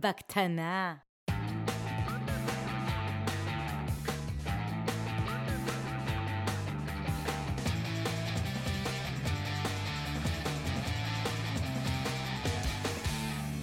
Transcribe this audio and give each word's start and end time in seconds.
בקטנה. 0.00 0.94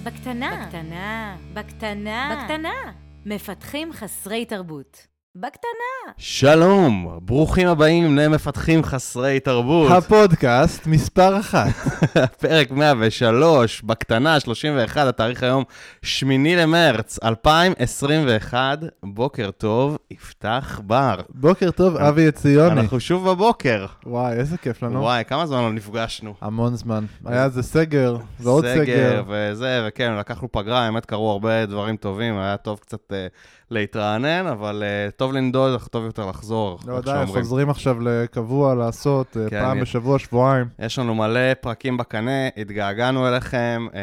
בקטנה. 0.04 0.66
בקטנה. 0.66 1.38
בקטנה. 1.54 2.44
בקטנה. 2.44 2.94
מפתחים 3.26 3.94
חסרי 3.94 4.46
תרבות. 4.46 5.08
בקטנה. 5.36 6.14
שלום, 6.18 7.20
ברוכים 7.22 7.68
הבאים 7.68 8.18
למפתחים 8.18 8.84
חסרי 8.84 9.40
תרבות. 9.40 9.92
הפודקאסט 9.92 10.88
מספר 10.88 11.40
אחת. 11.40 11.68
פרק 12.42 12.72
103, 12.72 13.82
בקטנה, 13.82 14.40
31, 14.40 15.08
התאריך 15.08 15.44
היום 15.44 15.64
8 16.02 16.56
למרץ 16.56 17.20
2021. 17.24 18.80
בוקר 19.04 19.52
טוב, 19.52 19.98
יפתח 20.12 20.82
בר. 20.84 21.16
בוקר 21.30 21.72
טוב, 21.72 21.98
אבי 21.98 22.28
עציוני. 22.28 22.82
אנחנו 22.82 23.00
שוב 23.00 23.30
בבוקר. 23.30 23.86
וואי, 24.06 24.34
איזה 24.34 24.58
כיף 24.58 24.84
לנו. 24.84 25.00
וואי, 25.02 25.24
כמה 25.28 25.46
זמן 25.46 25.62
לא 25.62 25.74
נפגשנו. 25.74 26.34
המון 26.42 26.76
זמן. 26.76 27.06
היה 27.26 27.46
איזה 27.46 27.64
סגר, 27.64 28.18
ועוד 28.40 28.66
סגר. 28.66 28.84
סגר 28.84 29.24
וזה, 29.28 29.86
וכן, 29.88 30.16
לקחנו 30.18 30.52
פגרה, 30.52 30.80
האמת 30.80 31.06
קרו 31.06 31.32
הרבה 31.32 31.66
דברים 31.66 31.98
טובים, 31.98 32.38
היה 32.38 32.58
טוב 32.58 32.80
קצת 32.80 33.14
אה, 33.14 33.28
להתרענן, 33.72 34.48
אבל 34.48 34.84
אה, 34.86 35.12
טוב 35.12 35.34
לנדוד, 35.34 35.76
אך 35.76 35.88
טוב 35.88 36.06
יותר 36.06 36.26
לחזור, 36.26 36.80
לא 36.88 36.98
איך 36.98 37.08
יודע, 37.08 37.18
שאומרים. 37.18 37.44
חוזרים 37.44 37.70
עכשיו 37.70 37.98
לקבוע 38.02 38.76
לעשות, 38.76 39.38
אה, 39.38 39.50
כן, 39.50 39.60
פעם 39.62 39.72
אני- 39.72 39.82
בשבוע, 39.82 40.20
שבועיים. 40.20 40.68
יש 40.80 41.00
לנו 41.00 41.16
מלא 41.16 41.54
פרקים 41.62 41.98
בקנה, 41.98 42.48
התגעגענו 42.58 43.28
אליכם, 43.28 43.88
אה, 43.94 44.00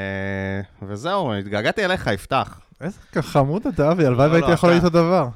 וזהו, 0.87 1.35
התגעגעתי 1.35 1.85
אליך, 1.85 2.07
יפתח. 2.07 2.61
איזה 2.81 2.99
חמוד 3.21 3.67
אתה, 3.67 3.91
אבי, 3.93 4.07
הלוואי 4.07 4.27
לא, 4.29 4.33
והייתי 4.33 4.49
לא, 4.49 4.53
יכול 4.55 4.71
אתה. 4.71 4.75
להגיד 4.75 4.97
אותו 4.97 4.99
דבר. 5.07 5.29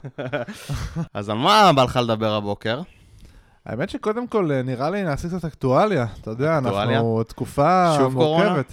אז 1.14 1.28
על 1.28 1.36
מה 1.36 1.70
בא 1.76 1.82
לך 1.84 2.00
לדבר 2.02 2.34
הבוקר? 2.34 2.80
האמת 3.66 3.90
שקודם 3.90 4.26
כל, 4.26 4.50
אה, 4.52 4.62
נראה 4.62 4.90
לי 4.90 5.02
נעשה 5.02 5.28
קצת 5.28 5.44
אקטואליה. 5.44 6.06
אתה 6.20 6.30
יודע? 6.30 6.58
אנחנו 6.58 7.22
תקופה? 7.22 7.96
מורכבת. 8.12 8.72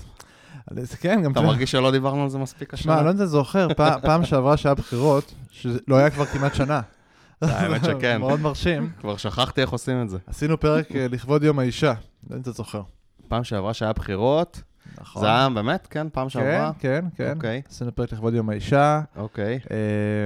זה- 0.72 0.98
כן, 0.98 1.22
גם 1.23 1.31
אתה 1.31 1.42
מרגיש 1.42 1.72
שלא 1.72 1.92
דיברנו 1.92 2.23
על 2.23 2.30
זה 2.30 2.38
מספיק 2.38 2.75
שמע, 2.75 2.94
השנה? 2.94 3.03
לא 3.06 3.09
יודע, 3.09 3.25
זוכר, 3.25 3.67
פע- 3.73 4.00
פעם 4.08 4.25
שעברה 4.25 4.58
שהיה 4.58 4.76
בחירות, 4.76 5.34
שלא 5.52 5.95
היה 5.98 6.09
כבר 6.09 6.26
כמעט 6.26 6.56
שנה. 6.56 6.81
האמת 7.42 7.84
שכן. 7.84 8.17
מאוד 8.20 8.39
מרשים. 8.39 8.89
כבר 9.00 9.17
שכחתי 9.17 9.61
איך 9.61 9.70
עושים 9.70 10.02
את 10.02 10.09
זה. 10.09 10.17
עשינו 10.28 10.59
פרק 10.59 10.95
אה, 10.95 11.08
לכבוד 11.09 11.44
יום 11.44 11.59
האישה. 11.59 11.88
לא 11.94 11.95
יודע 12.23 12.36
אם 12.36 12.42
אתה 12.42 12.52
זוכר. 12.52 12.81
פעם 13.28 13.44
שעברה 13.44 13.73
שהיה 13.73 13.94
בחירות, 13.94 14.61
נכון. 15.02 15.22
זה 15.22 15.28
היה 15.28 15.50
באמת, 15.50 15.88
כן, 15.89 16.08
פעם 16.14 16.26
כן, 16.26 16.30
שעברה? 16.30 16.72
כן, 16.80 17.06
כן. 17.16 17.33
אוקיי, 17.36 17.61
עשינו 17.70 17.95
פרק 17.95 18.11
לכבוד 18.14 18.33
יום 18.33 18.50
האישה. 18.50 19.02
אוקיי. 19.16 19.59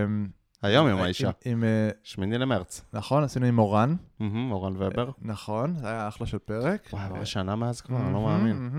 אמ, 0.08 0.28
היום 0.62 0.88
יום 0.88 1.02
האישה, 1.02 1.30
עם- 1.46 1.64
אה, 1.64 1.90
שמיני 2.04 2.38
למרץ. 2.38 2.82
נכון, 2.94 3.24
עשינו 3.24 3.46
עם 3.46 3.60
אורן. 3.60 3.96
מהמם, 4.20 4.52
אורן 4.52 4.74
ובר. 4.78 5.10
נכון, 5.22 5.76
זה 5.76 5.88
היה 5.88 6.08
אחלה 6.08 6.28
של 6.28 6.38
פרק. 6.38 6.90
וואי, 6.94 7.26
שנה 7.26 7.56
מאז 7.56 7.82
כבר, 7.82 7.98
אני 7.98 8.14
לא 8.14 8.22
מאמין. 8.22 8.70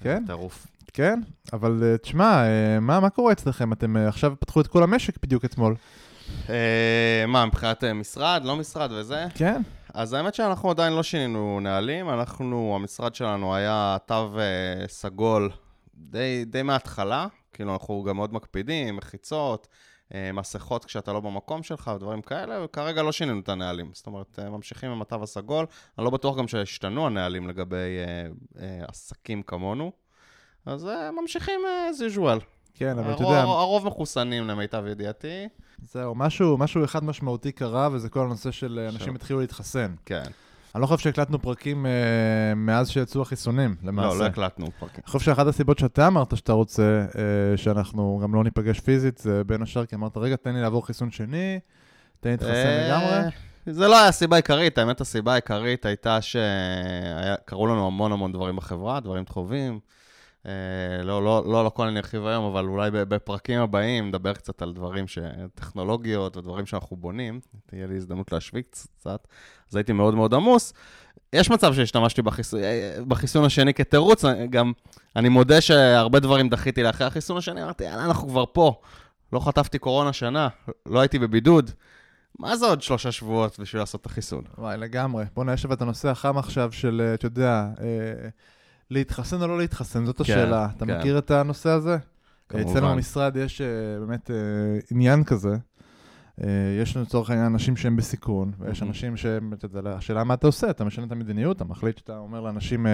כן, 0.00 0.22
טירוף. 0.26 0.66
כן, 0.92 1.20
אבל 1.52 1.80
אה, 1.82 1.98
תשמע, 1.98 2.44
אה, 2.44 2.80
מה 2.80 3.00
מה 3.00 3.10
קורה 3.10 3.32
אצלכם? 3.32 3.72
אתם 3.72 3.96
אה, 3.96 4.08
עכשיו 4.08 4.34
פתחו 4.40 4.60
את 4.60 4.66
כל 4.66 4.82
המשק 4.82 5.22
בדיוק 5.22 5.44
אתמול. 5.44 5.74
אה, 6.48 7.24
מה, 7.28 7.46
מבחינת 7.46 7.84
משרד, 7.84 8.42
לא 8.44 8.56
משרד 8.56 8.92
וזה? 8.92 9.26
כן? 9.34 9.62
אז 9.94 10.12
האמת 10.12 10.34
שאנחנו 10.34 10.70
עדיין 10.70 10.92
לא 10.92 11.02
שינינו 11.02 11.60
נהלים, 11.62 12.10
אנחנו, 12.10 12.72
המשרד 12.76 13.14
שלנו 13.14 13.54
היה 13.54 13.96
תו 14.06 14.38
סגול 14.88 15.50
די, 15.94 16.44
די 16.46 16.62
מההתחלה, 16.62 17.26
כאילו 17.52 17.72
אנחנו 17.72 18.02
גם 18.02 18.16
מאוד 18.16 18.34
מקפידים, 18.34 18.96
מחיצות, 18.96 19.68
מסכות 20.34 20.84
כשאתה 20.84 21.12
לא 21.12 21.20
במקום 21.20 21.62
שלך 21.62 21.90
ודברים 21.96 22.22
כאלה, 22.22 22.64
וכרגע 22.64 23.02
לא 23.02 23.12
שינינו 23.12 23.40
את 23.40 23.48
הנהלים. 23.48 23.90
זאת 23.94 24.06
אומרת, 24.06 24.38
אה, 24.38 24.50
ממשיכים 24.50 24.90
עם 24.90 25.02
התו 25.02 25.22
הסגול, 25.22 25.66
אני 25.98 26.04
לא 26.04 26.10
בטוח 26.10 26.36
גם 26.38 26.48
שהשתנו 26.48 27.06
הנהלים 27.06 27.48
לגבי 27.48 27.76
אה, 27.76 28.26
אה, 28.62 28.84
עסקים 28.88 29.42
כמונו, 29.42 29.92
אז 30.66 30.86
אה, 30.86 31.10
ממשיכים 31.10 31.60
אה, 31.66 31.90
as 31.90 32.16
usual. 32.16 32.44
כן, 32.74 32.98
אבל 32.98 33.14
אתה 33.14 33.22
יודע, 33.22 33.40
הרוב 33.42 33.86
מחוסנים 33.86 34.46
למיטב 34.46 34.84
ידיעתי, 34.86 35.48
זהו, 35.82 36.14
משהו 36.14 36.58
משהו 36.58 36.84
אחד 36.84 37.04
משמעותי 37.04 37.52
קרה, 37.52 37.88
וזה 37.92 38.08
כל 38.08 38.20
הנושא 38.20 38.50
של 38.50 38.78
אה, 38.82 38.88
אנשים. 38.88 39.14
התחילו 39.14 39.40
להתחסן. 39.40 39.94
כן. 40.04 40.24
אני 40.76 40.82
לא 40.82 40.86
חושב 40.86 41.02
שהקלטנו 41.04 41.42
פרקים 41.42 41.86
אה, 41.86 41.90
מאז 42.56 42.88
שיצאו 42.90 43.22
החיסונים, 43.22 43.76
למעשה. 43.82 44.08
לא, 44.08 44.20
לא 44.20 44.24
הקלטנו 44.24 44.66
פרקים. 44.78 45.00
אני 45.04 45.10
חושב 45.10 45.24
שאחת 45.24 45.46
הסיבות 45.46 45.78
שאתה 45.78 46.06
אמרת 46.06 46.36
שאתה 46.36 46.52
רוצה 46.52 47.06
אה, 47.18 47.56
שאנחנו 47.56 48.20
גם 48.22 48.34
לא 48.34 48.44
ניפגש 48.44 48.80
פיזית, 48.80 49.18
זה 49.18 49.44
בין 49.44 49.62
השאר 49.62 49.86
כי 49.86 49.94
אמרת, 49.94 50.16
רגע, 50.16 50.36
תן 50.36 50.54
לי 50.54 50.60
לעבור 50.60 50.86
חיסון 50.86 51.10
שני, 51.10 51.58
תן 52.20 52.28
לי 52.28 52.32
להתחסן 52.32 52.52
אה, 52.52 52.88
לגמרי. 52.88 53.30
זה 53.66 53.88
לא 53.88 53.98
היה 53.98 54.08
הסיבה 54.08 54.36
העיקרית, 54.36 54.78
האמת 54.78 55.00
הסיבה 55.00 55.32
העיקרית 55.32 55.86
הייתה 55.86 56.18
שקרו 56.22 57.66
לנו 57.66 57.86
המון 57.86 58.12
המון 58.12 58.32
דברים 58.32 58.56
בחברה, 58.56 59.00
דברים 59.00 59.24
טובים. 59.24 59.80
אה, 60.46 61.02
לא, 61.02 61.24
לא, 61.24 61.44
לא 61.46 61.60
על 61.60 61.66
הכל 61.66 61.86
אני 61.86 61.98
ארחיב 61.98 62.26
היום, 62.26 62.44
אבל 62.44 62.64
אולי 62.64 62.90
בפרקים 62.90 63.60
הבאים 63.60 64.08
נדבר 64.08 64.32
קצת 64.32 64.62
על 64.62 64.72
דברים, 64.72 65.08
ש... 65.08 65.18
טכנולוגיות 65.54 66.36
ודברים 66.36 66.66
שאנחנו 66.66 66.96
בונים. 66.96 67.40
תהיה 67.66 67.86
לי 67.86 67.96
הזדמנות 67.96 68.32
להשוויץ 68.32 68.86
קצת. 68.98 69.28
אז 69.70 69.76
הייתי 69.76 69.92
מאוד 69.92 70.14
מאוד 70.14 70.34
עמוס. 70.34 70.72
יש 71.32 71.50
מצב 71.50 71.74
שהשתמשתי 71.74 72.22
בחיסון, 72.22 72.60
בחיסון 73.08 73.44
השני 73.44 73.74
כתירוץ, 73.74 74.24
גם 74.50 74.72
אני 75.16 75.28
מודה 75.28 75.60
שהרבה 75.60 76.20
דברים 76.20 76.48
דחיתי 76.48 76.82
לאחרי 76.82 77.06
החיסון 77.06 77.36
השני, 77.36 77.62
אמרתי, 77.62 77.84
יאללה, 77.84 78.04
אנחנו 78.04 78.28
כבר 78.28 78.44
פה. 78.52 78.80
לא 79.32 79.40
חטפתי 79.40 79.78
קורונה 79.78 80.12
שנה, 80.12 80.48
לא 80.86 81.00
הייתי 81.00 81.18
בבידוד. 81.18 81.70
מה 82.38 82.56
זה 82.56 82.66
עוד 82.66 82.82
שלושה 82.82 83.12
שבועות 83.12 83.58
בשביל 83.58 83.82
לעשות 83.82 84.00
את 84.00 84.06
החיסון? 84.06 84.44
וואי, 84.58 84.76
לגמרי. 84.76 85.24
בוא'נה, 85.34 85.52
יש 85.52 85.64
אבל 85.64 85.74
את 85.74 85.82
הנושא 85.82 86.08
החם 86.08 86.38
עכשיו 86.38 86.72
של, 86.72 87.02
אה, 87.04 87.14
אתה 87.14 87.26
יודע, 87.26 87.68
אה, 87.80 88.28
להתחסן 88.90 89.42
או 89.42 89.46
לא 89.46 89.58
להתחסן, 89.58 90.04
זאת 90.04 90.20
השאלה. 90.20 90.68
אתה 90.76 90.86
כן. 90.86 90.98
מכיר 90.98 91.18
את 91.18 91.30
הנושא 91.30 91.70
הזה? 91.70 91.96
כמובן. 92.48 92.70
אצלנו 92.70 92.88
במשרד 92.88 93.36
יש 93.36 93.60
אה, 93.60 93.66
באמת 94.00 94.30
אה, 94.30 94.36
עניין 94.90 95.24
כזה. 95.24 95.56
אה, 96.44 96.48
יש 96.82 96.96
לנו 96.96 97.04
לצורך 97.04 97.30
העניין 97.30 97.46
אנשים 97.46 97.76
שהם 97.76 97.96
בסיכון, 97.96 98.52
ויש. 98.58 98.82
אנשים 98.82 99.16
שהם, 99.16 99.52
אתה 99.52 99.66
יודע, 99.66 99.90
השאלה 99.90 100.24
מה 100.24 100.34
אתה 100.34 100.46
עושה, 100.46 100.70
אתה 100.70 100.84
משנה 100.84 101.06
את 101.06 101.12
המדיניות, 101.12 101.56
אתה 101.56 101.64
מחליט 101.64 101.98
שאתה 101.98 102.18
אומר 102.18 102.40
לאנשים 102.40 102.86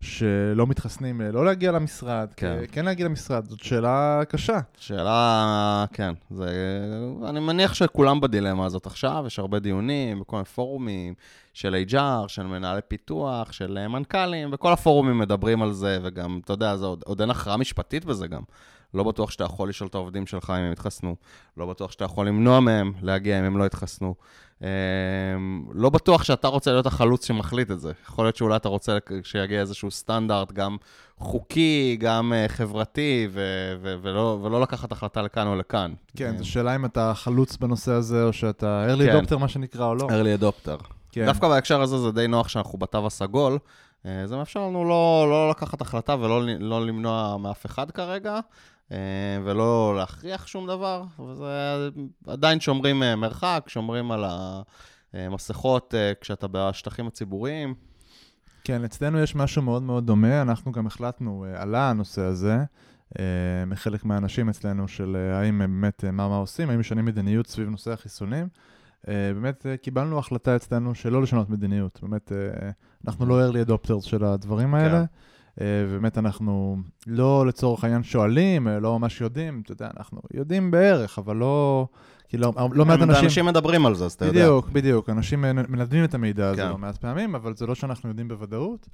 שלא 0.00 0.66
מתחסנים 0.66 1.20
לא 1.20 1.44
להגיע 1.44 1.72
למשרד, 1.72 2.28
כן. 2.36 2.56
כן. 2.60 2.64
כן 2.72 2.84
להגיע 2.84 3.06
למשרד, 3.06 3.48
זאת 3.48 3.60
שאלה 3.60 4.22
קשה. 4.28 4.58
שאלה, 4.78 5.84
כן, 5.92 6.12
זה... 6.30 6.46
אני 7.28 7.40
מניח 7.40 7.74
שכולם 7.74 8.20
בדילמה 8.20 8.66
הזאת 8.66 8.86
עכשיו, 8.86 9.24
יש 9.26 9.38
הרבה 9.38 9.58
דיונים 9.58 10.20
בכל 10.20 10.36
מיני 10.36 10.44
פורומים 10.44 11.14
של 11.52 11.84
HR, 11.88 12.28
של 12.28 12.42
מנהלי 12.42 12.80
פיתוח, 12.88 13.52
של 13.52 13.78
אה, 13.78 13.88
מנכ"לים, 13.88 14.48
וכל 14.52 14.72
הפורומים 14.72 15.18
מדברים 15.18 15.62
על 15.62 15.72
זה, 15.72 15.98
וגם, 16.02 16.40
אתה 16.44 16.52
יודע, 16.52 16.76
זה 16.76 16.86
עוד, 16.86 17.02
עוד 17.06 17.20
אין 17.20 17.30
הכרעה 17.30 17.56
משפטית 17.56 18.04
בזה 18.04 18.26
גם. 18.26 18.42
לא 18.94 19.04
בטוח 19.04 19.30
שאתה 19.30 19.44
יכול 19.44 19.68
לשאול 19.68 19.88
את 19.88 19.94
העובדים 19.94 20.26
שלך 20.26 20.50
אם 20.50 20.64
הם 20.64 20.72
יתחסנו, 20.72 21.16
לא 21.56 21.66
בטוח 21.66 21.92
שאתה 21.92 22.04
יכול 22.04 22.28
למנוע 22.28 22.60
מהם 22.60 22.92
להגיע 23.02 23.38
אם 23.38 23.44
הם 23.44 23.58
לא 23.58 23.64
יתחסנו. 23.64 24.14
אה, 24.62 24.68
לא 25.74 25.90
בטוח 25.90 26.24
שאתה 26.24 26.48
רוצה 26.48 26.72
להיות 26.72 26.86
החלוץ 26.86 27.26
שמחליט 27.26 27.70
את 27.70 27.80
זה. 27.80 27.92
יכול 28.04 28.24
להיות 28.24 28.36
שאולי 28.36 28.56
אתה 28.56 28.68
רוצה 28.68 28.98
שיגיע 29.22 29.60
איזשהו 29.60 29.90
סטנדרט, 29.90 30.52
גם 30.52 30.76
חוקי, 31.18 31.96
גם 32.00 32.32
אה, 32.32 32.48
חברתי, 32.48 33.28
ו- 33.32 33.74
ו- 33.82 33.94
ולא, 34.02 34.38
ולא 34.42 34.60
לקחת 34.60 34.92
החלטה 34.92 35.22
לכאן 35.22 35.46
או 35.46 35.56
לכאן. 35.56 35.92
כן, 36.16 36.36
זו 36.38 36.50
שאלה 36.50 36.76
אם 36.76 36.84
אתה 36.84 37.12
חלוץ 37.14 37.56
בנושא 37.56 37.92
הזה, 37.92 38.24
או 38.24 38.32
שאתה 38.32 38.86
early 38.88 39.04
כן. 39.04 39.18
adopter, 39.18 39.38
מה 39.38 39.48
שנקרא, 39.48 39.86
או 39.86 39.94
לא. 39.94 40.08
early 40.08 40.42
adopter. 40.42 41.01
כן. 41.12 41.26
דווקא 41.26 41.48
בהקשר 41.48 41.82
הזה 41.82 41.98
זה 41.98 42.12
די 42.12 42.28
נוח 42.28 42.48
שאנחנו 42.48 42.78
בתו 42.78 43.06
הסגול. 43.06 43.58
אה, 44.06 44.26
זה 44.26 44.36
מאפשר 44.36 44.60
לנו 44.60 44.84
לא, 44.84 45.26
לא 45.30 45.50
לקחת 45.50 45.80
החלטה 45.80 46.16
ולא 46.20 46.42
לא 46.60 46.86
למנוע 46.86 47.36
מאף 47.36 47.66
אחד 47.66 47.90
כרגע, 47.90 48.40
אה, 48.92 48.98
ולא 49.44 49.94
להכריח 49.96 50.46
שום 50.46 50.66
דבר. 50.66 51.04
וזה 51.18 51.88
עדיין 52.26 52.60
שומרים 52.60 53.02
אה, 53.02 53.16
מרחק, 53.16 53.64
שומרים 53.68 54.12
על 54.12 54.24
המסכות 55.14 55.94
כשאתה 56.20 56.46
בשטחים 56.52 57.06
הציבוריים. 57.06 57.74
כן, 58.64 58.84
אצלנו 58.84 59.20
יש 59.20 59.34
משהו 59.34 59.62
מאוד 59.62 59.82
מאוד 59.82 60.06
דומה, 60.06 60.42
אנחנו 60.42 60.72
גם 60.72 60.86
החלטנו, 60.86 61.44
עלה 61.56 61.90
הנושא 61.90 62.20
הזה, 62.22 62.56
מחלק 63.66 64.04
מהאנשים 64.04 64.48
אצלנו, 64.48 64.88
של 64.88 65.16
האם 65.34 65.58
באמת, 65.58 66.04
מה 66.04 66.28
מה 66.28 66.36
עושים, 66.36 66.70
האם 66.70 66.80
משנים 66.80 67.04
מדיניות 67.04 67.46
סביב 67.46 67.68
נושא 67.68 67.92
החיסונים. 67.92 68.48
אה, 69.08 69.14
באמת 69.34 69.66
אה, 69.66 69.76
קיבלנו 69.76 70.18
החלטה 70.18 70.56
אצלנו 70.56 70.94
שלא 70.94 71.22
לשנות 71.22 71.50
מדיניות. 71.50 71.98
באמת, 72.02 72.32
אה, 72.32 72.70
אנחנו 73.06 73.26
לא 73.26 73.50
early 73.50 73.68
adopters 73.68 74.02
של 74.02 74.24
הדברים 74.24 74.74
האלה. 74.74 74.98
כן. 74.98 75.04
באמת 75.90 76.18
אנחנו 76.18 76.76
לא 77.06 77.46
לצורך 77.46 77.84
העניין 77.84 78.02
שואלים, 78.02 78.68
לא 78.68 78.98
ממש 78.98 79.20
יודעים, 79.20 79.60
אתה 79.64 79.72
יודע, 79.72 79.88
אנחנו 79.96 80.20
יודעים 80.34 80.70
בערך, 80.70 81.18
אבל 81.18 81.36
לא, 81.36 81.86
כאילו, 82.28 82.52
לא 82.72 82.84
מעט 82.84 83.00
הם- 83.00 83.10
אנשים... 83.10 83.24
אנשים 83.24 83.46
מדברים 83.46 83.86
על 83.86 83.94
זה, 83.94 84.04
אז 84.04 84.12
אתה 84.12 84.24
יודע. 84.24 84.40
בדיוק, 84.40 84.68
בדיוק. 84.68 85.10
אנשים 85.10 85.40
מנ- 85.42 85.66
מנדבים 85.68 86.04
את 86.04 86.14
המידע 86.14 86.48
הזה 86.48 86.62
כן. 86.62 86.68
לא 86.68 86.78
מעט 86.78 86.96
פעמים, 86.96 87.34
אבל 87.34 87.56
זה 87.56 87.66
לא 87.66 87.74
שאנחנו 87.74 88.08
יודעים 88.08 88.28
בוודאות. 88.28 88.88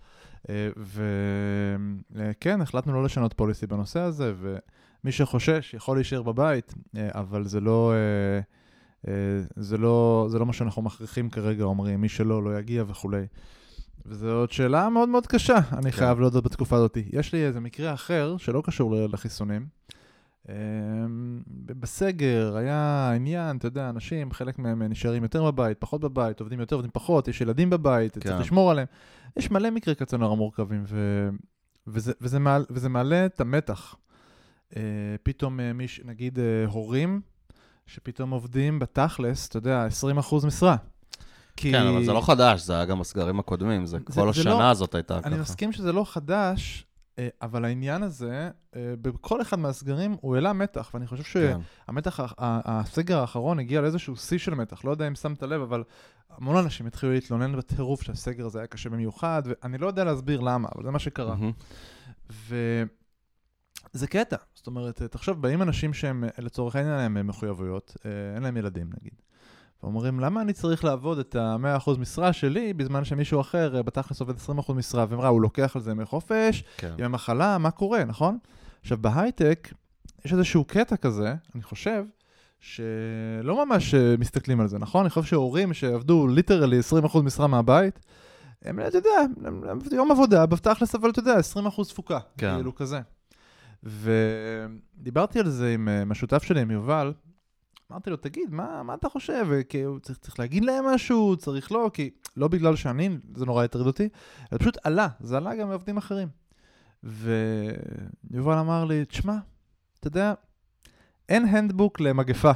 וכן, 2.15 2.61
החלטנו 2.61 2.93
לא 2.93 3.05
לשנות 3.05 3.33
פוליסי 3.33 3.67
בנושא 3.67 4.01
הזה, 4.01 4.33
מי 5.05 5.13
שחושש 5.13 5.75
יכול 5.75 5.97
להישאר 5.97 6.23
בבית, 6.23 6.75
אבל 7.15 7.45
זה 7.45 7.61
לא, 7.61 7.93
זה 9.57 9.79
לא, 9.79 10.27
זה 10.31 10.39
לא 10.39 10.47
מה 10.47 10.53
שאנחנו 10.53 10.83
מכריחים 10.83 11.31
כרגע, 11.31 11.65
אומרים, 11.65 12.01
מי 12.01 12.09
שלא, 12.09 12.43
לא 12.43 12.59
יגיע 12.59 12.85
וכולי. 12.89 13.27
וזו 14.07 14.31
עוד 14.31 14.53
שאלה 14.53 14.89
מאוד 14.89 15.09
מאוד 15.09 15.27
קשה, 15.27 15.59
אני 15.73 15.93
כן. 15.93 15.99
חייב 15.99 16.21
להודות 16.21 16.45
בתקופה 16.45 16.77
הזאת. 16.77 16.99
יש 17.13 17.33
לי 17.33 17.47
איזה 17.47 17.61
מקרה 17.61 17.95
אחר 17.95 18.37
שלא 18.37 18.63
קשור 18.65 18.95
לחיסונים. 19.13 19.67
אמ, 20.49 20.55
בסגר 21.67 22.57
היה 22.57 23.13
עניין, 23.15 23.57
אתה 23.57 23.67
יודע, 23.67 23.89
אנשים, 23.89 24.33
חלק 24.33 24.59
מהם 24.59 24.83
נשארים 24.83 25.23
יותר 25.23 25.51
בבית, 25.51 25.79
פחות 25.81 26.01
בבית, 26.01 26.41
עובדים 26.41 26.61
יותר, 26.61 26.77
עובדים 26.77 26.91
פחות, 26.95 27.29
יש 27.29 27.41
ילדים 27.41 27.71
בבית, 27.71 28.15
כן. 28.15 28.21
צריך 28.21 28.41
לשמור 28.41 28.71
עליהם. 28.71 28.87
יש 29.37 29.51
מלא 29.51 29.71
מקרי 29.71 29.95
קצה 29.95 30.17
נורא 30.17 30.37
מורכבים, 30.37 30.85
ו... 30.87 31.29
וזה, 31.87 32.13
וזה, 32.21 32.39
מעל, 32.39 32.65
וזה 32.71 32.89
מעלה 32.89 33.27
את 33.27 33.41
המתח. 33.41 33.97
אה, 34.77 34.83
פתאום 35.23 35.61
אה, 35.61 35.73
מיש, 35.73 36.01
נגיד 36.05 36.39
אה, 36.39 36.65
הורים, 36.67 37.21
שפתאום 37.89 38.31
עובדים 38.31 38.79
בתכלס, 38.79 39.49
אתה 39.49 39.59
יודע, 39.59 39.87
20% 40.21 40.47
משרה. 40.47 40.77
כי... 41.57 41.73
כן, 41.73 41.83
אבל 41.87 42.05
זה 42.05 42.13
לא 42.13 42.21
חדש, 42.21 42.61
זה 42.63 42.75
היה 42.75 42.85
גם 42.85 42.99
בסגרים 43.01 43.39
הקודמים, 43.39 43.87
זה 43.87 43.99
זה- 44.09 44.21
כל 44.21 44.33
זה 44.33 44.41
השנה 44.41 44.51
לא- 44.51 44.71
הזאת 44.71 44.95
הייתה 44.95 45.19
ככה. 45.21 45.29
אני 45.29 45.39
מסכים 45.39 45.73
שזה 45.73 45.93
לא 45.93 46.05
חדש, 46.05 46.87
אה, 47.19 47.29
אבל 47.43 47.65
העניין 47.65 48.03
הזה, 48.03 48.51
אה, 48.77 48.95
בכל 49.03 49.43
אחד 49.43 49.59
מהסגרים 49.59 50.17
הוא 50.21 50.35
העלה 50.35 50.53
מתח, 50.53 50.91
ואני 50.95 51.07
חושב 51.07 51.23
כן. 51.23 51.57
שהמתח, 51.87 52.21
ה- 52.21 52.25
הסגר 52.39 53.19
האחרון 53.19 53.59
הגיע 53.59 53.81
לאיזשהו 53.81 54.17
שיא 54.17 54.39
של 54.39 54.55
מתח, 54.55 54.85
לא 54.85 54.91
יודע 54.91 55.09
אם 55.09 55.15
שמת 55.15 55.43
לב, 55.43 55.61
אבל 55.61 55.83
המון 56.37 56.57
אנשים 56.57 56.87
התחילו 56.87 57.13
להתלונן 57.13 57.57
בטירוף 57.57 58.03
שהסגר 58.03 58.47
הזה 58.47 58.59
היה 58.59 58.67
קשה 58.67 58.91
במיוחד, 58.91 59.43
ואני 59.45 59.79
לא 59.79 59.87
יודע 59.87 60.05
להסביר 60.05 60.41
למה, 60.41 60.69
אבל 60.75 60.85
זה 60.85 60.91
מה 60.91 60.99
שקרה. 60.99 61.35
מהמם. 61.35 61.53
וזה 63.95 64.07
קטע, 64.07 64.37
זאת 64.55 64.67
אומרת, 64.67 65.03
תחשוב, 65.03 65.43
באים 65.43 65.63
אנשים 65.63 65.95
שהם, 65.95 66.25
לצורך 66.39 66.77
העניין, 66.77 66.99
אין 66.99 67.15
להם 67.15 67.27
מחויבויות, 67.27 67.97
אה, 68.07 68.11
אין 68.35 68.43
להם 68.43 68.57
ילדים 68.57 68.91
נגיד. 69.01 69.13
ואומרים, 69.83 70.21
למה 70.21 70.43
אני 70.43 70.53
צריך 70.53 70.85
לעבוד 70.85 71.19
את 71.19 71.37
ה-100% 71.37 71.91
משרה 71.99 72.33
שלי 72.33 72.73
בזמן 72.73 73.05
שמישהו 73.05 73.41
אחר 73.41 73.77
אה, 73.77 73.83
בתכלס 73.83 74.21
עובד 74.21 74.35
20% 74.69 74.73
משרה, 74.73 75.07
ואמרה, 75.09 75.29
הוא 75.29 75.41
לוקח 75.41 75.77
על 75.77 75.83
זה 75.83 75.91
ימי 75.91 76.05
חופש, 76.05 76.65
כן. 76.77 76.95
ימי 76.99 77.09
מחלה, 77.09 77.59
מה 77.59 77.71
קורה, 77.71 78.05
נכון? 78.05 78.39
עכשיו, 78.81 78.99
בהייטק, 78.99 79.69
יש 80.25 80.33
איזשהו 80.33 80.65
קטע 80.65 80.97
כזה, 80.97 81.35
אני 81.55 81.63
חושב, 81.63 82.05
שלא 82.61 83.67
ממש 83.67 83.95
אה, 83.95 84.15
מסתכלים 84.19 84.61
על 84.61 84.69
זה, 84.69 84.79
נכון? 84.79 85.01
אני 85.01 85.11
חושב 85.11 85.29
שהורים 85.29 85.75
שעבדו 85.75 86.27
ליטרלי 86.27 86.81
20% 87.07 87.19
משרה 87.23 87.47
מהבית, 87.47 87.99
הם, 88.63 88.81
אתה 88.81 88.99
יודע, 88.99 89.11
הם, 89.45 89.65
הם, 89.69 89.79
יום 89.93 90.11
עבודה, 90.11 90.47
בתכלס, 90.47 90.95
אבל 90.95 91.11
אתה 91.11 91.19
יודע, 91.19 91.35
20% 91.79 91.85
תפוקה, 91.89 92.19
כן. 92.39 92.55
כאילו 92.55 92.75
כזה. 92.75 93.01
ודיברתי 93.83 95.41
על 95.41 95.51
זה 95.51 95.75
עם, 95.75 95.89
אה, 95.89 96.03
עם 96.03 96.13
השותף 96.13 96.43
שלי, 96.43 96.61
עם 96.61 96.71
יובל, 96.71 97.13
אמרתי 97.93 98.11
לו, 98.11 98.17
תגיד, 98.17 98.51
מה, 98.51 98.83
מה 98.83 98.95
אתה 98.95 99.09
חושב? 99.09 99.47
כאילו, 99.69 100.01
צריך, 100.01 100.19
צריך 100.19 100.39
להגיד 100.39 100.65
להם 100.65 100.85
משהו, 100.85 101.37
צריך 101.37 101.73
לא, 101.73 101.91
כי 101.93 102.11
לא 102.37 102.49
בגלל 102.49 102.77
שאני, 102.77 103.19
זה 103.35 103.47
נורא 103.47 103.65
הטריד 103.65 103.87
אותי, 103.87 104.09
זה 104.51 104.59
פשוט 104.59 104.77
עלה, 104.85 105.09
זה 105.21 105.37
עלה 105.37 105.57
גם 105.57 105.69
מעובדים 105.69 105.97
אחרים. 105.97 106.29
ויובל 107.03 108.59
אמר 108.59 108.85
לי, 108.85 109.05
תשמע, 109.05 109.37
אתה 110.01 110.07
יודע, 110.07 110.35
אין 111.29 111.45
הנדבוק 111.45 112.01
למגפה, 112.01 112.53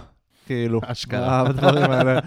כאילו, 0.47 0.81
אשכרה. 0.87 1.45
בדברים 1.45 1.91
האלה. 1.91 2.19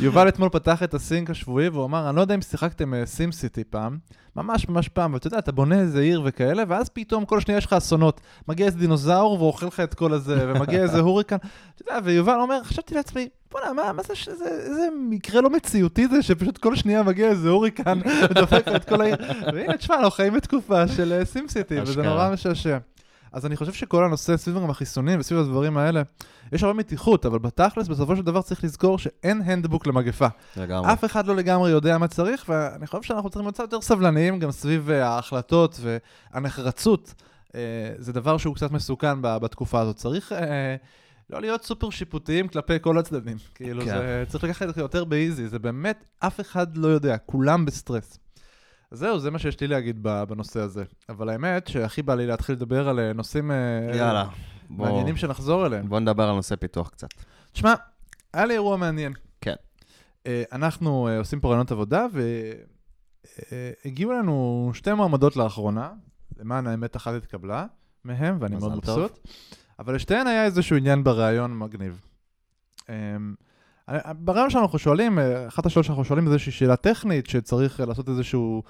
יובל 0.00 0.28
אתמול 0.28 0.48
פתח 0.48 0.82
את 0.82 0.94
הסינק 0.94 1.30
השבועי, 1.30 1.68
והוא 1.68 1.84
אמר, 1.84 2.08
אני 2.08 2.16
לא 2.16 2.20
יודע 2.20 2.34
אם 2.34 2.40
שיחקתם 2.42 2.92
סים 3.04 3.32
סיטי 3.32 3.64
פעם, 3.64 3.98
ממש 4.36 4.68
ממש 4.68 4.88
פעם, 4.88 5.14
ואתה 5.14 5.26
יודע, 5.26 5.38
אתה 5.38 5.52
בונה 5.52 5.80
איזה 5.80 6.00
עיר 6.00 6.22
וכאלה, 6.24 6.62
ואז 6.68 6.88
פתאום 6.88 7.24
כל 7.24 7.40
שניה 7.40 7.56
יש 7.58 7.66
לך 7.66 7.72
אסונות. 7.72 8.20
מגיע 8.48 8.66
איזה 8.66 8.78
דינוזאור 8.78 9.42
ואוכל 9.42 9.66
לך 9.66 9.80
את 9.80 9.94
כל 9.94 10.12
הזה, 10.12 10.36
ומגיע 10.54 10.82
איזה 10.82 11.00
הוריקן. 11.00 11.36
אתה 11.36 11.82
יודע, 11.82 12.00
ויובל 12.04 12.36
אומר, 12.40 12.62
חשבתי 12.64 12.94
לעצמי, 12.94 13.28
בוא'נה, 13.52 13.72
מה, 13.72 13.92
מה 13.92 14.02
זה, 14.02 14.14
ש- 14.14 14.28
זה, 14.28 14.44
איזה 14.48 14.88
מקרה 15.10 15.40
לא 15.40 15.50
מציאותי 15.50 16.08
זה, 16.08 16.22
שפשוט 16.22 16.58
כל 16.58 16.76
שנייה 16.76 17.02
מגיע 17.02 17.28
איזה 17.28 17.48
הוריקן 17.48 17.98
ודופק 18.30 18.68
את 18.76 18.84
כל 18.88 19.00
העיר. 19.00 19.16
והנה, 19.54 19.76
תשמע, 19.76 19.94
אנחנו 19.96 20.10
חיים 20.10 20.32
בתקופה 20.34 20.88
של 20.88 21.20
סים 21.24 21.48
סיטי, 21.48 21.80
וזה. 21.80 22.02
נורא 22.02 22.30
משעשע. 22.32 22.78
אז 23.32 23.46
אני 23.46 23.56
חושב 23.56 23.72
שכל 23.72 24.04
הנושא 24.04 24.36
סביב 24.36 24.56
גם 24.56 24.70
החיסונים 24.70 25.20
וסביב 25.20 25.40
הדברים 25.40 25.76
האלה, 25.76 26.02
יש 26.52 26.62
הרבה 26.62 26.78
מתיחות, 26.78 27.26
אבל 27.26 27.38
בתכלס, 27.38 27.88
בסופו 27.88 28.16
של 28.16 28.22
דבר 28.22 28.42
צריך 28.42 28.64
לזכור 28.64 28.98
שאין 28.98 29.42
הנדבוק 29.44 29.86
למגפה. 29.86 30.26
לגמרי. 30.56 30.92
אף 30.92 31.04
אחד 31.04 31.26
לא 31.26 31.36
לגמרי 31.36 31.70
יודע 31.70 31.98
מה 31.98 32.08
צריך, 32.08 32.44
ואני 32.48 32.86
חושב 32.86 33.02
שאנחנו 33.02 33.30
צריכים 33.30 33.46
להיות 33.46 33.58
יותר 33.58 33.80
סבלניים 33.80 34.38
גם 34.38 34.50
סביב 34.50 34.90
אה, 34.90 35.08
ההחלטות 35.08 35.80
והנחרצות. 35.82 37.14
אה, 37.54 37.60
זה 37.98 38.12
דבר 38.12 38.36
שהוא 38.36 38.54
קצת 38.54 38.70
מסוכן 38.70 39.22
בתקופה 39.22 39.80
הזאת. 39.80 39.96
צריך 39.96 40.32
אה, 40.32 40.76
לא 41.30 41.40
להיות 41.40 41.64
סופר 41.64 41.90
שיפוטיים 41.90 42.48
כלפי 42.48 42.76
כל 42.80 42.98
הצדדים. 42.98 43.36
כאילו, 43.54 43.80
כן. 43.80 43.86
זה, 43.86 44.24
צריך 44.28 44.44
לקחת 44.44 44.68
את 44.68 44.74
זה 44.74 44.80
יותר 44.80 45.04
באיזי, 45.04 45.48
זה 45.48 45.58
באמת, 45.58 46.04
אף 46.18 46.40
אחד 46.40 46.76
לא 46.76 46.88
יודע, 46.88 47.16
כולם 47.16 47.64
בסטרס. 47.64 48.18
זהו, 48.92 49.18
זה 49.18 49.30
מה 49.30 49.38
שיש 49.38 49.60
לי 49.60 49.66
להגיד 49.66 50.02
בנושא 50.02 50.60
הזה. 50.60 50.84
אבל 51.08 51.28
האמת 51.28 51.66
שהכי 51.68 52.02
בא 52.02 52.14
לי 52.14 52.26
להתחיל 52.26 52.54
לדבר 52.54 52.88
על 52.88 53.00
אה, 53.00 53.12
נושאים 53.12 53.50
אה, 53.50 53.56
יאללה. 53.94 54.24
בוא- 54.70 54.86
מעניינים 54.86 55.16
שנחזור 55.16 55.66
אליהם. 55.66 55.88
בוא 55.88 56.00
נדבר 56.00 56.28
על 56.28 56.34
נושא 56.34 56.56
פיתוח 56.56 56.88
קצת. 56.88 57.08
תשמע, 57.52 57.74
היה 58.32 58.46
לי 58.46 58.54
אירוע 58.54 58.76
מעניין. 58.76 59.12
כן. 59.40 59.54
אה, 60.26 60.42
אנחנו 60.52 61.08
עושים 61.18 61.40
פה 61.40 61.48
רעיונות 61.48 61.72
עבודה, 61.72 62.06
והגיעו 63.84 64.12
לנו 64.12 64.70
שתי 64.74 64.92
מועמדות 64.92 65.36
לאחרונה, 65.36 65.90
למען 66.38 66.66
האמת 66.66 66.96
אחת 66.96 67.14
התקבלה 67.14 67.66
מהם, 68.04 68.36
ואני 68.40 68.56
מאוד. 68.56 68.76
מבסוט, 68.76 69.28
אבל 69.78 69.94
לשתיהן 69.94 70.26
היה 70.26 70.44
איזשהו 70.44 70.76
עניין 70.76 71.04
ברעיון 71.04 71.58
מגניב. 71.58 72.00
אה, 73.88 74.12
ברעיון 74.12 74.50
שאנחנו 74.50 74.78
שואלים, 74.78 75.18
אה, 75.18 75.48
אחת 75.48 75.66
השאלות 75.66 75.84
שאנחנו 75.84 76.04
שואלים 76.04 76.26
זה 76.26 76.32
איזושהי 76.32 76.52
שאלה 76.52 76.76
טכנית, 76.76 77.26
שצריך 77.26 77.80
אה, 77.80 77.86
לעשות 77.86 78.08
איזשהו 78.08 78.62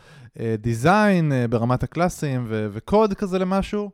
דיזיין 0.59 1.33
ברמת 1.51 1.83
הקלאסים 1.83 2.47
ו- 2.49 2.69
וקוד 2.73 3.15
כזה 3.15 3.39
למשהו, 3.39 3.91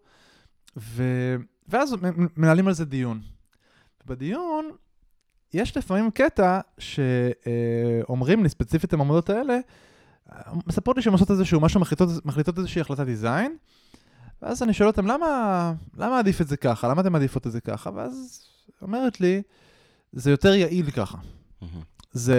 ו- 0.76 1.36
ואז 1.68 1.94
מנהלים 2.36 2.68
על 2.68 2.74
זה 2.74 2.84
דיון. 2.84 3.20
בדיון 4.06 4.70
יש 5.54 5.76
לפעמים 5.76 6.10
קטע 6.10 6.60
שאומרים 6.78 8.42
לי, 8.42 8.48
ספציפית 8.48 8.92
המעמדות 8.92 9.30
האלה, 9.30 9.58
מספרות 10.66 10.96
לי 10.96 11.02
שהן 11.02 11.12
עושות 11.12 11.30
איזשהו 11.30 11.60
משהו, 11.60 11.80
מחליטות, 11.80 12.08
מחליטות 12.24 12.58
איזושהי 12.58 12.80
החלטת 12.80 13.04
דיזיין, 13.06 13.56
ואז 14.42 14.62
אני 14.62 14.72
שואל 14.72 14.88
אותם, 14.88 15.06
למה, 15.06 15.72
למה 15.96 16.18
עדיף 16.18 16.40
את 16.40 16.48
זה 16.48 16.56
ככה? 16.56 16.88
למה 16.88 17.00
אתם 17.00 17.12
מעדיפות 17.12 17.46
את 17.46 17.52
זה 17.52 17.60
ככה? 17.60 17.90
ואז 17.94 18.44
אומרת 18.82 19.20
לי, 19.20 19.42
זה 20.12 20.30
יותר 20.30 20.54
יעיל 20.54 20.90
ככה. 20.90 21.18
זה 22.12 22.36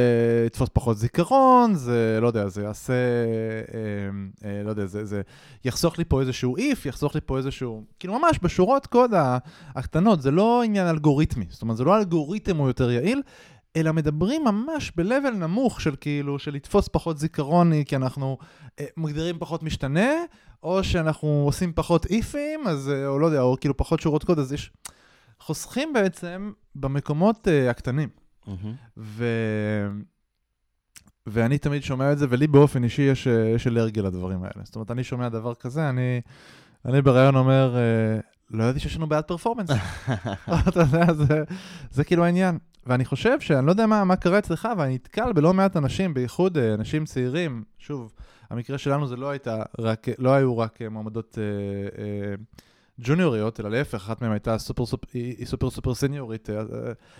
יתפוס 0.47 0.69
פחות 0.73 0.97
זיכרון, 0.97 1.75
זה, 1.75 2.19
לא 2.21 2.27
יודע, 2.27 2.47
זה 2.47 2.63
יעשה, 2.63 2.93
אה, 2.93 4.49
אה, 4.49 4.63
לא 4.63 4.69
יודע, 4.69 4.85
זה, 4.85 5.05
זה 5.05 5.21
יחסוך 5.65 5.97
לי 5.97 6.05
פה 6.05 6.21
איזשהו 6.21 6.57
if, 6.57 6.77
יחסוך 6.85 7.15
לי 7.15 7.21
פה 7.25 7.37
איזשהו, 7.37 7.83
כאילו 7.99 8.19
ממש 8.19 8.39
בשורות 8.41 8.87
קוד 8.87 9.11
הקטנות, 9.75 10.21
זה 10.21 10.31
לא 10.31 10.63
עניין 10.63 10.87
אלגוריתמי, 10.87 11.45
זאת 11.49 11.61
אומרת, 11.61 11.77
זה 11.77 11.83
לא 11.83 11.97
אלגוריתם 11.97 12.57
הוא 12.57 12.67
יותר 12.67 12.91
יעיל, 12.91 13.21
אלא 13.75 13.91
מדברים 13.91 14.43
ממש 14.43 14.91
ב-level 14.95 15.31
נמוך 15.31 15.81
של 15.81 15.95
כאילו, 16.01 16.39
של 16.39 16.53
לתפוס 16.53 16.87
פחות 16.87 17.17
זיכרון, 17.17 17.83
כי 17.83 17.95
אנחנו 17.95 18.37
אה, 18.79 18.85
מגדירים 18.97 19.39
פחות 19.39 19.63
משתנה, 19.63 20.11
או 20.63 20.83
שאנחנו 20.83 21.43
עושים 21.45 21.73
פחות 21.75 22.05
איפים, 22.05 22.67
אז, 22.67 22.89
אה, 22.89 23.07
או 23.07 23.19
לא 23.19 23.25
יודע, 23.25 23.41
או 23.41 23.55
כאילו 23.61 23.77
פחות 23.77 23.99
שורות 23.99 24.23
קוד, 24.23 24.39
אז 24.39 24.53
יש... 24.53 24.71
חוסכים 25.39 25.93
בעצם 25.93 26.51
במקומות 26.75 27.47
אה, 27.47 27.69
הקטנים. 27.69 28.09
מהמם. 28.47 28.73
ו... 28.97 29.25
ואני 31.27 31.57
תמיד 31.57 31.83
שומע 31.83 32.11
את 32.11 32.17
זה, 32.17 32.25
ולי 32.29 32.47
באופן 32.47 32.83
אישי 32.83 33.01
יש, 33.01 33.27
אה, 33.27 33.49
יש 33.55 33.67
אלרגיה 33.67 34.03
לדברים 34.03 34.43
האלה. 34.43 34.63
זאת 34.63 34.75
אומרת, 34.75 34.91
אני 34.91 35.03
שומע 35.03 35.29
דבר 35.29 35.53
כזה, 35.55 35.89
אני, 35.89 36.21
אני 36.85 37.01
בריאיון 37.01 37.35
אומר, 37.35 37.75
אה, 37.75 38.19
לא 38.51 38.63
ידעתי 38.63 38.79
שיש 38.79 38.97
לנו 38.97 39.07
בעיית 39.07 39.27
פרפורמנס. 39.27 39.69
אתה 40.67 40.79
יודע, 40.79 41.13
זה, 41.13 41.43
זה 41.91 42.03
כאילו 42.03 42.25
העניין. 42.25 42.57
ואני 42.85 43.05
חושב 43.05 43.39
שאני 43.39 43.65
לא 43.65 43.71
יודע 43.71 43.85
מה, 43.85 44.03
מה 44.03 44.15
קרה 44.15 44.39
אצלך, 44.39 44.67
ואני 44.77 44.93
נתקל 44.93 45.33
בלא 45.33 45.53
מעט 45.53 45.77
אנשים, 45.77 46.13
בייחוד 46.13 46.57
אנשים 46.57 47.05
צעירים, 47.05 47.63
שוב, 47.77 48.13
המקרה 48.49 48.77
שלנו 48.77 49.07
זה 49.07 49.15
לא 49.15 49.29
הייתה 49.29 49.63
רק, 49.79 50.07
לא 50.17 50.33
היו 50.33 50.57
רק 50.57 50.79
מועמדות 50.91 51.37
אה, 51.37 51.43
אה, 52.03 52.35
ג'וניוריות, 52.99 53.59
אלא 53.59 53.69
להפך, 53.71 53.95
אחת 53.95 54.21
מהן 54.21 54.31
הייתה 54.31 54.57
סופר 54.57 54.85
סופר, 54.85 55.07
היא 55.13 55.45
סופר 55.45 55.69
סופר 55.69 55.93
סניורית. 55.95 56.49
אה, 56.49 56.55
אה, 56.59 56.63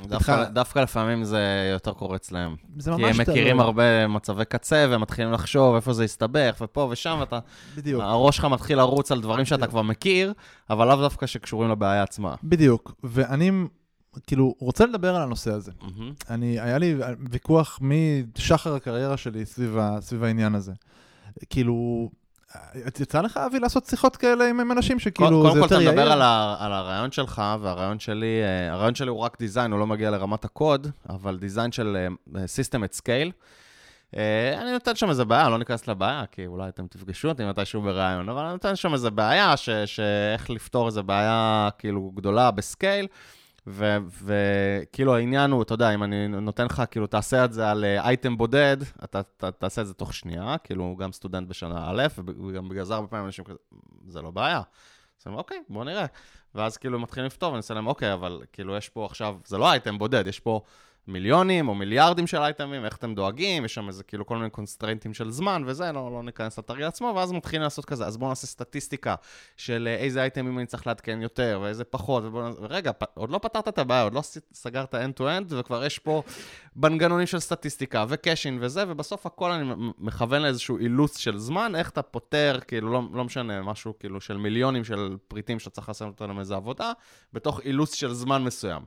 דווקא- 0.08 0.32
איתך- 0.32 0.50
דווקא 0.54 0.80
לפעמים 0.80 1.24
זה 1.24 1.42
יותר 1.74 1.94
קורה 1.94 2.16
אצלם. 2.16 2.56
זה 2.78 2.92
כי 2.96 3.02
ממש 3.02 3.16
הם 3.16 3.22
מכירים 3.22 3.52
תלוי. 3.56 3.66
הרבה 3.66 4.08
מצבי 4.08 4.46
קצה, 4.46 4.86
והם 4.90 5.02
מתחילים 5.02 5.32
לחשוב 5.34 5.76
איפה 5.76 5.94
זה 5.94 6.04
יסתבך, 6.06 6.56
ופה 6.62 6.88
ושם, 6.92 7.18
ואתה... 7.20 7.40
בדיוק. 7.76 8.02
הראש 8.04 8.36
שלך 8.38 8.46
מתחיל 8.46 8.78
לרוץ 8.78 9.12
על 9.12 9.22
דברים 9.22 9.46
שאתה 9.46 9.58
בדיוק. 9.58 9.70
כבר 9.72 9.82
מכיר, 9.82 10.34
אבל 10.70 10.88
לאו 10.88 10.96
דווקא 10.96 11.26
שקשורים 11.26 11.70
לבעיה 11.70 12.04
עצמה. 12.04 12.36
בדיוק, 12.44 12.94
ואני 13.04 13.52
כאילו 14.28 14.56
רוצה 14.60 14.86
לדבר 14.86 15.16
על 15.16 15.22
הנושא 15.22 15.52
הזה. 15.54 15.72
מהמם. 15.82 16.14
אני, 16.30 16.60
היה 16.60 16.78
לי 16.78 16.96
ויכוח 17.32 17.80
משחר 17.82 18.76
הקריירה 18.76 19.18
שלי 19.18 19.46
סביב, 19.46 19.78
ה, 19.78 19.98
סביב 20.02 20.24
העניין 20.24 20.56
הזה. 20.56 20.72
כאילו, 21.50 22.10
יצא 23.00 23.22
לך, 23.22 23.38
אבי, 23.38 23.60
לעשות 23.60 23.86
שיחות 23.86 24.18
כאלה 24.18 24.50
עם 24.50 24.72
אנשים 24.72 25.00
שכאילו 25.00 25.30
קודם 25.30 25.42
כאילו, 25.42 25.54
זה 25.54 25.60
כל, 25.60 25.66
אתה 25.66 25.76
יותר 25.76 25.90
מדבר 25.90 26.02
יעיל? 26.02 26.12
על, 26.12 26.22
ה, 26.22 26.56
על 26.60 26.74
הרעיון 26.74 27.12
שלך, 27.12 27.42
והרעיון 27.62 28.00
שלי, 28.00 28.42
אה, 28.44 28.74
הרעיון 28.74 28.96
שלי 28.96 29.10
הוא 29.10 29.20
רק 29.20 29.40
דיזיין, 29.40 29.72
הוא 29.72 29.80
לא 29.80 29.88
מגיע 29.88 30.10
לרמת 30.10 30.46
הקוד, 30.46 30.88
אבל 31.10 31.38
דיזיין 31.38 31.72
של 31.72 32.08
אה, 32.36 32.42
System 32.44 32.84
at 32.84 33.02
Scale. 33.02 33.32
אה, 34.18 34.62
אני 34.62 34.72
נותן 34.72 34.96
שם 34.96 35.10
איזה 35.10 35.26
בעיה, 35.26 35.50
לא 35.50 35.58
ניכנס 35.58 35.88
לבעיה, 35.88 36.24
כי 36.32 36.48
אולי 36.48 36.70
אתם 36.70 36.88
תפגשו 36.88 37.30
אותי 37.30 37.46
מתישהו 37.46 37.82
בראיון, 37.82 38.30
אבל 38.30 38.42
אני 38.44 38.52
נותן 38.52 38.76
שם 38.76 38.94
איזה 38.94 39.10
בעיה, 39.10 39.58
שאיך 39.86 40.50
לפתור 40.50 40.88
איזה 40.88 41.02
בעיה 41.02 41.70
כאילו 41.78 42.12
גדולה 42.16 42.52
בסקייל. 42.52 43.08
וכאילו 43.72 45.16
העניין 45.16 45.52
הוא, 45.52 45.64
אתה 45.64 45.74
יודע, 45.74 45.94
אם 45.94 46.04
אני 46.04 46.28
נותן 46.28 46.66
לך, 46.66 46.84
כאילו, 46.92 47.08
תעשה 47.08 47.46
את 47.46 47.54
זה 47.54 47.72
על 47.72 47.86
אייטם 47.86 48.38
בודד, 48.38 48.78
אתה, 49.04 49.20
אתה 49.20 49.52
תעשה 49.52 49.82
את 49.82 49.88
זה 49.88 49.94
תוך 49.94 50.14
שנייה, 50.14 50.56
כאילו, 50.64 50.84
הוא 50.84 50.98
גם 50.98 51.12
סטודנט 51.12 51.48
בשנה 51.48 51.90
א', 51.90 52.08
וגם 52.26 52.70
בגלל 52.70 52.84
זה 52.84 52.94
הרבה 52.96 53.08
פעמים 53.08 53.26
אנשים 53.26 53.46
כזה, 53.46 53.58
זה 54.08 54.22
לא 54.22 54.32
בעיה. 54.32 54.58
אז 54.58 54.64
אני 55.26 55.32
אומר, 55.32 55.40
אוקיי, 55.40 55.58
בוא 55.70 55.84
נראה. 55.84 56.06
ואז 56.56 56.78
כאילו 56.78 57.00
מתחילים 57.00 57.28
לפתור, 57.28 57.50
ואני 57.50 57.58
עושה 57.58 57.74
להם, 57.74 57.88
אוקיי, 57.88 58.14
אבל 58.14 58.42
כאילו 58.54 58.78
יש 58.78 58.90
פה 58.90 59.06
עכשיו, 59.06 59.38
זה 59.46 59.58
לא 59.58 59.72
אייטם 59.72 59.98
בודד, 59.98 60.28
יש 60.28 60.40
פה 60.40 60.62
מיליונים 61.10 61.68
או 61.68 61.76
מיליארדים 61.76 62.28
של 62.28 62.38
אייטמים, 62.38 62.86
איך 62.86 62.98
אתם 62.98 63.16
דואגים, 63.16 63.66
יש 63.66 63.74
שם 63.74 63.88
איזה 63.88 64.04
כאילו 64.04 64.26
כל 64.26 64.38
מיני 64.38 64.50
קונסטרנטים 64.50 65.14
של 65.14 65.32
זמן 65.32 65.64
וזה, 65.66 65.92
לא, 65.92 66.12
לא 66.12 66.24
ניכנס 66.24 66.60
לתרגיל 66.60 66.86
עצמו, 66.86 67.14
ואז 67.16 67.32
מתחילים 67.32 67.64
לעשות 67.64 67.86
כזה, 67.86 68.06
אז 68.06 68.18
בואו 68.18 68.30
נעשה 68.30 68.48
סטטיסטיקה 68.48 69.16
של 69.58 69.88
אה, 69.92 69.96
איזה 69.96 70.22
אייטמים 70.22 70.60
אני 70.60 70.66
צריך 70.66 70.88
לעדכן 70.88 71.22
יותר 71.22 71.60
ואיזה 71.64 71.84
פחות, 71.84 72.24
ובוא, 72.26 72.50
נ- 72.50 72.54
רגע, 72.60 72.92
פ, 72.92 73.04
עוד 73.14 73.30
לא 73.30 73.38
פתרת 73.38 73.68
את 73.68 73.78
הבעיה, 73.78 74.04
עוד 74.04 74.14
לא 74.14 74.22
סגרת 74.54 74.96
end-to-end, 74.96 75.46
וכבר 75.48 75.86
יש 75.86 76.00
פה 76.00 76.24
מנגנונים 76.76 77.28
של 77.28 77.40
סטטיסטיקה 77.40 78.06
ו 78.10 78.16
caching 78.16 78.58
וזה, 78.62 78.84
ובסוף 78.88 79.26
הכל 79.26 79.52
אני 79.52 79.74
מכוון 79.98 80.42
לאיזשהו 80.42 80.78
אילוץ 80.78 81.18
של 81.18 81.38
זמן, 81.38 81.76
איך 81.76 81.90
אתה 81.90 82.02
פותר, 82.02 82.60
כאילו, 82.68 82.92
לא, 82.94 83.02
לא 83.14 83.24
משנה, 83.24 83.62
משהו 83.62 83.94
כאילו 84.00 84.22
של 84.22 84.38
מיליונים 84.38 84.84
של 84.84 85.18
פריטים 85.28 85.60
שאתה 85.60 85.70
צריך 85.70 85.88
לעשות 85.88 86.22
אותם 86.22 86.40
איזה 86.40 86.56
עבודה, 86.56 86.92
בתוך 87.34 87.62
אילוץ 87.62 87.96
של 87.96 88.14
זמן 88.14 88.44
מסוים. 88.44 88.82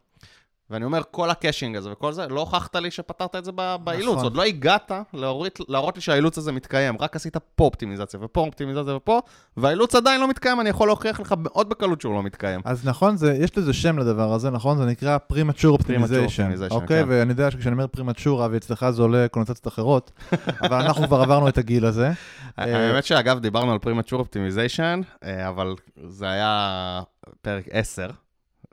ואני 0.71 0.85
אומר, 0.85 1.01
כל 1.11 1.31
ה 1.31 1.36
caching 1.36 1.77
הזה 1.77 1.93
וכל 1.93 2.13
זה, 2.13 2.27
לא 2.27 2.41
הוכחת 2.41 2.77
לי 2.77 2.91
שפתרת 2.91 3.37
את 3.37 3.45
זה 3.45 3.53
ב- 3.55 3.77
באילוץ. 3.85 4.13
נכון. 4.13 4.25
עוד 4.25 4.37
לא 4.37 4.43
הגעת 4.43 4.93
להוריד, 5.13 5.53
להראות 5.69 5.97
לי 5.97 6.01
שהאילוץ 6.01 6.39
הזה 6.39 6.53
מתקיים, 6.53 6.97
רק 7.01 7.17
עשית 7.17 7.37
פה 7.37 7.65
אופטימיזציה 7.65 8.21
ופה 8.23 8.41
אופטימיזציה 8.41 8.97
ופה, 8.97 9.21
והאילוץ 9.57 9.95
עדיין 9.95 10.21
לא 10.21 10.29
מתקיים, 10.29 10.61
אני 10.61 10.69
יכול 10.69 10.89
להוכיח 10.89 11.21
לך 11.21 11.35
מאוד 11.39 11.69
בקלות 11.69 12.01
שהוא 12.01 12.15
לא 12.15 12.23
מתקיים. 12.23 12.61
אז 12.65 12.87
נכון, 12.87 13.17
זה, 13.17 13.35
יש 13.35 13.59
לזה 13.59 13.73
שם 13.73 13.99
לדבר 13.99 14.33
הזה, 14.33 14.51
נכון? 14.51 14.79
זה 14.79 14.85
נקרא 14.85 15.19
Premature 15.33 15.81
Optimization. 15.81 15.91
Optimization, 15.91 16.71
אוקיי, 16.75 17.03
כן. 17.03 17.09
ואני 17.09 17.31
יודע 17.31 17.51
שכשאני 17.51 17.73
אומר 17.73 17.87
Premature, 17.97 18.45
אבי, 18.45 18.57
אצלך 18.57 18.91
זה 18.91 19.03
עולה 19.03 19.27
קונוטציות 19.29 19.69
אחרות, 19.69 20.13
אבל 20.63 20.77
אנחנו 20.83 21.07
כבר 21.07 21.21
עברנו 21.21 21.49
את 21.49 21.59
הגיל 21.59 21.87
הזה. 21.87 22.11
אה, 22.59 22.89
האמת 22.89 23.05
שאגב, 23.05 23.39
דיברנו 23.39 23.73
על 23.73 23.79
פרימצ'ור 23.79 24.21
אופטימיזיישן, 24.21 25.01
אבל 25.49 25.75
זה 26.07 26.31
היה 26.31 27.03
פרק 27.43 27.65
10, 27.71 28.07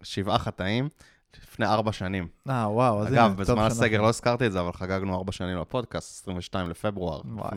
שבעה 0.03 0.39
חטאים, 0.39 0.89
לפני 1.59 1.73
ארבע 1.73 1.91
שנים. 1.91 2.27
אה, 2.49 2.67
וואו, 2.71 3.01
אז 3.01 3.13
אגב, 3.13 3.35
בזמן 3.37 3.63
הסגר 3.63 4.01
לא 4.01 4.09
הזכרתי 4.09 4.45
את 4.45 4.51
זה, 4.51 4.59
אבל 4.59 4.71
חגגנו 4.71 5.15
ארבע 5.15 5.31
שנים 5.31 5.57
לפודקאסט, 5.57 6.21
22 6.21 6.69
לפברואר, 6.69 7.21
וואי 7.25 7.49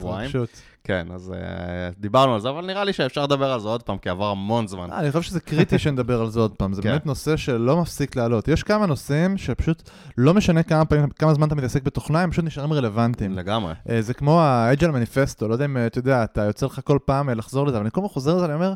וואי. 0.00 0.24
התרגשות. 0.24 0.48
כן, 0.84 1.06
אז 1.14 1.32
uh, 1.36 2.00
דיברנו 2.00 2.34
על 2.34 2.40
זה, 2.40 2.50
אבל 2.50 2.66
נראה 2.66 2.84
לי 2.84 2.92
שאפשר 2.92 3.22
לדבר 3.22 3.52
על 3.52 3.60
זה 3.60 3.68
עוד 3.68 3.82
פעם, 3.82 3.98
כי 3.98 4.08
עבר 4.08 4.30
המון 4.30 4.66
זמן. 4.66 4.90
אה, 4.90 5.00
אני 5.00 5.12
חושב 5.12 5.22
שזה 5.22 5.40
קריטי 5.40 5.78
שנדבר 5.78 6.20
על 6.20 6.30
זה 6.30 6.40
עוד 6.40 6.52
פעם, 6.52 6.72
זה 6.72 6.82
כן. 6.82 6.88
באמת 6.88 7.06
נושא 7.06 7.36
שלא 7.36 7.76
מפסיק 7.76 8.16
לעלות. 8.16 8.48
יש 8.48 8.62
כמה 8.62 8.86
נושאים 8.86 9.38
שפשוט 9.38 9.90
לא 10.18 10.34
משנה 10.34 10.62
כמה 10.62 10.84
פעמים, 10.84 11.08
כמה 11.08 11.34
זמן 11.34 11.46
אתה 11.46 11.54
מתעסק 11.54 11.82
בתוכנה, 11.82 12.20
הם 12.20 12.30
פשוט 12.30 12.44
נשארים 12.44 12.72
רלוונטיים. 12.72 13.32
לגמרי. 13.32 13.74
אה, 13.90 14.02
זה 14.02 14.14
כמו 14.14 14.40
ה-Agile 14.40 14.82
Manifesto, 14.82 15.46
לא 15.46 15.52
יודע 15.52 15.64
אם 15.64 15.76
אתה 15.86 15.98
יודע, 15.98 16.24
אתה 16.24 16.42
יוצא 16.42 16.66
לך 16.66 16.80
כל 16.84 16.98
פעם 17.04 17.30
לחזור 17.30 17.66
לזה, 17.66 17.76
אבל 17.76 17.84
אני 17.84 17.90
כל 17.90 18.00
פעם 18.00 18.08
חוזר 18.08 18.36
לזה, 18.36 18.44
אני 18.44 18.54
אומר, 18.54 18.74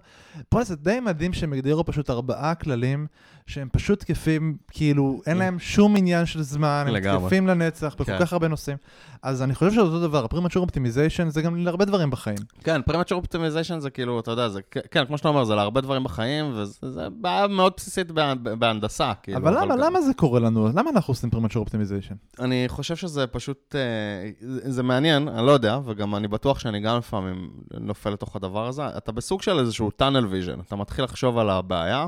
בוא'נה, 0.52 0.64
זה 0.64 0.76
די 0.76 1.00
מדהים 1.00 1.32
שהם 1.32 1.52
הגדירו 1.52 1.84
פשוט 1.84 2.10
ארבעה 2.10 2.54
כללים, 2.54 3.06
שהם 3.46 3.68
פשוט 3.72 4.00
תקפים, 4.00 4.56
כאילו, 4.70 5.20
אין 5.26 5.36
להם 5.38 5.58
שום 5.58 5.96
עניין 5.96 6.26
של 6.26 6.42
זמן, 6.42 6.84
הם. 6.88 7.18
תקפים 7.22 7.46
לנצח 7.46 7.94
בכל 7.94 8.04
כן. 8.04 8.18
כך 8.20 8.32
הרבה 8.32 8.48
נושאים. 8.48 8.76
אז 9.22 9.42
אני 9.42 9.54
חושב 9.54 9.70
שזה 9.70 9.80
אותו 9.80 10.00
דבר, 10.00 10.24
ה-Premature 10.24 10.66
Optimization 10.66 11.28
זה 11.28 11.42
גם 11.42 11.56
להרבה 11.56 11.84
דברים 11.84 12.10
בחיים. 12.10 12.36
כן, 12.64 12.82
פרימצ'ור 12.82 13.18
אופטימיזיישן 13.18 13.80
זה 13.80 13.90
כאילו, 13.90 14.20
אתה 14.20 14.30
יודע, 14.30 14.48
זה, 14.48 14.60
כן, 14.90 15.04
כמו 15.06 15.18
שאתה 15.18 15.28
אומר, 15.28 15.44
זה 15.44 15.54
להרבה 15.54 15.80
דברים 15.80 16.04
בחיים, 16.04 16.52
וזה 16.54 16.80
בעיה 17.20 17.46
מאוד 17.46 17.72
בסיסית 17.76 18.10
בה- 18.10 18.34
בהנדסה. 18.34 19.12
כאילו, 19.22 19.38
אבל 19.38 19.58
למה, 19.62 19.76
למה 19.76 20.00
זה 20.02 20.14
קורה 20.14 20.40
לנו? 20.40 20.68
למה 20.74 20.90
אנחנו 20.90 21.10
עושים 21.10 21.30
Premature 21.34 21.68
Optimization? 21.68 22.42
אני 22.44 22.64
חושב 22.68 22.96
שזה 22.96 23.26
פשוט, 23.26 23.74
אה, 23.74 24.30
זה 24.70 24.82
מעניין, 24.82 25.28
אני 25.28 25.46
לא 25.46 25.50
יודע, 25.52 25.78
וגם 25.84 26.14
אני 26.14 26.28
בטוח 26.28 26.58
שאני 26.58 26.80
גם 26.80 26.98
לפעמים 26.98 27.50
נופל 27.80 28.10
לתוך 28.10 28.36
הדבר 28.36 28.66
הזה. 28.66 28.82
אתה 28.96 29.12
בסוג 29.12 29.42
של 29.42 29.58
איזשהו 29.58 29.90
tunnel 30.02 30.24
vision, 30.32 30.60
אתה 30.66 30.76
מתחיל 30.76 31.04
לחשוב 31.04 31.38
על 31.38 31.50
הבעיה, 31.50 32.06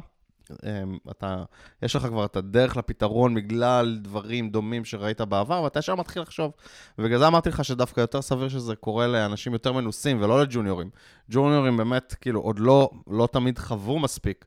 אתה, 1.10 1.44
יש 1.82 1.96
לך 1.96 2.06
כבר 2.06 2.24
את 2.24 2.36
הדרך 2.36 2.76
לפתרון 2.76 3.34
בגלל 3.34 3.98
דברים 4.02 4.50
דומים 4.50 4.84
שראית 4.84 5.20
בעבר, 5.20 5.62
ואתה 5.62 5.78
ישר 5.78 5.94
מתחיל 5.94 6.22
לחשוב. 6.22 6.52
ובגלל 6.98 7.18
זה 7.18 7.26
אמרתי 7.26 7.48
לך 7.48 7.64
שדווקא 7.64 8.00
יותר 8.00 8.22
סביר 8.22 8.48
שזה 8.48 8.76
קורה 8.76 9.06
לאנשים 9.06 9.52
יותר 9.52 9.72
מנוסים 9.72 10.22
ולא 10.22 10.42
לג'וניורים. 10.42 10.90
ג'וניורים 11.30 11.76
באמת, 11.76 12.14
כאילו, 12.20 12.40
עוד 12.40 12.58
לא, 12.58 12.90
לא 13.06 13.28
תמיד 13.32 13.58
חוו 13.58 13.98
מספיק 13.98 14.44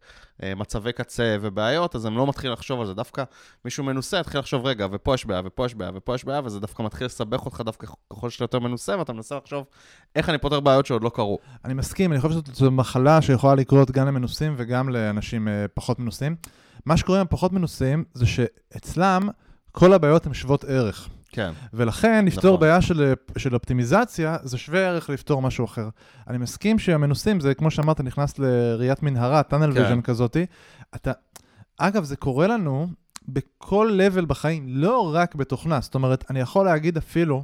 מצבי 0.55 0.93
קצה 0.93 1.37
ובעיות, 1.41 1.95
אז 1.95 2.05
הם 2.05 2.17
לא 2.17 2.27
מתחילים 2.27 2.53
לחשוב 2.53 2.79
על 2.79 2.85
זה. 2.85 2.93
דווקא 2.93 3.23
מישהו 3.65 3.83
מנוסה 3.83 4.19
יתחיל 4.19 4.39
לחשוב, 4.39 4.65
רגע, 4.65 4.87
ופה 4.91 5.13
יש 5.13 5.25
בעיה, 5.25 5.41
ופה 5.45 5.65
יש 5.65 5.75
בעיה, 5.75 5.91
ופה 5.95 6.15
יש 6.15 6.25
בעיה, 6.25 6.41
וזה 6.45 6.59
דווקא 6.59 6.83
מתחיל 6.83 7.05
לסבך 7.05 7.45
אותך 7.45 7.61
דווקא 7.65 7.87
ככל 8.13 8.29
שאתה 8.29 8.43
יותר 8.43 8.59
מנוסה, 8.59 8.99
ואתה 8.99 9.13
מנסה 9.13 9.37
לחשוב 9.37 9.65
איך 10.15 10.29
אני 10.29 10.37
פותר 10.37 10.59
בעיות 10.59 10.85
שעוד 10.85 11.03
לא 11.03 11.11
קרו. 11.13 11.39
אני 11.65 11.73
מסכים, 11.73 12.11
אני 12.11 12.21
חושב 12.21 12.39
שזו 12.53 12.71
מחלה 12.71 13.21
שיכולה 13.21 13.55
לקרות 13.55 13.91
גם 13.91 14.07
למנוסים 14.07 14.53
וגם 14.57 14.89
לאנשים 14.89 15.47
אה, 15.47 15.65
פחות 15.73 15.99
מנוסים. 15.99 16.35
מה 16.85 16.97
שקורה 16.97 17.19
עם 17.19 17.27
פחות 17.29 17.53
מנוסים 17.53 18.03
זה 18.13 18.25
שאצלם 18.25 19.29
כל 19.71 19.93
הבעיות 19.93 20.25
הן 20.25 20.33
שוות 20.33 20.63
ערך. 20.63 21.09
כן. 21.33 21.51
ולכן 21.73 22.25
לפתור 22.25 22.51
נכון. 22.51 22.59
בעיה 22.59 22.81
של, 22.81 23.13
של 23.37 23.53
אופטימיזציה 23.53 24.37
זה 24.43 24.57
שווה 24.57 24.79
ערך 24.79 25.09
לפתור 25.09 25.41
משהו 25.41 25.65
אחר. 25.65 25.89
אני 26.27 26.37
מסכים 26.37 26.79
שהמנוסים, 26.79 27.39
זה 27.39 27.53
כמו 27.53 27.71
שאמרת, 27.71 28.01
נכנס 28.01 28.39
לראיית 28.39 29.03
מנהרה, 29.03 29.41
tunnel 29.49 29.73
כן. 29.73 29.93
vision 29.93 30.01
כזאתי. 30.01 30.45
אתה... 30.95 31.11
אגב, 31.77 32.03
זה 32.03 32.15
קורה 32.15 32.47
לנו 32.47 32.87
בכל 33.27 33.99
level 33.99 34.25
בחיים, 34.25 34.65
לא 34.67 35.15
רק 35.15 35.35
בתוכנה. 35.35 35.81
זאת 35.81 35.95
אומרת, 35.95 36.31
אני 36.31 36.39
יכול 36.39 36.65
להגיד 36.65 36.97
אפילו, 36.97 37.43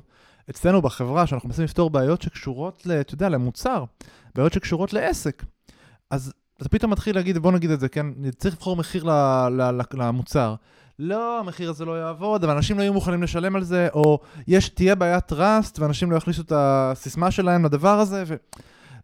אצלנו 0.50 0.82
בחברה, 0.82 1.28
שאנחנו 1.28 1.50
מנסים 1.50 1.66
לפתור 1.66 1.90
בעיות 1.90 2.22
שקשורות, 2.22 2.86
ל, 2.86 2.92
אתה 2.92 3.14
יודע, 3.14 3.30
למוצר, 3.30 3.84
בעיות 4.36 4.54
שקשורות 4.54 4.94
לעסק. 4.94 5.44
אז 6.10 6.34
אתה 6.58 6.70
פתאום 6.70 6.92
מתחיל 6.92 7.16
להגיד, 7.16 7.38
בוא 7.38 7.52
נגיד 7.52 7.72
את 7.72 7.80
זה, 7.80 7.90
כן, 7.90 8.08
צריך 8.38 8.56
לבחור 8.56 8.76
מחיר 8.76 9.04
ל, 9.04 9.10
ל, 9.50 9.62
ל, 9.62 9.82
למוצר. 9.94 10.56
לא, 11.00 11.40
המחיר 11.40 11.70
הזה 11.70 11.86
לא 11.86 12.00
יעבוד, 12.00 12.44
אבל 12.44 12.56
אנשים 12.56 12.78
לא 12.78 12.84
יהיו 12.84 12.94
מוכנים 12.94 13.24
לשלם 13.24 13.56
על 13.56 13.64
זה, 13.64 13.88
או 13.94 14.20
יש, 14.48 14.70
תהיה 14.70 14.96
בעיית 14.96 15.32
trust, 15.32 15.78
ואנשים 15.80 16.12
לא 16.12 16.18
יכניסו 16.18 16.42
את 16.42 16.52
הסיסמה 16.56 17.32
שלהם 17.32 17.66
לדבר 17.66 18.00
הזה, 18.00 18.24
ו, 18.28 18.36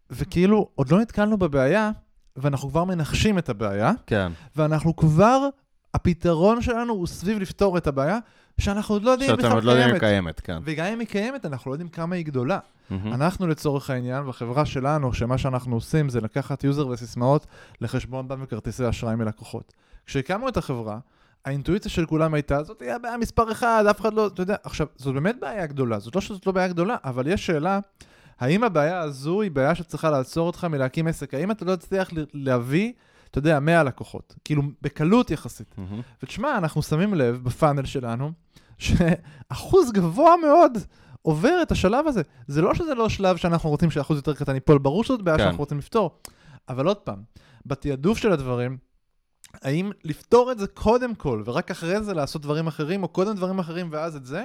וכאילו, 0.10 0.70
עוד 0.76 0.92
לא 0.92 1.00
נתקלנו 1.00 1.38
בבעיה, 1.38 1.92
ואנחנו 2.36 2.70
כבר 2.70 2.84
מנחשים 2.84 3.38
את 3.38 3.50
הבעיה, 3.50 3.92
כן. 4.08 4.32
ואנחנו 4.56 4.96
כבר, 4.96 5.48
הפתרון 5.94 6.62
שלנו 6.62 6.94
הוא 6.94 7.08
סביב 7.08 7.40
לפתור 7.40 7.78
את 7.78 7.88
הבעיה, 7.88 8.20
שאנחנו 8.58 8.96
עוד 8.96 9.04
לא 9.04 9.12
יודעים 9.12 9.30
אם 9.30 9.36
שאתם 9.36 9.48
בכלל 9.48 9.58
עוד 9.58 9.64
לא 9.64 9.72
יודעים 9.72 9.90
אם 9.90 10.00
קיימת. 10.00 10.40
קיימת, 10.40 10.40
כן. 10.40 10.72
וגם 10.72 10.86
אם 10.86 11.00
היא 11.00 11.08
קיימת, 11.08 11.46
אנחנו 11.46 11.72
לא 11.72 11.74
יודעים 11.74 11.90
כמה 11.90 12.16
היא 12.16 12.26
גדולה. 12.26 12.60
מהמם. 12.90 13.14
אנחנו 13.14 13.48
לצורך 13.48 13.90
העניין, 13.90 14.28
בחברה 14.28 14.66
שלנו, 14.66 15.14
שמה 15.14 15.38
שאנחנו 15.38 15.76
עושים 15.76 16.10
זה 16.10 16.22
לקחת 16.22 16.64
יוזר 16.64 16.88
וסיסמאות 16.88 17.48
לחשבון 17.82 18.28
בנק 18.28 18.40
וכרטיסי 18.44 18.90
אשראי 18.90 19.16
מלקוחות. 19.16 19.74
כשהקמנו 20.06 20.50
את 20.50 20.58
החברה, 20.58 21.00
האינטואיציה 21.46 21.92
של 21.92 22.06
כולם 22.06 22.34
הייתה, 22.34 22.64
זאת 22.64 22.78
תהיה 22.78 22.96
הבעיה 22.96 23.18
מספר 23.18 23.52
אחד, 23.52 23.86
אף 23.90 24.02
אחד 24.02 24.14
לא, 24.14 24.28
אתה 24.28 24.42
יודע, 24.42 24.56
עכשיו, 24.64 24.88
זאת 24.96 25.14
באמת 25.14 25.36
בעיה 25.42 25.66
גדולה, 25.66 26.00
זאת 26.00 26.16
לא 26.16 26.22
שזאת 26.22 26.46
לא 26.46 26.52
בעיה 26.52 26.68
גדולה, 26.68 26.96
אבל 27.04 27.28
יש 27.28 27.46
שאלה, 27.46 27.80
האם 28.40 28.64
הבעיה 28.64 29.00
הזו 29.00 29.42
היא 29.42 29.52
בעיה 29.52 29.76
שצריכה 29.76 30.10
לעצור 30.10 30.48
אותך 30.48 30.64
מלהקים 30.64 31.08
עסק? 31.08 31.34
האם 31.34 31.52
אתה 31.52 31.66
לא 31.66 31.76
תצליח 31.76 32.10
להביא, 32.34 32.94
אתה 33.32 33.40
יודע, 33.40 33.60
100 33.60 33.84
לקוחות? 33.84 34.36
כאילו, 34.44 34.62
בקלות 34.82 35.32
יחסית. 35.32 35.76
מהמם. 35.78 36.02
ותשמע, 36.24 36.58
אנחנו 36.58 36.84
שמים 36.84 37.14
לב 37.14 37.44
בפאנל 37.44 37.86
שלנו, 37.86 38.32
שאחוז 38.78 39.92
גבוה 39.92 40.34
מאוד 40.38 40.78
עובר 41.22 41.60
את 41.62 41.72
השלב 41.72 42.08
הזה. 42.08 42.22
זה 42.48 42.62
לא 42.62 42.74
שזה 42.74 42.96
לא 42.96 43.10
שלב 43.10 43.38
שאנחנו 43.38 43.70
רוצים 43.70 43.92
שאחוז 43.92 44.18
יותר 44.18 44.34
קטן 44.34 44.54
ייפול, 44.54 44.78
ברור 44.78 45.04
שזאת 45.04 45.22
בעיה 45.22 45.38
כן. 45.38 45.44
שאנחנו 45.44 45.60
רוצים 45.60 45.78
לפתור. 45.78 46.20
אבל 46.70 46.88
עוד 46.88 46.98
פעם, 46.98 47.20
בתעדוף 47.66 48.18
של 48.18 48.32
הדברים, 48.32 48.78
האם 49.64 49.92
לפתור 50.04 50.52
את 50.52 50.60
זה 50.60 50.68
קודם 50.68 51.16
כל, 51.16 51.44
ורק 51.46 51.72
אחרי 51.72 52.02
זה 52.04 52.14
לעשות 52.14 52.42
דברים 52.42 52.68
אחרים, 52.68 53.04
או 53.04 53.08
קודם 53.08 53.36
דברים 53.36 53.60
אחרים 53.60 53.90
ואז 53.92 54.16
את 54.16 54.26
זה, 54.26 54.44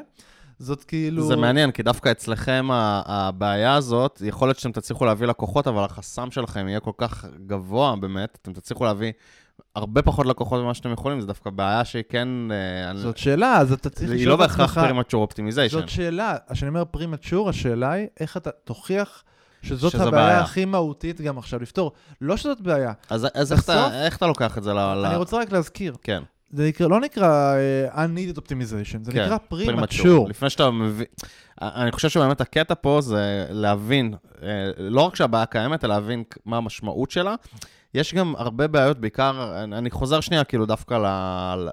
זאת 0.59 0.85
כאילו... 0.85 1.27
זה 1.27 1.37
מעניין, 1.37 1.71
כי 1.71 1.83
דווקא 1.83 2.11
אצלכם 2.11 2.69
הבעיה 2.73 3.75
הזאת, 3.75 4.23
יכול 4.25 4.49
להיות 4.49 4.59
שאתם 4.59 4.73
תצליחו 4.73 5.05
להביא 5.05 5.27
לקוחות, 5.27 5.67
אבל 5.67 5.85
החסם 5.85 6.31
שלכם 6.31 6.69
יהיה 6.69 6.81
כל 6.81 6.93
כך 6.99 7.25
גבוה 7.47 7.97
באמת, 7.97 8.39
אתם 8.43 8.53
תצליחו 8.53 8.85
להביא 8.85 9.13
הרבה 9.77 10.03
פחות 10.03 10.27
לקוחות 10.27 10.61
ממה 10.63 10.75
שאתם 10.75 10.93
יכולים, 10.93 11.21
זו 11.21 11.27
דווקא 11.27 11.51
בעיה 11.51 11.85
שהיא 11.85 12.03
כן... 12.09 12.29
אה, 12.51 12.91
אני- 12.91 12.99
זאת 12.99 13.19
שאלה, 13.19 13.57
אז 13.59 13.73
אתה 13.73 13.91
צריך 13.91 14.11
היא 14.11 14.17
לשאול 14.21 14.29
לא 14.29 14.35
את 14.35 14.39
בהכרח 14.39 14.71
עצמך... 14.71 14.85
פרימצ'ור 14.85 15.23
אופטימיזיישן. 15.23 15.79
זאת 15.79 15.89
שאלה. 15.89 16.37
כשאני 16.53 16.69
אומר 16.69 16.85
פרימצ'ור, 16.85 17.49
השאלה 17.49 17.93
היא 17.93 18.07
איך 18.21 18.37
אתה 18.37 18.51
תוכיח 18.65 19.25
שזאת 19.63 19.95
הבעיה 19.95 20.11
בעיה. 20.11 20.41
הכי 20.41 20.65
מהותית 20.65 21.21
גם 21.21 21.39
עכשיו 21.39 21.61
לפתור. 21.63 21.93
לא 22.21 22.37
שזאת 22.37 22.61
בעיה, 22.61 22.93
אז, 23.11 23.27
אז 23.35 23.53
איך, 23.53 23.61
בסוף- 23.61 23.75
אתה, 23.77 24.05
איך 24.05 24.17
אתה 24.17 24.27
לוקח 24.27 24.59
את 24.59 24.63
זה 24.63 24.73
ל... 24.73 24.77
ל- 24.77 25.05
אני 25.07 25.17
רוצה 25.17 25.37
רק 25.39 25.53
להזכיר, 25.53 25.95
כן, 26.03 26.23
זה 26.53 26.69
נקרא, 26.69 26.87
לא 26.89 27.01
נקרא 27.01 27.55
uh, 27.93 27.97
unneeded 27.97 28.39
optimization, 28.39 28.99
זה 29.03 29.13
כן, 29.13 29.25
נקרא 29.25 29.37
premature. 29.53 30.29
לפני 30.29 30.51
שאתה 30.51 30.71
מבין... 30.71 31.07
אני 31.63 31.93
חושב 31.93 32.09
שבאמת 32.09 32.41
הקטע 32.41 32.75
פה 32.81 32.99
זה 33.01 33.47
להבין, 33.51 34.15
אה, 34.43 34.49
לא 34.79 35.01
רק 35.01 35.17
שהבעיה 35.17 35.47
קיימת, 35.47 35.85
אלא 35.85 35.95
להבין 35.95 36.23
מה 36.47 36.57
המשמעות 36.57 37.11
שלה. 37.11 37.35
יש 37.95 38.15
גם 38.15 38.35
הרבה 38.39 38.69
בעיות, 38.69 38.99
בעיקר, 38.99 39.55
אני 39.65 39.79
אני 39.79 39.91
חוזר 39.91 40.21
שנייה 40.21 40.45
כאילו 40.45 40.67
דווקא 40.67 40.99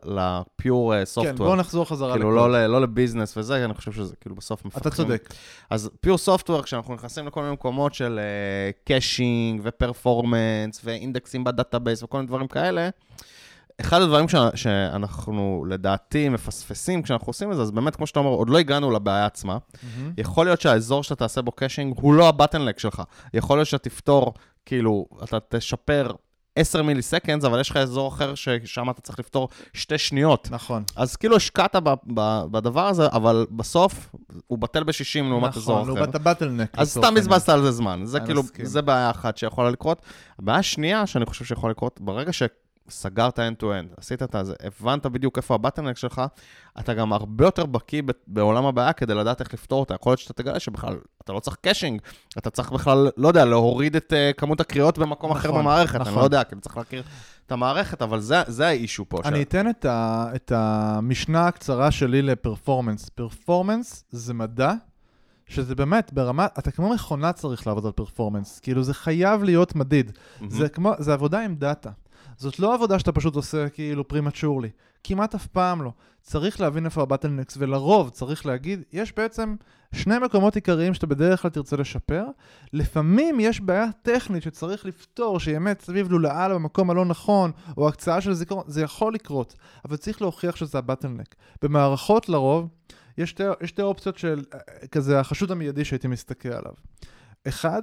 לפיור 0.03 0.93
כן, 0.95 1.05
סופטוור. 1.05 1.35
בואו 1.37 1.55
נחזור 1.55 1.85
חזרה 1.85 2.13
כאילו 2.13 2.31
לקוד. 2.35 2.51
לא, 2.51 2.67
לא 2.67 2.81
לביזנס 2.81 3.37
וזה, 3.37 3.65
אני 3.65 3.73
חושב 3.73 3.91
שזה 3.91 4.15
כאילו 4.21 4.35
בסוף 4.35 4.65
מפתחים. 4.65 4.87
אתה 4.87 4.95
צודק. 4.95 5.33
אז 5.69 5.89
pure 6.01 6.17
software, 6.17 6.61
כשאנחנו 6.61 6.95
נכנסים 6.95 7.27
לכל 7.27 7.41
מיני 7.41 7.53
מקומות 7.53 7.93
של 7.93 8.19
caching 8.83 9.61
ו 9.63 9.73
performance 9.73 10.81
ואינדקסים 10.83 11.43
ב 11.43 11.50
database 11.50 12.03
וכל 12.03 12.17
מיני 12.17 12.27
דברים 12.27 12.47
כאלה, 12.47 12.89
אחד 13.81 14.01
הדברים 14.01 14.29
ש- 14.29 14.35
שאנחנו 14.55 15.65
לדעתי 15.69 16.29
מפספסים 16.29 17.01
כשאנחנו 17.01 17.27
עושים 17.29 17.51
את 17.51 17.55
זה, 17.55 17.61
אז 17.61 17.71
באמת, 17.71 17.95
כמו 17.95 18.07
שאתה 18.07 18.19
אומר, 18.19 18.31
עוד 18.31 18.49
לא 18.49 18.57
הגענו 18.57 18.91
לבעיה 18.91 19.25
עצמה. 19.25 19.57
מהמם. 19.97 20.11
יכול 20.17 20.45
להיות 20.45 20.61
שהאזור 20.61 21.03
שאתה 21.03 21.15
תעשה 21.15 21.41
בו 21.41 21.51
caching 21.51 21.93
הוא 22.01 22.13
לא 22.13 22.27
ה 22.29 22.34
bottleneck 22.34 22.79
שלך. 22.79 23.01
יכול 23.33 23.57
להיות 23.57 23.67
שאתה 23.67 23.89
תפתור, 23.89 24.33
כאילו, 24.67 25.05
אתה 25.23 25.37
תשפר 25.49 26.11
10 26.55 26.83
milliseconds, 26.83 27.45
אבל 27.45 27.59
יש 27.59 27.69
לך 27.69 27.77
אזור 27.77 28.07
אחר 28.07 28.35
ששם 28.35 28.89
אתה 28.89 29.01
צריך 29.01 29.19
לפתור 29.19 29.49
שתי 29.73 29.97
שניות. 29.97 30.47
נכון. 30.51 30.83
אז 30.95 31.15
כאילו 31.15 31.35
השקעת 31.35 31.75
ב- 31.75 31.89
ב- 32.13 32.43
בדבר 32.51 32.87
הזה, 32.87 33.07
אבל 33.07 33.45
בסוף 33.51 34.15
הוא 34.47 34.57
בטל 34.59 34.83
ב-60 34.83 35.23
לעומת 35.23 35.57
אזור 35.57 35.75
נכון, 35.75 35.89
אחר. 35.89 35.99
לעומת 35.99 36.15
ה 36.15 36.20
bottleneck. 36.20 36.69
אז 36.79 36.89
סתם 36.91 37.13
בזבזת 37.15 37.49
על 37.49 37.61
זה 37.61 37.71
זמן. 37.71 38.01
זה 38.05 38.19
כאילו, 38.19 38.43
מסכים. 38.43 38.65
זה 38.65 38.81
בעיה 38.81 39.09
אחת 39.09 39.37
שיכולה 39.37 39.69
לקרות. 39.69 40.01
הבעיה 40.39 40.59
השנייה 40.59 41.07
שאני 41.07 41.25
חושב 41.25 41.45
שיכולה 41.45 41.71
לקרות, 41.71 41.99
ברגע 42.01 42.33
שסגרת 42.89 43.39
end-to-end, 43.39 43.93
עשית 43.97 44.23
את 44.23 44.35
זה, 44.41 44.53
הבנת 44.63 45.05
בדיוק 45.05 45.37
איפה 45.37 45.55
ה 45.55 45.59
bottleneck 45.59 45.97
שלך, 45.97 46.21
אתה 46.79 46.93
גם 46.93 47.13
הרבה 47.13 47.45
יותר 47.45 47.65
בקיא 47.65 48.01
בעולם 48.27 48.65
הבעיה 48.65 48.93
כדי 48.93 49.13
לדעת 49.13 49.41
איך 49.41 49.53
לפתור 49.53 49.79
אותה. 49.79 49.93
יכול 49.93 50.09
להיות 50.09 50.19
שאתה 50.19 50.33
תגלה 50.43 50.59
שבכלל, 50.59 50.97
אתה 51.23 51.33
לא 51.33 51.39
צריך 51.39 51.57
caching, 51.61 52.01
אתה 52.37 52.49
צריך 52.49 52.71
בכלל, 52.71 53.09
לא 53.17 53.27
יודע, 53.27 53.45
להוריד 53.45 53.95
את 53.95 54.13
אה, 54.13 54.39
כמות 54.39 54.59
הקריאות 54.59 54.97
במקום 54.97 55.31
אחר 55.31 55.49
נכון, 55.49 55.61
במערכת. 55.61 55.95
אני 55.95 56.01
נכון. 56.01 56.19
לא 56.19 56.23
יודע, 56.23 56.43
כאילו 56.43 56.61
צריך 56.61 56.77
להכיר 56.77 57.03
את 57.45 57.51
המערכת, 57.51 58.01
אבל 58.01 58.19
זה, 58.19 58.41
זה 58.47 58.67
ה 58.67 58.73
issue 58.73 59.05
פה. 59.09 59.17
אני 59.25 59.41
אתן 59.41 59.69
את, 59.69 59.85
ה, 59.85 60.27
את 60.35 60.51
המשנה 60.55 61.47
הקצרה 61.47 61.91
שלי 61.91 62.21
ל 62.21 62.28
performance. 62.28 63.09
performance 63.09 64.03
זה 64.11 64.33
מדע 64.33 64.73
שזה 65.47 65.75
באמת 65.75 66.13
ברמה, 66.13 66.45
אתה 66.59 66.71
כמו 66.71 66.89
מכונה 66.89 67.33
צריך 67.33 67.67
לעבוד 67.67 67.85
על 67.85 67.91
פרפורמנס. 67.91 68.59
כאילו 68.59 68.83
זה 68.83 68.93
חייב 68.93 69.43
להיות 69.43 69.75
מדיד. 69.75 70.11
מהמם. 70.39 70.51
זה 70.51 70.69
כמו, 70.69 70.93
זה 70.99 71.13
עבודה 71.13 71.39
עם 71.39 71.55
דאטה. 71.55 71.89
זאת 72.37 72.59
לא 72.59 72.73
עבודה 72.73 72.99
שאתה 72.99 73.11
פשוט 73.11 73.35
עושה 73.35 73.69
כאילו 73.69 74.07
פרימצ'ורלי. 74.07 74.69
כמעט 75.03 75.35
אף 75.35 75.47
פעם 75.47 75.81
לא. 75.81 75.91
צריך 76.21 76.61
להבין 76.61 76.85
איפה 76.85 77.01
הבטלנקס, 77.01 77.57
ולרוב 77.59 78.09
צריך 78.09 78.45
להגיד, 78.45 78.83
יש 78.93 79.13
בעצם 79.15 79.55
שני 79.91 80.15
מקומות 80.19 80.55
עיקריים 80.55 80.93
שאתה 80.93 81.07
בדרך 81.07 81.41
כלל 81.41 81.51
תרצה 81.51 81.75
לשפר. 81.75 82.25
לפעמים 82.73 83.39
יש 83.39 83.61
בעיה 83.61 83.85
טכנית 84.01 84.43
שצריך 84.43 84.85
לפתור, 84.85 85.39
שיאמת 85.39 85.81
סביב 85.81 86.11
לולאה 86.11 86.49
במקום 86.49 86.89
הלא 86.89 87.05
נכון, 87.05 87.51
או 87.77 87.87
הקצאה 87.87 88.21
של 88.21 88.33
זיכרון, 88.33 88.63
זה 88.67 88.81
יכול 88.81 89.13
לקרות, 89.13 89.55
אבל 89.85 89.97
צריך 89.97 90.21
להוכיח 90.21 90.55
שזה 90.55 90.77
הבטלנק. 90.77 91.35
במערכות 91.61 92.29
לרוב, 92.29 92.69
יש 93.17 93.29
שתי, 93.29 93.43
יש 93.61 93.69
שתי 93.69 93.81
אופציות 93.81 94.17
של 94.17 94.43
אה, 94.53 94.87
כזה 94.87 95.19
החשוד 95.19 95.51
המיידי 95.51 95.85
שהייתי 95.85 96.07
מסתכל 96.07 96.49
עליו. 96.49 96.73
אחד, 97.47 97.81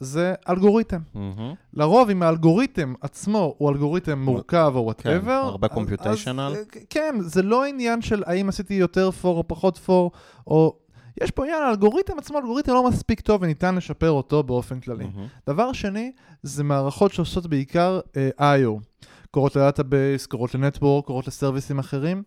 זה 0.00 0.34
אלגוריתם. 0.48 1.00
מהמם. 1.14 1.54
לרוב, 1.72 2.10
אם 2.10 2.22
האלגוריתם 2.22 2.94
עצמו 3.00 3.54
הוא 3.58 3.70
אלגוריתם 3.70 4.18
מורכב 4.18 4.72
או 4.74 4.84
whatever, 4.84 5.40
כן, 5.42 5.48
הרבה 5.48 5.68
computational. 5.68 6.78
כן, 6.90 7.14
זה 7.20 7.42
לא 7.42 7.64
עניין 7.64 8.02
של 8.02 8.22
האם 8.26 8.48
עשיתי 8.48 8.74
יותר 8.74 9.10
for 9.10 9.38
או 9.38 9.48
פחות 9.48 9.78
for, 9.78 10.10
או... 10.46 10.76
יש 11.22 11.30
פה 11.30 11.44
עניין, 11.44 11.62
האלגוריתם 11.62 12.18
עצמו, 12.18 12.38
האלגוריתם 12.38 12.72
לא 12.72 12.88
מספיק 12.88 13.20
טוב 13.20 13.42
וניתן 13.42 13.74
לשפר 13.74 14.10
אותו 14.10 14.42
באופן 14.42 14.80
כללי. 14.80 15.04
מהמם. 15.04 15.26
דבר 15.46 15.72
שני, 15.72 16.12
זה 16.42 16.64
מערכות 16.64 17.12
שעושות 17.12 17.46
בעיקר 17.46 18.00
אה, 18.16 18.56
I.O. 18.56 19.04
קוראות 19.30 19.56
ל 19.56 19.63
database, 19.63 20.26
קוראות 20.26 20.54
ל 20.54 20.60
network, 20.60 21.04
קוראות 21.04 21.26
לסרוויסים 21.26 21.78
אחרים. 21.78 22.22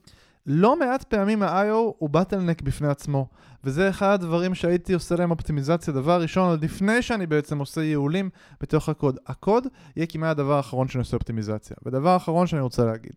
לא 0.48 0.80
מעט 0.80 1.04
פעמים 1.04 1.44
ה-I.O. 1.44 1.94
הוא 1.98 2.10
bottleneck 2.10 2.62
בפני 2.62 2.88
עצמו, 2.88 3.28
וזה 3.64 3.90
אחד 3.90 4.14
הדברים 4.14 4.56
שהייתי 4.56 4.94
עושה 4.94 5.16
להם 5.16 5.32
אופטימיזציה. 5.32 5.94
דבר 5.94 6.22
ראשון, 6.22 6.50
עוד 6.50 6.64
לפני 6.64 7.02
שאני 7.02 7.26
בעצם 7.28 7.60
עושה 7.60 7.84
ייעולים 7.84 8.30
בתוך 8.62 8.90
הקוד. 8.90 9.18
הקוד 9.28 9.68
יהיה 9.96 10.08
כמעט 10.08 10.32
הדבר 10.32 10.54
האחרון 10.54 10.88
שאני 10.88 11.00
עושה 11.00 11.18
אופטימיזציה. 11.18 11.76
ודבר 11.86 12.16
אחרון 12.16 12.48
שאני 12.48 12.62
רוצה 12.62 12.86
להגיד, 12.86 13.14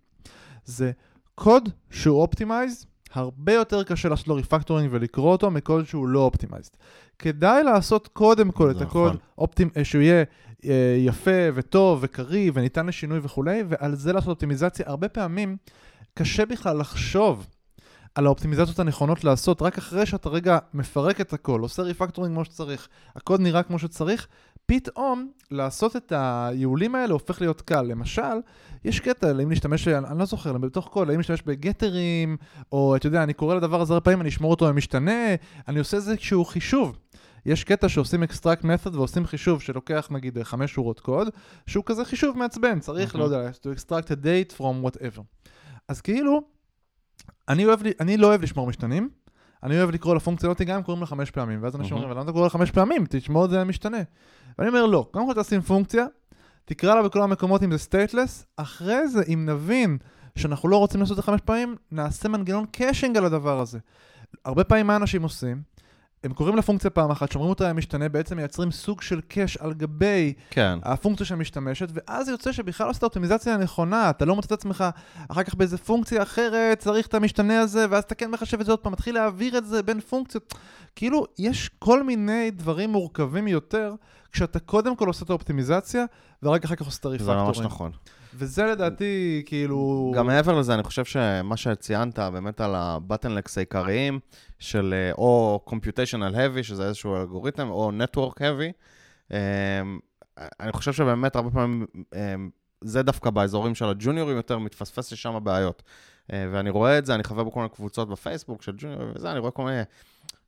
זה 0.65 0.91
קוד 1.35 1.69
שהוא 1.91 2.23
optimized, 2.23 2.87
הרבה 3.13 3.53
יותר 3.53 3.83
קשה 3.83 4.09
לעשות 4.09 4.29
לו 4.29 4.35
refactoring 4.35 4.89
ולקרוא 4.93 5.33
אותו 5.33 5.51
מקוד 5.51 5.87
שהוא 5.87 6.09
לא 6.09 6.21
optimized. 6.21 6.71
כדאי 7.19 7.63
לעשות 7.63 8.09
קודם 8.09 8.51
כל 8.51 8.71
את 8.71 8.81
הקוד 8.81 9.09
נכון. 9.09 9.17
אופטימ... 9.39 9.69
אה, 9.77 9.85
שהוא 9.85 10.03
יהיה 10.03 10.25
אה, 10.65 10.97
יפה 10.99 11.49
וטוב 11.55 11.99
וקריא 12.03 12.51
וניתן 12.55 12.87
לשינוי 12.87 13.19
וכולי, 13.23 13.65
ועל 13.69 13.95
זה 13.95 14.13
לעשות 14.13 14.29
אופטימיזציה. 14.29 14.85
הרבה 14.89 15.09
פעמים 15.09 15.57
קשה 16.15 16.47
בכלל 16.47 16.79
לחשוב 16.79 17.47
על 18.15 18.27
האופטימיזציות 18.27 18.79
הנכונות 18.79 19.25
לעשות, 19.25 19.63
רק 19.63 19.79
אחרי 19.79 20.07
שאתה 20.07 20.29
רגע 20.29 20.59
מפרק 20.75 21.21
את 21.21 21.33
הכל, 21.33 21.61
עושה 21.61 21.83
refactoring 21.83 22.35
כמו 22.35 22.45
שצריך, 22.45 22.89
הקוד 23.17 23.41
נראה 23.41 23.63
כמו 23.63 23.79
שצריך, 23.79 24.27
פתאום 24.67 25.31
לעשות 25.51 25.97
את 25.97 26.13
הייעולים 26.17 26.95
האלה 26.95 27.13
הופך 27.13 27.41
להיות 27.41 27.61
קל. 27.61 27.83
למשל, 27.83 28.41
יש 28.85 29.01
קטע, 29.01 29.31
אם 29.31 29.53
נשתמש, 29.53 29.89
אני, 29.89 30.07
אני 30.07 30.19
לא 30.19 30.25
זוכר, 30.25 30.59
בתוך 30.59 30.89
קוד, 30.89 31.11
האם 31.11 31.21
נשתמש 31.21 31.43
בגטרים, 31.43 32.37
או 32.73 32.97
אתה 32.97 33.07
יודע, 33.07 33.23
אני 33.23 33.33
קורא 33.33 33.55
לדבר 33.55 33.81
הזה 33.81 33.93
הרבה 33.93 34.05
פעמים, 34.05 34.21
אני 34.21 34.29
אשמור 34.29 34.51
אותו 34.51 34.67
במשתנה, 34.67 35.35
אני 35.69 35.79
עושה 35.79 35.97
את 35.97 36.03
זה 36.03 36.17
כשהוא 36.17 36.47
חישוב. 36.47 36.99
יש 37.47 37.65
קטע 37.65 37.89
שעושים 37.89 38.23
extract 38.23 38.63
method 38.63 38.97
ועושים 38.97 39.27
חישוב 39.27 39.61
שלוקח 39.61 40.09
נגיד 40.11 40.43
חמש 40.43 40.73
שורות 40.73 41.01
קוד, 41.01 41.29
שהוא 41.67 41.85
כזה 41.87 42.05
חישוב 42.05 42.39
מעצבן, 42.39 42.81
צריך, 42.81 43.17
לא 43.17 43.25
יודע, 43.25 43.51
to 43.51 43.79
extract 43.79 44.07
a 44.07 44.25
date 44.25 44.59
from 44.59 44.85
whatever. 44.87 45.21
אז 45.91 46.01
כאילו, 46.01 46.43
אני, 47.49 47.67
אוהב, 47.67 47.81
אני 48.01 48.17
לא 48.17 48.27
אוהב 48.27 48.43
לשמור 48.43 48.67
משתנים, 48.67 49.11
אני 49.63 49.79
אוהב 49.79 49.91
לקרוא 49.91 50.15
לפונקציה 50.15 50.51
הזאת 50.51 50.63
גם 50.63 50.77
אם 50.77 50.83
קוראים 50.83 51.01
לה 51.01 51.07
חמש 51.07 51.31
פעמים, 51.31 51.63
ואז 51.63 51.77
אנשים. 51.77 51.97
אומרים, 51.97 52.11
למה 52.11 52.23
אתה 52.23 52.33
קורא 52.33 52.45
לה 52.45 52.51
חמש 52.51 52.71
פעמים? 52.71 53.05
תשמור 53.09 53.45
את 53.45 53.51
זה 53.51 53.59
למשתנה. 53.59 53.99
ואני 54.59 54.69
אומר, 54.69 54.87
לא, 54.87 55.09
קודם 55.11 55.27
כל 55.27 55.43
תשים 55.43 55.61
פונקציה, 55.61 56.07
תקרא 56.65 56.95
לה 56.95 57.03
בכל 57.03 57.23
המקומות 57.23 57.63
אם 57.63 57.73
זה 57.73 57.79
stateless, 57.79 58.47
אחרי 58.57 59.09
זה, 59.09 59.23
אם 59.33 59.47
נבין 59.47 59.99
שאנחנו 60.37 60.69
לא 60.69 60.77
רוצים 60.77 61.01
לעשות 61.01 61.13
את 61.13 61.17
זה 61.17 61.23
חמש 61.23 61.41
פעמים, 61.41 61.77
נעשה 61.93 62.29
מנגנון 62.29 62.67
caching 62.67 63.17
על 63.17 63.25
הדבר 63.25 63.61
הזה. 63.61 63.79
הרבה 64.45 64.65
פעמים 64.65 64.87
מה 64.87 64.97
אנשים 64.97 65.23
עושים? 65.23 65.63
הם 66.25 66.33
קוראים 66.33 66.57
לפונקציה 66.57 66.91
פעם 66.91 67.11
אחת, 67.11 67.33
שומרים 67.33 67.51
אותה 67.51 67.69
למשתנה, 67.69 68.09
בעצם 68.09 68.37
מייצרים 68.37 68.71
סוג 68.71 69.03
של 69.03 69.21
קאש 69.21 69.57
על 69.57 69.73
גבי 69.73 70.33
כן. 70.51 70.79
הפונקציה 70.83 71.27
שמשתמשת, 71.27 71.89
ואז 71.95 72.29
יוצא 72.29 72.53
שבכלל 72.53 72.87
לא 72.87 72.91
עשית 72.91 73.03
אופטימיזציה 73.03 73.55
הנכונה, 73.55 74.11
אתה 74.11 74.25
לא 74.25 74.35
מוצא 74.37 74.47
את 74.47 74.53
עצמך 74.53 74.85
אחר 75.29 75.43
כך 75.43 75.55
באיזה 75.55 75.79
פונקציה 75.79 76.23
אחרת, 76.23 76.79
צריך 76.79 77.07
את 77.07 77.15
המשתנה 77.15 77.61
הזה, 77.61 77.87
ואז 77.91 78.05
אתה 78.05 78.15
כן 78.15 78.31
מחשב 78.31 78.61
את 78.61 78.67
זה 78.67 78.73
עוד 78.73 78.79
פעם, 78.79 78.93
מתחיל 78.93 79.15
להעביר 79.15 79.59
את 79.59 79.67
זה 79.67 79.83
בין 79.83 80.01
פונקציות. 80.01 80.55
כאילו, 80.97 81.27
יש 81.39 81.71
כל 81.79 82.03
מיני 82.03 82.51
דברים 82.51 82.91
מורכבים 82.91 83.49
יותר, 83.49 83.95
כשאתה 84.33 84.59
קודם 84.59 84.97
כל 84.97 85.07
עושה 85.07 85.25
את 85.25 85.31
האופטימיזציה, 85.31 86.05
ורק 86.43 86.65
אחר 86.65 86.75
כך 86.75 86.87
עושה 86.87 86.99
את 86.99 87.03
זה 87.03 87.09
הריפקטורים. 87.09 87.47
ממש 87.47 87.61
נכון. 87.61 87.93
וזה 88.35 88.65
לדעתי, 88.67 89.43
כאילו... 89.47 90.13
גם 90.17 90.27
מעבר 90.27 90.59
לזה, 90.59 90.75
אני 90.75 90.83
חושב 90.83 91.05
שמה 91.05 91.57
שציינת 91.57 92.19
באמת 92.19 92.61
על 92.61 92.75
ה 92.75 92.82
bottlenecks 92.82 93.59
העיקריים, 93.59 94.19
של 94.59 94.95
אה, 94.97 95.13
או 95.13 95.61
computational 95.69 96.35
heavy, 96.35 96.63
שזה 96.63 96.87
איזשהו 96.89 97.17
אלגוריתם, 97.17 97.69
או 97.71 97.91
network 97.91 98.35
heavy, 98.35 98.73
אמ, 99.31 99.99
אני 100.61 100.73
חושב 100.73 100.93
שבאמת 100.93 101.37
הרבה 101.37 101.51
פעמים 101.51 101.87
אמ, 102.15 102.51
זה 102.81 103.03
דווקא 103.03 103.31
באזורים 103.31 103.75
של 103.75 103.85
הג'וניורים 103.85 104.37
יותר, 104.37 104.59
מתפספס 104.59 105.11
לי 105.11 105.17
שם 105.17 105.35
הבעיות. 105.35 105.83
אה, 106.33 106.47
ואני 106.53 106.71
רואה 106.71 106.99
את 106.99 107.07
זה, 107.07 107.15
אני 107.15 107.25
חבר 107.25 107.45
בכל 107.45 107.61
מיני 107.61 107.71
קבוצות 107.75 108.09
בפייסבוק 108.09 108.63
של 108.63 108.73
ג'וניורים 108.79 109.13
וזה, 109.15 109.31
אני 109.31 109.39
רואה 109.39 109.51
כל 109.51 109.65
מיני, 109.65 109.83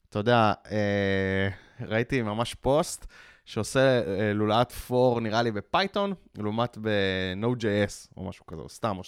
אתה 0.08 0.18
יודע, 0.18 0.52
אה, 0.70 1.48
ראיתי 1.86 2.22
ממש 2.22 2.54
פוסט 2.54 3.06
שעושה 3.44 3.80
אה, 3.80 4.32
לולאת 4.32 4.72
for, 4.72 5.20
נראה 5.20 5.42
לי 5.42 5.52
בפייתון, 5.52 6.14
לעומת 6.38 6.78
ב-Node.js, 6.80 8.16
או 8.16 8.28
משהו 8.28 8.46
כזה, 8.46 8.62
או 8.62 8.68
סתם, 8.68 8.98
או 8.98 9.02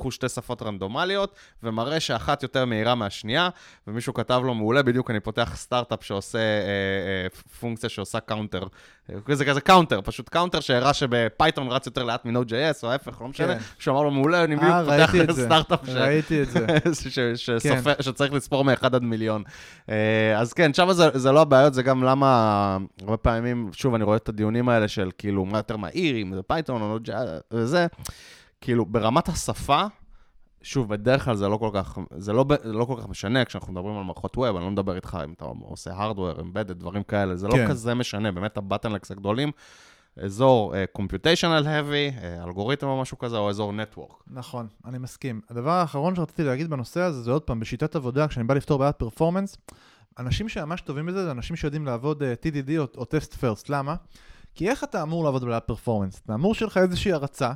לקחו 0.00 0.10
שתי 0.10 0.28
שפות 0.28 0.62
רנדומליות, 0.62 1.34
ומראה 1.62 2.00
שאחת 2.00 2.42
יותר 2.42 2.64
מהירה 2.64 2.94
מהשנייה, 2.94 3.48
ומישהו 3.86 4.14
כתב 4.14 4.40
לו, 4.44 4.54
מעולה, 4.54 4.82
בדיוק 4.82 5.10
אני 5.10 5.20
פותח 5.20 5.52
סטארט-אפ 5.56 6.04
שעושה 6.04 6.38
אה, 6.38 6.44
אה, 6.44 7.26
פונקציה 7.60 7.88
שעושה 7.88 8.20
counter. 8.20 8.62
אה, 9.28 9.34
זה 9.34 9.44
כזה 9.44 9.60
counter, 9.60 10.00
פשוט 10.04 10.28
counter 10.28 10.60
שהראה 10.60 10.92
שבפייתון 10.94 11.68
רץ 11.68 11.86
יותר 11.86 12.04
לאט 12.04 12.24
מ-Node.js, 12.24 12.80
או 12.82 12.90
ההפך, 12.90 13.20
לא 13.20 13.28
משנה. 13.28 13.54
כן. 13.54 13.60
שהוא 13.78 13.94
אמר 13.94 14.02
לו, 14.02 14.10
מעולה, 14.10 14.44
אני 14.44 14.54
אה, 14.56 14.82
בדיוק 14.82 15.10
פותח. 15.26 15.40
סטארט-אפ 15.44 15.86
ש- 15.86 15.88
ראיתי 15.90 16.42
את 16.42 16.50
זה. 16.50 16.66
ש- 17.10 17.18
ש- 17.36 17.50
כן. 17.62 17.80
שצריך 18.00 18.32
לספור 18.32 18.64
מאחד 18.64 18.94
עד 18.94 19.02
מיליון. 19.02 19.42
אה, 19.88 20.38
אז 20.38 20.52
כן, 20.52 20.74
שם 20.74 20.92
זה, 20.92 21.08
זה 21.14 21.32
לא 21.32 21.40
הבעיות, 21.40 21.74
זה 21.74 21.82
גם 21.82 22.04
למה 22.04 22.78
הרבה 23.02 23.16
פעמים, 23.16 23.70
שוב, 23.72 23.94
אני 23.94 24.04
רואה 24.04 24.16
את 24.16 24.28
הדיונים 24.28 24.68
האלה 24.68 24.88
של 24.88 25.10
כאילו, 25.18 25.44
מה 25.44 25.58
יותר 25.58 25.76
מהיר, 25.76 26.16
אם 26.16 26.34
זה 26.34 26.42
פייתון 26.42 26.82
או 26.82 26.98
לא 27.06 27.14
וזה, 27.52 27.86
כאילו, 28.60 28.86
ברמת 28.86 29.28
השפה, 29.28 29.84
שוב, 30.62 30.88
בדרך 30.88 31.24
כלל 31.24 31.34
זה 31.34 31.48
לא 31.48 31.56
כל 31.56 31.70
כך, 31.74 31.98
זה 32.16 32.32
לא, 32.32 32.44
ב- 32.44 32.54
לא 32.64 32.84
כל 32.84 32.96
כך 32.98 33.08
משנה 33.08 33.44
כשאנחנו 33.44 33.72
מדברים 33.72 33.96
על 33.96 34.04
מערכות 34.04 34.36
ווב, 34.36 34.56
אני 34.56 34.64
לא 34.64 34.70
מדבר 34.70 34.96
איתך 34.96 35.18
אם 35.24 35.32
אתה 35.32 35.44
עושה 35.60 35.90
hardware, 35.90 36.40
embedded, 36.40 36.72
דברים 36.72 37.02
כאלה, 37.02 37.36
זה 37.36 37.48
לא 37.48 37.52
כן. 37.52 37.68
כזה 37.68 37.94
משנה, 37.94 38.32
באמת 38.32 38.56
הבטנלקס 38.56 39.10
הגדולים, 39.10 39.50
אזור 40.16 40.74
uh, 40.74 41.00
computational 41.00 41.64
heavy, 41.64 42.20
uh, 42.20 42.44
אלגוריתם 42.44 42.86
או 42.86 43.00
משהו 43.00 43.18
כזה, 43.18 43.36
או 43.36 43.50
אזור 43.50 43.72
network. 43.72 44.14
נכון, 44.26 44.66
אני 44.84 44.98
מסכים. 44.98 45.40
הדבר 45.50 45.70
האחרון 45.70 46.16
שרציתי 46.16 46.44
להגיד 46.44 46.70
בנושא 46.70 47.00
הזה, 47.00 47.22
זה 47.22 47.30
עוד 47.30 47.42
פעם, 47.42 47.60
בשיטת 47.60 47.96
עבודה, 47.96 48.28
כשאני 48.28 48.46
בא 48.46 48.54
לפתור 48.54 48.78
בעיית 48.78 48.96
פרפורמנס, 48.96 49.56
אנשים 50.18 50.48
שממש 50.48 50.80
טובים 50.80 51.06
בזה, 51.06 51.24
זה 51.24 51.30
אנשים 51.30 51.56
שיודעים 51.56 51.86
לעבוד 51.86 52.22
uh, 52.22 52.24
TDD 52.24 52.70
או, 52.78 52.84
או 52.96 53.04
טסט 53.04 53.34
פרסט. 53.34 53.68
למה? 53.68 53.94
כי 54.54 54.68
איך 54.68 54.84
אתה 54.84 55.02
אמור 55.02 55.24
לעבוד 55.24 55.44
בעיית 55.44 55.64
performance? 55.64 56.20
אתה 56.24 56.34
אמור 56.34 56.54
שיהיה 56.54 56.66
לך 56.66 56.76
איזושהי 56.76 57.12
הרצה, 57.12 57.52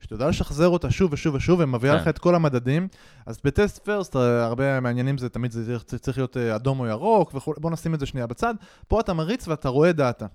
שאתה 0.00 0.14
יודע 0.14 0.28
לשחזר 0.28 0.68
אותה 0.68 0.90
שוב 0.90 1.12
ושוב 1.12 1.34
ושוב, 1.34 1.60
ומביאה 1.62 1.94
כן. 1.94 2.00
לך 2.02 2.08
את 2.08 2.18
כל 2.18 2.34
המדדים. 2.34 2.88
אז 3.26 3.38
ב 3.44 3.51
test 3.51 3.78
first, 3.78 4.16
אה, 4.16 4.44
הרבה 4.44 4.80
מעניינים 4.80 5.18
זה 5.18 5.28
תמיד 5.28 5.52
זה 5.52 5.78
צריך- 5.78 6.18
להיות 6.18 6.36
אה, 6.36 6.56
אדום 6.56 6.80
או 6.80 6.86
ירוק 6.86 7.34
וכו', 7.34 7.54
בוא 7.58 7.70
נשים 7.70 7.94
את 7.94 8.00
זה 8.00 8.06
שנייה 8.06 8.26
בצד. 8.26 8.54
פה 8.88 9.00
אתה 9.00 9.12
מריץ 9.12 9.48
ואתה 9.48 9.68
רואה 9.68 9.92
דאטה. 9.92 10.26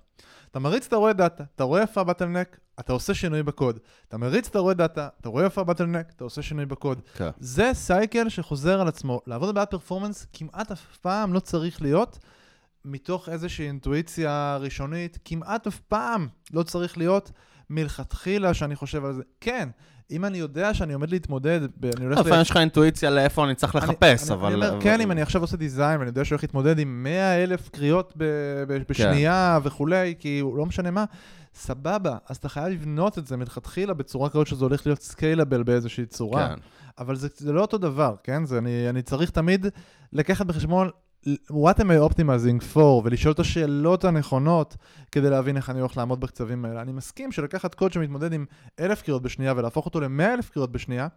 אתה 0.50 0.58
מריץ, 0.58 0.86
אתה 0.86 0.96
רואה 0.96 1.12
דאטה, 1.12 1.44
אתה 1.56 1.64
רואה 1.64 1.80
איפה 1.82 2.00
ה 2.00 2.05
bottleneck, 2.05 2.58
אתה 2.80 2.92
עושה 2.92 3.14
שינוי 3.14 3.42
בקוד. 3.42 3.78
אתה 4.08 4.16
מריץ, 4.18 4.48
אתה 4.48 4.58
רואה 4.58 4.74
דאטה, 4.74 5.08
אתה 5.20 5.28
רואה 5.28 5.44
איפה 5.44 5.60
ה 5.60 5.64
bottleneck, 5.64 6.12
אתה 6.16 6.24
עושה 6.24 6.42
שינוי 6.42 6.66
בקוד. 6.66 7.00
כן. 7.14 7.30
זה 7.40 7.70
cycle 7.72 8.28
שחוזר 8.28 8.80
על 8.80 8.88
עצמו. 8.88 9.20
לעבוד 9.26 9.48
בבעיית 9.48 9.70
performance 9.70 10.26
כמעט 10.32 10.70
אף 10.70 10.96
פעם 10.96 11.32
לא 11.32 11.40
צריך 11.40 11.82
להיות 11.82 12.18
מתוך 12.84 13.28
איזושהי 13.28 13.66
אינטואיציה 13.66 14.58
ראשונית, 14.60 15.18
כמעט 15.24 15.66
אף 15.66 15.78
פעם 15.80 16.28
לא 16.52 16.62
צריך 16.62 16.98
להיות 16.98 17.30
מלכתחילה 17.74 18.54
שאני 18.54 18.76
חושב 18.76 19.04
על 19.04 19.12
זה. 19.12 19.22
כן, 19.40 19.68
אם 20.10 20.24
אני 20.24 20.38
יודע 20.38 20.74
שאני 20.74 20.92
עומד 20.92 21.10
להתמודד, 21.10 21.60
אני 21.96 22.04
הולך... 22.04 22.18
ל- 22.18 22.20
לפעמים 22.20 22.40
יש 22.40 22.50
לך 22.50 22.56
אינטואיציה 22.56 23.10
לאיפה 23.10 23.44
אני 23.44 23.54
צריך 23.54 23.74
לחפש, 23.74 24.30
אבל... 24.30 24.46
אני 24.46 24.54
אומר, 24.54 24.80
כן, 24.80 25.00
אם 25.00 25.10
אני 25.10 25.22
עכשיו 25.22 25.40
עושה 25.40 25.56
דיזיין 25.56 25.98
ואני 25.98 26.08
יודע 26.08 26.24
שהוא 26.24 26.34
הולך 26.36 26.44
להתמודד 26.44 26.78
עם 26.78 27.02
100 27.02 27.44
אלף 27.44 27.68
קריאות 27.68 28.12
ב- 28.16 28.24
ב- 28.68 28.82
בשנייה 28.88 29.58
וכולי, 29.62 30.14
כי 30.18 30.38
הוא 30.38 30.56
לא 30.56 30.66
משנה 30.66 30.90
מה, 30.90 31.04
סבבה, 31.54 32.16
אז 32.28 32.36
אתה 32.36 32.48
חייב 32.48 32.72
לבנות 32.72 33.18
את 33.18 33.26
זה 33.26 33.36
מלכתחילה 33.36 33.94
בצורה 33.94 34.28
כזאת 34.28 34.46
שזה 34.46 34.64
הולך 34.64 34.86
להיות 34.86 35.02
סקיילבל 35.02 35.62
באיזושהי 35.62 36.06
צורה. 36.06 36.48
כן. 36.48 36.54
אבל 36.98 37.16
זה, 37.16 37.28
לא 37.52 37.60
אותו 37.60 37.78
דבר, 37.78 38.14
כן? 38.22 38.42
אני 38.90 39.02
צריך 39.02 39.30
תמיד 39.30 39.66
לקחת 40.12 40.46
בחשבון 40.46 40.88
what 41.50 41.78
am 41.78 41.86
I 41.90 42.10
optimizing 42.12 42.74
for, 42.74 42.78
ולשאול 43.04 43.32
את 43.32 43.38
השאלות 43.38 44.04
הנכונות 44.04 44.76
כדי 45.12 45.30
להבין 45.30 45.56
איך 45.56 45.70
אני 45.70 45.80
הולך 45.80 45.96
לעמוד 45.96 46.20
בקצבים 46.20 46.64
האלה. 46.64 46.82
אני 46.82 46.92
מסכים 46.92 47.32
שלקחת 47.32 47.74
קוד 47.74 47.92
שמתמודד 47.92 48.32
עם 48.32 48.44
אלף 48.80 49.02
קריאות 49.02 49.22
בשנייה 49.22 49.52
ולהפוך 49.56 49.86
אותו 49.86 50.00
למאה 50.00 50.34
אלף 50.34 50.50
קריאות 50.50 50.72
בשנייה, 50.72 51.08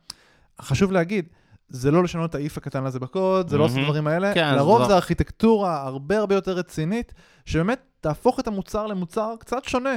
חשוב 0.61 0.91
להגיד, 0.91 1.25
זה 1.69 1.91
לא 1.91 2.03
לשנות 2.03 2.29
את 2.29 2.35
האיף 2.35 2.57
הקטן 2.57 2.85
הזה 2.85 2.99
בקוד, 2.99 3.49
זה 3.49 3.57
לא 3.57 3.63
לעשות 3.63 3.75
מהמם. 3.77 3.89
דברים 3.89 4.07
האלה, 4.07 4.33
כן, 4.33 4.49
זה 4.49 4.55
לרוב 4.55 4.81
לא- 4.81 4.87
זה 4.87 4.95
ארכיטקטורה 4.95 5.81
הרבה 5.81 6.17
הרבה 6.17 6.35
יותר 6.35 6.51
רצינית, 6.51 7.13
שבאמת 7.45 7.79
תהפוך 8.01 8.39
את 8.39 8.47
המוצר 8.47 8.87
למוצר 8.87 9.33
קצת 9.39 9.63
שונה 9.63 9.95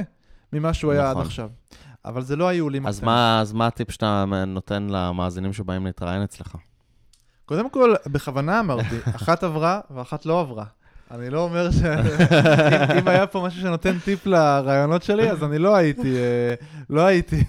ממה 0.53 0.73
שהוא 0.73 0.91
היה 0.91 1.05
עד 1.05 1.11
נכון. 1.11 1.25
עכשיו. 1.25 1.49
אבל 2.05 2.21
זה 2.21 2.35
לא 2.35 2.47
הייעולים 2.47 2.87
אז 2.87 2.95
הקטנים. 2.97 3.13
מה, 3.15 3.39
אז 3.41 3.53
מה 3.53 3.67
הטיפ 3.67 3.91
שאתה 3.91 4.25
נותן 4.47 4.87
למאזינים 4.89 5.53
שבאים 5.53 5.85
להתראיין 5.85 6.21
אצלך? 6.21 6.55
קודם 7.49 7.69
כל, 7.69 7.93
בכוונה 8.07 8.59
אמרתי, 8.59 8.95
אחת 9.15 9.43
עברה 9.43 9.79
ואחת 9.91 10.25
לא 10.25 10.39
עברה. 10.39 10.65
אני 11.11 11.29
לא 11.29 11.43
אומר 11.43 11.71
ש... 11.71 11.75
אם, 12.99 13.07
היה 13.07 13.27
פה 13.27 13.43
משהו 13.47 13.61
שנותן 13.61 13.99
טיפ 13.99 14.25
לרעיונות 14.25 15.03
שלי, 15.03 15.31
אז 15.31 15.43
אני 15.43 15.57
לא 15.57 15.75
הייתי, 15.75 16.17
אה, 16.17 16.53
לא 16.89 17.01
הייתי 17.01 17.43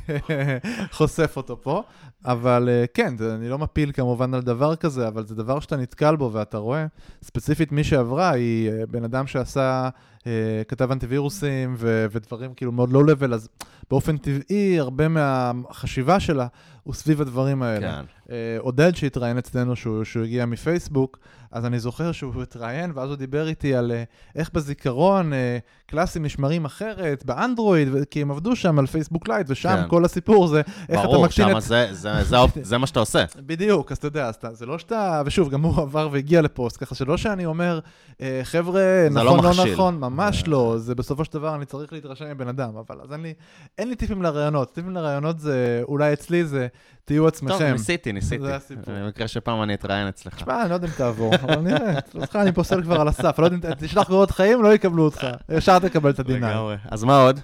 חושף 0.92 1.32
אותו 1.36 1.62
פה. 1.62 1.82
אבל 2.24 2.68
אה, 2.68 2.84
כן, 2.94 3.14
אני 3.34 3.48
לא 3.48 3.58
מפיל 3.58 3.92
כמובן 3.92 4.34
על 4.34 4.42
דבר 4.42 4.76
כזה, 4.76 5.08
אבל 5.08 5.26
זה 5.26 5.34
דבר 5.34 5.60
שאתה 5.60 5.76
נתקל 5.76 6.16
בו 6.16 6.30
ואתה 6.32 6.58
רואה. 6.58 6.86
ספציפית 7.22 7.72
מי 7.72 7.84
שעברה 7.84 8.30
היא 8.30 8.70
אה, 8.70 8.86
בן 8.90 9.04
אדם 9.04 9.26
שעשה, 9.26 9.88
אה, 10.26 10.62
כתב 10.68 10.92
אנטיווירוסים 10.92 11.74
ו- 11.78 12.06
ודברים 12.10 12.54
כאילו 12.54 12.72
מאוד 12.72 12.92
לא 12.92 13.04
לבל, 13.04 13.34
אז 13.34 13.48
באופן 13.90 14.16
טבעי, 14.16 14.78
הרבה 14.78 15.08
מהחשיבה 15.08 16.20
שלה 16.20 16.46
הוא 16.82 16.94
סביב 16.94 17.20
הדברים 17.20 17.62
האלה. 17.62 17.90
כן. 17.92 18.04
אה, 18.30 18.36
עודד 18.58 18.96
שהתראיין 18.96 19.38
אצלנו, 19.38 19.76
שהוא, 19.76 20.04
שהוא 20.04 20.24
הגיע 20.24 20.46
מפייסבוק, 20.46 21.18
אז 21.52 21.64
אני 21.66 21.78
זוכר 21.80 22.12
שהוא 22.12 22.42
התראיין, 22.42 22.92
ואז 22.94 23.08
הוא 23.08 23.16
דיבר 23.16 23.48
איתי 23.48 23.74
על 23.74 23.92
אה, 23.92 24.02
איך 24.36 24.50
בזיכרון 24.54 25.32
אה, 25.32 25.58
קלאסים 25.86 26.22
נשמרים 26.24 26.64
אחרת, 26.64 27.24
באנדרואיד, 27.24 27.88
ו- 27.92 27.98
כי 28.10 28.22
הם 28.22 28.30
עבדו 28.30 28.56
שם 28.56 28.78
על 28.78 28.86
פייסבוק 28.86 29.28
לייט, 29.28 29.46
ושם 29.50 29.68
כן. 29.82 29.88
כל 29.88 30.04
הסיפור 30.04 30.46
זה 30.46 30.60
איך 30.88 31.00
ברור, 31.00 31.16
אתה 31.16 31.42
מקטין 31.42 31.56
את... 31.56 31.62
זה, 31.62 31.88
זה, 31.92 32.24
זה, 32.24 32.36
האופ- 32.36 32.58
זה 32.62 32.78
מה 32.78 32.86
שאתה 32.86 33.00
עושה. 33.00 33.24
בדיוק, 33.36 33.92
אז 33.92 33.98
אתה 33.98 34.06
יודע, 34.06 34.26
אז 34.28 34.34
אתה, 34.34 34.54
זה 34.54 34.66
לא 34.66 34.78
שאתה, 34.78 35.22
ושוב, 35.26 35.48
גם 35.50 35.62
הוא 35.62 35.82
עבר 35.82 36.08
והגיע 36.12 36.42
לפוסט, 36.42 36.84
ככה 36.84 36.94
שלא 36.94 37.16
שאני 37.16 37.46
אומר, 37.46 37.80
אה, 38.20 38.40
חבר'ה, 38.44 38.82
זה 39.08 39.14
לא 39.14 39.24
נכון, 39.24 39.44
לא, 39.44 39.50
מכשיל. 39.50 39.72
נכון, 39.72 39.98
ממש 40.00 40.42
זה- 40.44 40.50
לא, 40.50 40.74
זה 40.78 40.94
בסופו 40.94 41.24
של 41.24 41.32
דבר, 41.32 41.54
אני 41.54 41.64
צריך 41.64 41.92
להתרשם 41.92 42.30
מבן 42.30 42.48
אדם, 42.48 42.76
אבל 42.76 42.96
אז 43.02 43.12
אין 43.12 43.20
לי, 43.22 43.34
אין 43.78 43.88
לי 43.88 43.96
טיפים 43.96 44.22
לרעיונות, 44.22 44.74
טיפים 44.74 44.90
לרעיונות 44.90 45.38
זה, 45.38 45.80
אולי 45.82 46.12
אצלי 46.12 46.44
זה, 46.44 46.66
תהיו 47.04 47.26
עצמכם. 47.26 47.58
טוב, 47.58 47.62
ניסיתי, 47.62 48.12
ניסיתי. 48.12 48.42
זה 48.42 48.56
הסיפור. 48.56 48.94
במקרה 48.94 49.28
שפעם 49.28 49.62
אני 49.62 49.74
אתראיין 49.74 50.08
אצלך. 50.08 50.34
תשמע, 50.34 50.62
אני 50.62 50.70
לא 50.70 50.74
יודע 50.74 50.86
אם 50.86 50.92
תעבור, 50.96 51.34
אבל 51.34 51.60
נראה. 51.60 51.98
אותך 52.14 52.36
אני 52.36 52.52
פוסל 52.52 52.82
כבר 52.82 53.00
על 53.00 53.08
הסף, 53.08 53.38
לא 53.38 53.44
יודע 53.44 53.68
אם 53.68 53.74
תשלח 53.74 54.06
קורות 54.06 54.30
חיים, 54.30 54.62
לא 54.62 54.74
יקבלו 54.74 55.04
אותך. 55.04 55.26
ישר 55.48 55.78
תקבל 55.78 56.10
את 56.10 56.18
ה-D9. 56.18 56.30
לגמרי. 56.30 56.76
אז 56.90 57.04
מה 57.04 57.22
עוד? 57.22 57.40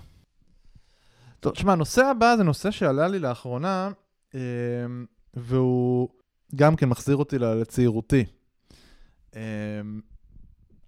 טוב, 1.40 1.52
תשמע, 1.52 1.72
הנושא 1.72 2.04
הבא 2.04 2.34
זה 2.36 2.42
נושא 2.44 2.70
שעלה 2.70 3.08
לי 3.08 3.18
לאחרונה, 3.18 3.90
אמ, 4.34 4.40
והוא 5.34 6.08
גם 6.54 6.76
כן 6.76 6.88
מחזיר 6.88 7.16
אותי 7.16 7.38
לצעירותי. 7.38 8.24
אמ, 9.36 9.40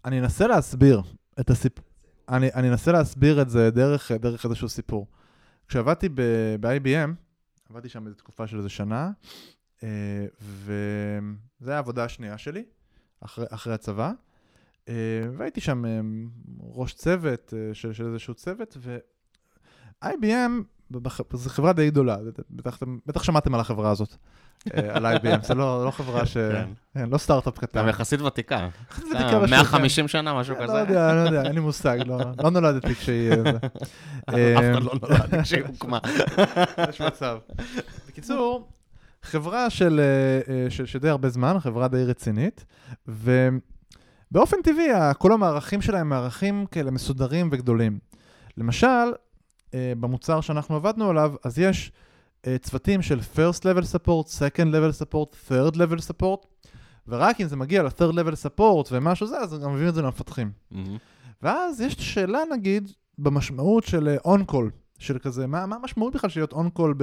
אני 0.05 0.21
אנסה 0.21 0.47
להסביר 0.47 1.03
את 1.41 1.51
הסיפור. 1.51 1.85
אני, 2.29 2.49
אני 2.55 2.69
אנסה 2.69 2.93
להסביר 2.93 3.43
את 3.43 3.51
זה 3.51 3.71
דרך, 3.71 4.13
דרך 4.13 4.45
איזשהו 4.45 4.69
סיפור. 4.69 5.07
כשעבדתי 5.69 6.09
ב-IBM, 6.61 7.11
עבדתי 7.71 7.89
שם 7.89 8.07
איזו 8.07 8.17
תקופה 8.17 8.47
של 8.47 8.57
איזה 8.57 8.69
שנה, 8.69 9.11
אה, 9.83 10.27
וזו 10.41 10.73
הייתה 11.61 11.75
העבודה 11.77 12.05
השנייה 12.05 12.39
שלי, 12.39 12.65
אחרי, 13.21 13.47
אחרי 13.51 13.75
הצבא, 13.75 14.13
אה, 14.89 14.95
והייתי 15.37 15.61
שם 15.61 15.85
אה, 15.85 16.01
ראש 16.61 16.95
צוות 16.95 17.55
של, 17.73 17.93
של 17.93 18.07
איזשהו 18.07 18.35
צוות, 18.35 18.77
ו-IBM 18.81 20.53
זו 21.33 21.51
חברה 21.51 21.73
די 21.73 21.91
גדולה, 21.91 22.17
בטח, 23.07 23.23
שמעתם 23.23 23.55
על 23.55 23.61
החברה 23.61 23.91
הזאת, 23.91 24.17
אה, 24.77 24.97
על 24.97 25.07
IBM, 25.07 25.47
זה 25.47 25.55
לא, 25.55 25.85
לא 25.85 25.91
חברה 25.91 26.27
ש... 26.27 26.33
כן. 26.33 26.69
כן, 26.95 27.09
לא 27.11 27.19
סטארט-אפ 27.19 27.59
קטן. 27.59 27.81
גם 27.81 27.89
יחסית 27.89 28.21
ותיקה. 28.21 28.69
יחסית 28.91 29.05
ותיקה 29.11 29.39
בשוק, 29.39 29.51
150 29.51 30.09
שנה, 30.09 30.35
משהו 30.35 30.57
כן. 30.57 30.63
כזה. 30.63 30.73
לא 30.73 30.79
יודע, 30.79 31.15
לא 31.15 31.21
יודע, 31.21 31.43
אין 31.43 31.55
לי 31.55 31.61
מושג, 31.61 31.99
לא, 32.07 32.19
לא 32.45 32.51
נולדתי 32.51 32.95
כשהיא... 32.95 33.33
אה. 33.33 33.39
אף 34.59 34.65
אחד 34.75 34.83
לא 34.83 34.93
נולד 35.03 35.43
כשהיא 35.43 35.63
הוקמה. 35.67 35.99
יש 36.89 37.01
מצב. 37.01 37.39
בקיצור, 38.09 38.69
חברה 39.23 39.71
של, 39.71 40.01
אה, 40.49 40.55
אה, 40.95 41.01
די 41.01 41.09
הרבה 41.09 41.29
זמן, 41.29 41.57
חברה 41.61 41.89
די 41.89 42.05
רצינית, 42.05 42.65
ובאופן 43.09 44.57
טבעי, 44.63 44.89
כל 45.19 45.33
המערכים 45.33 45.83
שלהם 45.83 46.01
הם 46.01 46.09
מערכים 46.09 46.67
כאלה 46.71 46.91
מסודרים 46.91 47.49
וגדולים. 47.53 47.99
למשל, 48.57 48.87
אה, 48.87 49.13
במוצר 49.75 50.41
שאנחנו 50.41 50.77
עבדנו 50.77 51.11
עליו, 51.11 51.35
אז 51.45 51.59
יש 51.59 51.93
אה, 52.47 52.59
צוותים 52.59 53.03
של 53.03 53.19
first 53.35 53.61
level 53.61 53.85
support, 53.95 54.27
second 54.27 54.73
level 54.73 55.03
support, 55.03 55.51
third 55.51 55.75
level 55.75 56.01
support, 56.11 56.47
ורק 57.09 57.41
אם 57.41 57.47
זה 57.47 57.57
מגיע 57.57 57.83
ל-third 57.83 58.13
level 58.13 58.35
support 58.47 58.89
ומשהו 58.91 59.27
זה, 59.27 59.39
אז 59.39 59.59
גם 59.63 59.73
מביאים 59.73 59.89
את 59.89 59.95
זה 59.95 60.03
למפתחים. 60.03 60.51
מהמם. 60.71 60.97
ואז 61.43 61.81
יש 61.81 61.95
שאלה, 61.95 62.39
נגיד, 62.53 62.91
במשמעות 63.19 63.85
של 63.85 64.17
on-call, 64.25 64.71
של 64.99 65.19
כזה, 65.19 65.47
מה, 65.47 65.67
מה 65.67 65.77
המשמעות 65.77 66.15
בכלל 66.15 66.31
של 66.31 66.41
להיות 66.41 66.53
on-call 66.53 66.95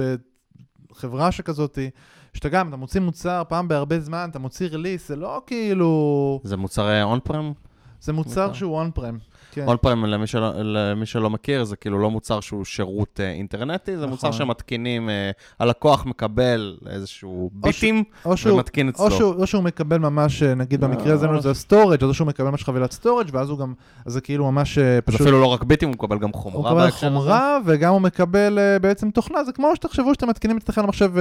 בחברה 0.90 1.32
שכזאתי, 1.32 1.90
שאתה 2.34 2.48
גם, 2.48 2.68
אתה 2.68 2.76
מוציא 2.76 3.00
מוצר 3.00 3.42
פעם 3.48 3.68
בהרבה 3.68 4.00
זמן, 4.00 4.28
אתה 4.30 4.38
מוציא 4.38 4.68
release, 4.72 5.08
זה 5.08 5.16
לא 5.16 5.42
כאילו... 5.46 6.40
זה 6.44 6.56
on 7.02 7.20
prem? 7.24 7.52
זה 8.00 8.12
מוצר 8.12 8.46
מוצר. 8.46 8.52
שהוא 8.52 8.78
on-prem. 8.78 9.18
כן. 9.56 9.64
on 9.66 9.76
prem, 9.76 10.04
למי 10.04 10.26
שלא, 10.26 10.50
למי 10.54 11.06
שלא 11.06 11.30
מכיר, 11.30 11.64
זה 11.64 11.76
כאילו 11.76 11.98
לא 11.98 12.10
מוצר 12.10 12.40
שהוא 12.40 12.64
שירות 12.64 13.20
אה, 13.22 13.30
אינטרנטי, 13.30 13.96
זה 13.96 14.06
מוצר 14.06 14.28
נכון. 14.28 14.38
שמתקינים, 14.38 15.10
אה, 15.10 15.30
הלקוח 15.60 16.06
מקבל 16.06 16.76
איזשהו 16.90 17.50
ביטים 17.52 18.04
או 18.24 18.36
שהוא, 18.36 18.54
ומתקין 18.54 18.88
אצלו. 18.88 19.04
או 19.04 19.10
שהוא, 19.10 19.34
או 19.34 19.46
שהוא 19.46 19.62
מקבל 19.62 19.98
ממש, 19.98 20.42
אה, 20.42 20.54
נגיד 20.54 20.80
במקרה 20.80 21.12
הזה 21.14 21.26
אה. 21.26 21.40
זה 21.40 21.54
storage, 21.54 22.04
או 22.04 22.14
שהוא 22.14 22.26
מקבל 22.26 22.50
ממש 22.50 22.64
חבילת 22.64 22.92
storage, 22.92 23.28
ואז 23.32 23.50
הוא 23.50 23.58
גם, 23.58 23.72
אז 24.06 24.12
זה 24.12 24.20
כאילו 24.20 24.52
ממש 24.52 24.78
אה, 24.78 25.00
פשוט... 25.00 25.20
אפילו 25.20 25.40
לא 25.40 25.46
רק 25.46 25.62
ביטים, 25.62 25.88
הוא 25.88 25.94
מקבל 25.94 26.18
גם 26.18 26.28
הוא 26.32 26.40
חומרה 26.42 26.70
מקבל 26.70 26.84
בהקשר 26.84 27.06
הזה. 27.06 27.16
חומרה, 27.18 27.58
וגם 27.64 27.92
הוא 27.92 28.00
מקבל 28.00 28.58
אה, 28.58 28.78
בעצם 28.78 29.10
תוכנה, 29.10 29.44
זה 29.44 29.52
כמו 29.52 29.76
שתחשבו 29.76 30.14
שאתם 30.14 30.28
מתקינים 30.28 30.56
אצלכם 30.56 30.82
למחשב, 30.82 31.12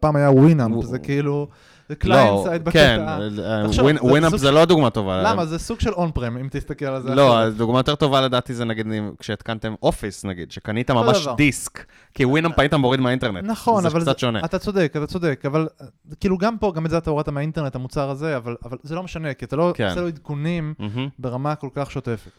פעם 0.00 0.16
היה 0.16 0.30
ווינאמפ, 0.30 0.74
הוא- 0.74 0.84
זה 0.86 0.98
כאילו, 0.98 1.48
זה 1.88 1.94
לא, 1.94 2.00
client 2.00 2.38
side 2.48 2.68
כן, 2.68 2.98
בקטע. 3.00 3.18
אה, 3.44 3.62
ווין- 3.82 3.96
זה 3.96 4.02
ווינאמפ 4.04 4.36
זה 4.36 4.50
לא 4.50 4.64
דוגמה 4.64 4.90
טובה. 4.90 5.22
למה? 5.22 5.46
זה 5.46 5.58
סוג 5.58 5.80
של 5.80 5.92
on 5.92 6.10
prem, 6.10 6.36
אם 6.36 6.48
תסתכל 6.50 6.84
על 6.84 7.02
זה. 7.02 7.14
לא. 7.14 7.50
דוגמה 7.50 7.78
יותר 7.78 7.94
טובה 7.94 8.20
לדעתי 8.20 8.54
זה 8.54 8.64
נגיד 8.64 8.86
כשהתקנתם 9.18 9.74
אופיס 9.82 10.24
נגיד, 10.24 10.50
שקנית 10.52 10.90
ממש. 10.90 11.28
דיסק, 11.36 11.84
כי 12.14 12.24
ווינאמפ 12.24 12.58
היית 12.58 12.74
מוריד 12.74 13.00
מהאינטרנט. 13.00 13.44
נכון, 13.44 13.82
זה 13.82 13.88
אבל 13.88 14.00
קצת 14.00 14.18
שונה. 14.18 14.40
אתה 14.44 14.58
צודק, 14.58 14.92
אתה 14.96 15.06
צודק, 15.06 15.42
אבל 15.46 15.68
אה, 15.80 15.86
כאילו 16.20 16.38
גם 16.38 16.58
פה, 16.58 16.72
גם 16.76 16.86
את 16.86 16.90
זה 16.90 16.98
אתה 16.98 17.10
הורדת 17.10 17.28
מהאינטרנט, 17.28 17.74
המוצר 17.74 18.10
הזה, 18.10 18.36
אבל 18.36 18.56
זה 18.82 18.94
לא 18.94 19.02
משנה, 19.02 19.34
כי 19.34 19.44
אתה 19.44 19.56
לא 19.56 19.72
כן. 19.76 19.88
עושה 19.88 20.00
לו 20.00 20.06
עדכונים. 20.06 20.74
ברמה 21.18 21.54
כל 21.54 21.68
כך 21.74 21.90
שוטפת. 21.90 22.30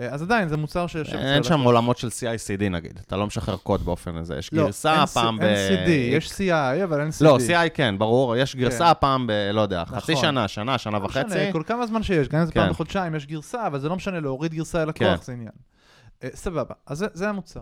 אה, 0.00 0.08
אז 0.14 0.22
עדיין, 0.22 0.48
זה 0.48 0.56
מוצר 0.56 0.86
שיושב... 0.86 1.16
אין 1.16 1.42
שם 1.42 1.60
עולמות 1.60 1.98
של 1.98 2.08
CI/CD 2.08 2.68
נגיד, 2.70 3.00
אתה 3.06 3.16
לא 3.16 3.26
משחרר 3.26 3.56
קוד 3.56 3.82
באופן 3.84 4.16
הזה, 4.16 4.36
יש 4.36 4.50
גרסה 4.54 5.04
פעם 5.14 5.38
ב... 5.38 5.42
לא, 5.42 5.46
אין 5.46 5.86
CD, 5.86 5.90
יש 5.90 6.30
CI, 6.32 6.84
אבל 6.84 7.00
אין 7.00 7.08
CD. 7.08 7.24
לא, 7.24 7.38
CI 7.48 7.68
כן, 7.74 7.98
ברור, 7.98 8.36
יש 8.36 8.56
גרסה 8.56 8.94
פעם 8.94 9.26
ב... 9.26 9.32
לא 9.52 9.60
יודע, 9.60 9.84
חצי 9.84 10.12
נכון. 10.12 10.24
שנה, 10.24 10.48
שנה, 10.48 10.78
שנה 10.78 10.98
לא 10.98 11.04
וחצי. 11.04 11.52
כל 11.52 11.62
כמה 11.66 11.86
זמן 11.86 12.02
שיש, 12.02 12.28
גם 12.28 12.40
אם 12.40 12.46
זה 12.46 12.52
פעם 12.52 12.64
כן. 12.66 12.70
בחודשיים 12.72 13.14
יש 13.14 13.26
גרסה, 13.26 13.66
אבל 13.66 13.78
זה 13.78 13.88
לא 13.88 13.96
משנה, 13.96 14.20
להוריד 14.20 14.54
גרסה 14.54 14.82
אל 14.82 14.92
כן. 14.94 15.04
לקוח 15.12 15.24
זה 15.24 15.32
עניין. 15.32 15.50
אה, 16.24 16.28
סבבה, 16.34 16.74
אז 16.86 17.04
זה- 17.12 17.28
המוצר. 17.28 17.60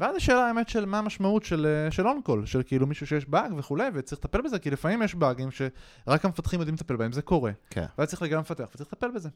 ואז 0.00 0.16
השאלה 0.16 0.46
האמת 0.46 0.68
של 0.68 0.84
מה 0.86 0.98
המשמעות 0.98 1.44
של, 1.44 1.66
אה, 1.86 1.90
של 1.90 2.06
on-call, 2.08 2.46
של 2.46 2.62
כאילו 2.66 2.86
מישהו 2.86 3.06
שיש 3.06 3.28
באג 3.28 3.52
וכולי, 3.56 3.84
וצריך 3.94 4.20
לטפל 4.24 4.40
בזה, 4.40 4.58
כי 4.58 4.70
לפעמים 4.70 5.02
יש 5.02 5.14
באגים 5.14 5.48
שרק 5.50 6.24
המפתחים 6.24 6.60
יודעים 6.60 6.74
לטפל 6.74 6.96
בהם, 6.96 7.12
זה 7.12 7.22
קורה. 7.22 7.50
כן. 7.70 7.84
ואז 7.98 8.08
צריך 8.08 8.22
להגיע 8.22 8.36
למפתח 8.36 8.64
וצריך 8.74 8.88
לטפל 8.92 9.10
בזה. 9.14 9.28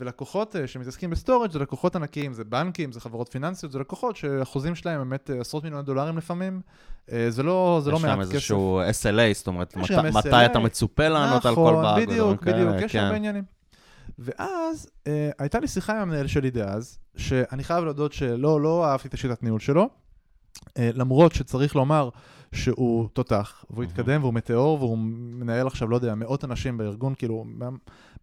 ולקוחות 0.00 0.56
אה, 0.56 0.66
שמתעסקים 0.66 1.10
ב 1.10 1.15
storage 1.15 1.50
זה 1.50 1.58
לקוחות 1.58 1.96
ענקיים, 1.96 2.32
זה 2.32 2.44
בנקים, 2.44 2.92
זה 2.92 3.00
חברות 3.00 3.28
פיננסיות, 3.28 3.72
זה 3.72 3.78
לקוחות 3.78 4.16
שהחוזים 4.16 4.74
שלהם 4.74 4.98
באמת 4.98 5.30
אה, 5.30 5.40
עשרות 5.40 5.64
מיליוני 5.64 5.84
דולרים 5.86 6.18
לפעמים. 6.18 6.60
אה, 7.12 7.26
זה 7.30 7.42
לא, 7.42 7.80
זה 7.84 7.90
לא 7.90 7.96
יש 7.96 8.02
מעט 8.02 8.18
כסף. 8.18 8.32
איזשהו 8.32 8.80
SLA, 8.82 9.34
זאת 9.34 9.46
אומרת, 9.46 9.76
יש 9.76 9.90
מת- 9.90 9.96
גם 9.98 10.06
מתי 10.16 10.30
SLA. 10.30 10.46
אתה 10.46 10.58
מצופה 10.58 11.08
לענות 11.08 11.46
על 11.46 11.54
כל 11.54 11.60
נכון, 11.70 11.82
באג. 11.82 12.02
בדיוק, 12.02 12.42
ודברים 12.42 12.66
בדיוק, 12.66 12.82
יש 12.82 12.92
כן. 12.92 12.98
הרבה 12.98 13.16
עניינים. 13.16 13.44
ואז 14.18 14.88
אה, 15.06 15.30
הייתה 15.38 15.60
לי 15.60 15.68
שיחה 15.68 15.92
עם 15.92 15.98
המנהל 16.02 16.26
שלי 16.26 16.50
דאז, 16.50 16.98
שאני 17.16 17.64
חייב 17.64 17.84
להודות 17.84 18.12
שלא 18.12 18.60
לא 18.60 18.86
אהבתי 18.86 19.08
את 19.08 19.14
השיטת 19.14 19.42
ניהול 19.42 19.60
שלו, 19.60 19.88
אה, 20.78 20.90
למרות 20.94 21.32
שצריך 21.32 21.76
לומר 21.76 22.08
שהוא 22.54 23.08
תותח, 23.12 23.64
והוא. 23.70 23.84
התקדם 23.84 24.22
והוא 24.22 24.34
מטאור, 24.34 24.78
והוא 24.78 24.98
מנהל 24.98 25.66
עכשיו, 25.66 25.88
לא 25.88 25.96
יודע, 25.96 26.14
מאות 26.14 26.44
אנשים 26.44 26.76
בארגון, 26.78 27.14
כאילו, 27.14 27.44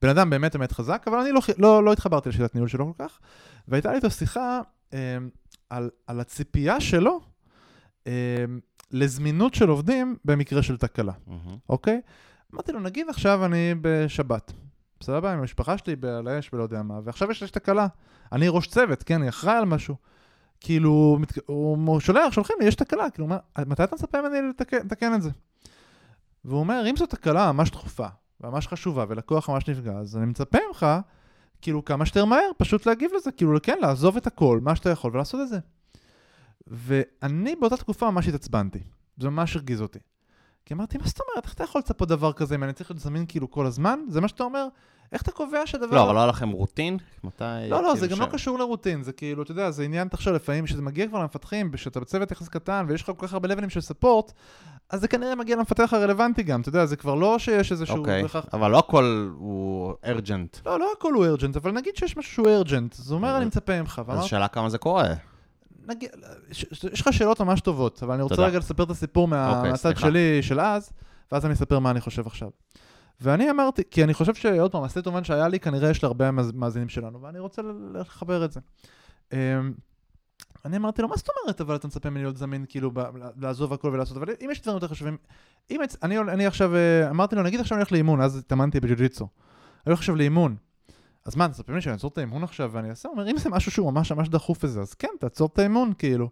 בן 0.02 0.10
אדם 0.10 0.30
באמת 0.30 0.56
באמת 0.56 0.72
חזק, 0.72 1.04
אבל 1.08 1.18
אני 1.18 1.32
לא, 1.32 1.42
לא, 1.58 1.84
לא 1.84 1.94
התחברתי 1.94 2.30
לשיטת 2.30 2.56
ניהול 2.56 2.68
שלו 2.68 2.94
כל 2.96 3.06
כך, 3.06 3.20
והייתה 3.68 3.90
לי 3.90 3.96
איתו 3.96 4.10
שיחה 4.10 4.62
אה, 4.94 5.18
על, 5.70 5.90
על 6.08 6.20
הציפייה 6.20 6.82
שלו 6.82 7.22
אה, 8.08 8.46
לזמינות 8.92 9.54
של 9.54 9.70
עובדים 9.70 10.16
במקרה 10.26 10.64
של 10.64 10.78
תקלה. 10.78 11.14
מהמם. 11.28 11.58
אוקיי? 11.70 12.02
אמרתי 12.54 12.72
לו, 12.72 12.80
נגיד 12.80 13.10
עכשיו 13.10 13.46
אני 13.46 13.76
בשבת, 13.82 14.54
בסבבה? 15.00 15.34
עם 15.34 15.40
המשפחה 15.40 15.78
שלי 15.78 15.96
על 16.18 16.28
האש 16.28 16.50
ולא 16.54 16.64
יודע 16.64 16.82
מה, 16.82 17.00
ועכשיו 17.04 17.32
יש 17.32 17.42
לי 17.42 17.48
תקלה. 17.48 17.88
אני 18.32 18.48
ראש 18.48 18.68
צוות, 18.68 19.04
כן, 19.04 19.16
אני 19.16 19.30
אחראי 19.30 19.58
על 19.58 19.66
משהו. 19.66 19.96
כאילו, 20.60 21.18
מת... 21.20 21.34
הוא 21.46 22.00
שולח, 22.00 22.34
שולחים 22.34 22.56
לי, 22.60 22.66
יש 22.66 22.76
תקלה. 22.76 23.10
כאילו, 23.10 23.28
מה, 23.28 23.38
מתי 23.68 23.84
אתה 23.84 23.96
מצפה 23.96 24.22
ממני 24.22 24.50
לתקן, 24.50 24.78
לתקן 24.78 25.14
את 25.14 25.22
זה? 25.22 25.30
והוא 26.46 26.60
אומר, 26.60 26.84
אם 26.90 26.96
זו 26.96 27.06
תקלה 27.06 27.52
ממש 27.52 27.72
דחופה, 27.72 28.08
ממש 28.44 28.68
חשובה, 28.68 29.06
ולקוח 29.10 29.50
ממש 29.50 29.70
נפגע, 29.70 29.94
אז 29.94 30.18
אני 30.18 30.26
מצפה 30.26 30.58
ממך, 30.68 30.86
כאילו, 31.62 31.86
כמה 31.86 32.06
שיותר 32.06 32.26
מהר, 32.26 32.52
פשוט 32.58 32.86
להגיב 32.86 33.12
לזה, 33.16 33.32
כאילו, 33.32 33.58
כן, 33.64 33.78
לעזוב 33.82 34.18
את 34.18 34.28
הכל, 34.28 34.60
מה 34.64 34.76
שאתה 34.76 34.90
יכול, 34.90 35.12
ולעשות 35.14 35.42
את 35.42 35.50
זה. 35.50 35.60
ואני 36.68 37.56
באותה 37.56 37.78
תקופה 37.78 38.12
ממש 38.12 38.28
התעצבנתי. 38.28 38.80
זה 39.18 39.30
ממש 39.30 39.56
הרגיז 39.56 39.82
אותי. 39.82 40.00
כי 40.66 40.74
אמרתי, 40.74 40.98
מה 40.98 41.08
זאת 41.08 41.20
אומרת? 41.20 41.46
איך 41.46 41.54
אתה 41.54 41.64
יכול 41.64 41.80
לצפות 41.80 42.08
דבר 42.08 42.34
כזה 42.34 42.56
אם 42.56 42.64
אני 42.64 42.74
צריך 42.74 42.92
להיות 42.92 43.02
זמין 43.02 43.26
כאילו 43.28 43.52
כל 43.52 43.66
הזמן? 43.66 44.00
זה 44.08 44.22
מה 44.22 44.28
שאתה 44.28 44.44
אומר? 44.44 44.68
איך 45.12 45.22
אתה 45.22 45.32
קובע 45.32 45.68
שהדבר... 45.68 45.96
לא, 45.96 46.04
אבל 46.04 46.14
לא 46.14 46.20
היה 46.20 46.28
לכם 46.28 46.50
רוטין? 46.50 46.98
מתי... 47.24 47.44
לא, 47.70 47.84
לא, 47.84 47.96
זה 47.96 48.08
כאילו 48.08 48.22
גם 48.22 48.28
לא 48.28 48.34
קשור 48.34 48.60
לרוטין, 48.60 49.04
זה 49.04 49.14
כאילו, 49.14 49.44
אתה 49.44 49.52
יודע, 49.52 49.72
זה 49.72 49.84
עניין, 49.84 50.08
תחשוב, 50.08 50.34
לפעמים 50.34 50.66
כשזה 50.66 50.82
מגיע 50.82 51.08
כבר 51.08 51.20
למפתחים, 51.20 51.72
כשאתה 51.72 52.00
בצוות 52.00 52.32
יחס 52.32 52.48
קטן 52.48 52.86
ויש 52.88 53.02
לך 53.02 53.12
כל 53.18 53.28
כך 53.28 53.34
הרבה 53.34 53.48
לבנים 53.48 53.70
של 53.70 53.82
ספורט, 53.82 54.34
אז 54.90 55.02
זה 55.02 55.08
כנראה 55.08 55.36
מגיע 55.36 55.56
למפתח 55.56 55.94
הרלוונטי 55.94 56.44
גם, 56.44 56.62
אתה 56.62 56.70
יודע, 56.70 56.86
זה 56.86 56.96
כבר 56.96 57.16
לא 57.16 57.40
שיש 57.40 57.72
איזשהו... 57.72 57.98
אוקיי, 57.98 58.22
בהכרח- 58.24 58.46
אבל 58.54 58.72
לא 58.72 58.80
הכל 58.80 59.30
הוא 59.38 59.94
ארג'נט. 60.06 60.58
לא, 60.66 60.80
לא 60.80 60.92
הכל 60.98 61.14
הוא 61.14 61.26
ארג'נט, 61.26 61.56
אבל 61.56 61.72
נגיד 61.72 61.96
שיש 61.96 62.18
משהו 62.18 62.34
שהוא 62.34 62.48
ארג'נט, 62.48 62.94
זה 62.94 63.14
אומר, 63.14 63.38
אני 63.38 63.46
מצפה 63.46 63.82
ממך, 63.82 64.02
אז 64.08 64.20
השאלה 64.20 64.48
כמה 64.48 64.70
זה 64.70 64.78
קורה. 64.78 65.08
נגיד, 65.88 66.10
יש 66.94 67.02
לך 67.08 67.14
שאלות 67.14 67.42
ממש 67.42 67.62
טובות, 67.62 68.04
אבל 68.04 68.14
אני 68.14 68.24
רוצה. 68.24 68.36
רגע 68.46 68.58
לספר 68.60 68.84
את 68.84 68.90
הסיפור 68.90 69.28
מה- 69.28 69.58
אוקיי, 69.58 69.72
מהצד. 69.72 69.90
שלי, 69.98 70.44
של 70.44 70.60
אז, 70.60 70.90
ואז 71.32 71.46
אני 71.46 71.54
אספר 71.54 71.80
מה 71.80 71.92
אני 71.92 72.02
חושב 72.02 72.28
עכשיו. 72.28 72.50
ואני 73.22 73.50
אמרתי, 73.52 73.82
כי 73.92 74.04
אני 74.04 74.14
חושב 74.14 74.34
שעוד 74.36 74.72
פעם, 74.72 74.84
הסטייט 74.84 75.08
אומן 75.08 75.24
שהיה 75.24 75.48
לי, 75.48 75.60
כנראה 75.60 75.90
יש 75.90 76.04
להרבה 76.04 76.30
מאזינים 76.54 76.90
שלנו, 76.90 77.22
ואני 77.22 77.40
רוצה 77.40 77.62
לחבר 77.94 78.46
את 78.46 78.52
זה. 78.52 78.60
אני 80.66 80.78
אמרתי 80.78 81.02
לו, 81.02 81.08
מה 81.08 81.16
זאת 81.18 81.28
אומרת, 81.44 81.62
אבל 81.62 81.76
אתה 81.76 81.88
מצפה 81.88 82.10
ממני 82.10 82.24
להיות 82.24 82.38
זמין, 82.38 82.66
כאילו, 82.70 82.92
ב- 82.94 83.04
לעזוב 83.38 83.74
הכל 83.74 83.88
ולעשות, 83.88 84.18
אבל 84.18 84.30
אם 84.42 84.50
יש 84.52 84.62
דברים 84.62 84.76
יותר 84.76 84.88
חשובים, 84.88 85.18
אם 85.72 85.82
הצ- 85.82 85.98
אני, 86.04 86.20
אני 86.20 86.46
עכשיו, 86.46 86.76
אה, 86.76 87.10
אמרתי 87.10 87.36
לו, 87.36 87.44
נגיד 87.44 87.60
עכשיו 87.60 87.76
אני 87.76 87.82
הולך 87.82 87.92
לאימון, 87.92 88.22
אז 88.22 88.38
התאמנתי 88.38 88.80
בג'ו-ג'יצו. 88.80 89.24
אני 89.26 89.84
הולך 89.86 90.00
עכשיו 90.00 90.16
לאימון. 90.16 90.56
אז 91.26 91.36
מה, 91.36 91.48
מצפה 91.48 91.72
ממני 91.72 91.82
שאני 91.82 91.94
אעצור 91.94 92.10
את 92.14 92.18
האימון 92.18 92.44
עכשיו 92.44 92.70
ואני 92.74 92.90
אעשה? 92.90 93.10
הוא 93.10 93.18
אומר, 93.18 93.32
אם 93.32 93.38
זה 93.38 93.50
משהו 93.50 93.72
שהוא 93.72 93.92
ממש 93.92 94.12
ממש 94.12 94.30
דחוף 94.30 94.64
וזה, 94.64 94.82
אז 94.82 94.94
כן, 94.94 95.08
תעצור 95.20 95.50
את 95.54 95.60
האימון, 95.60 95.94
כאילו. 95.98 96.30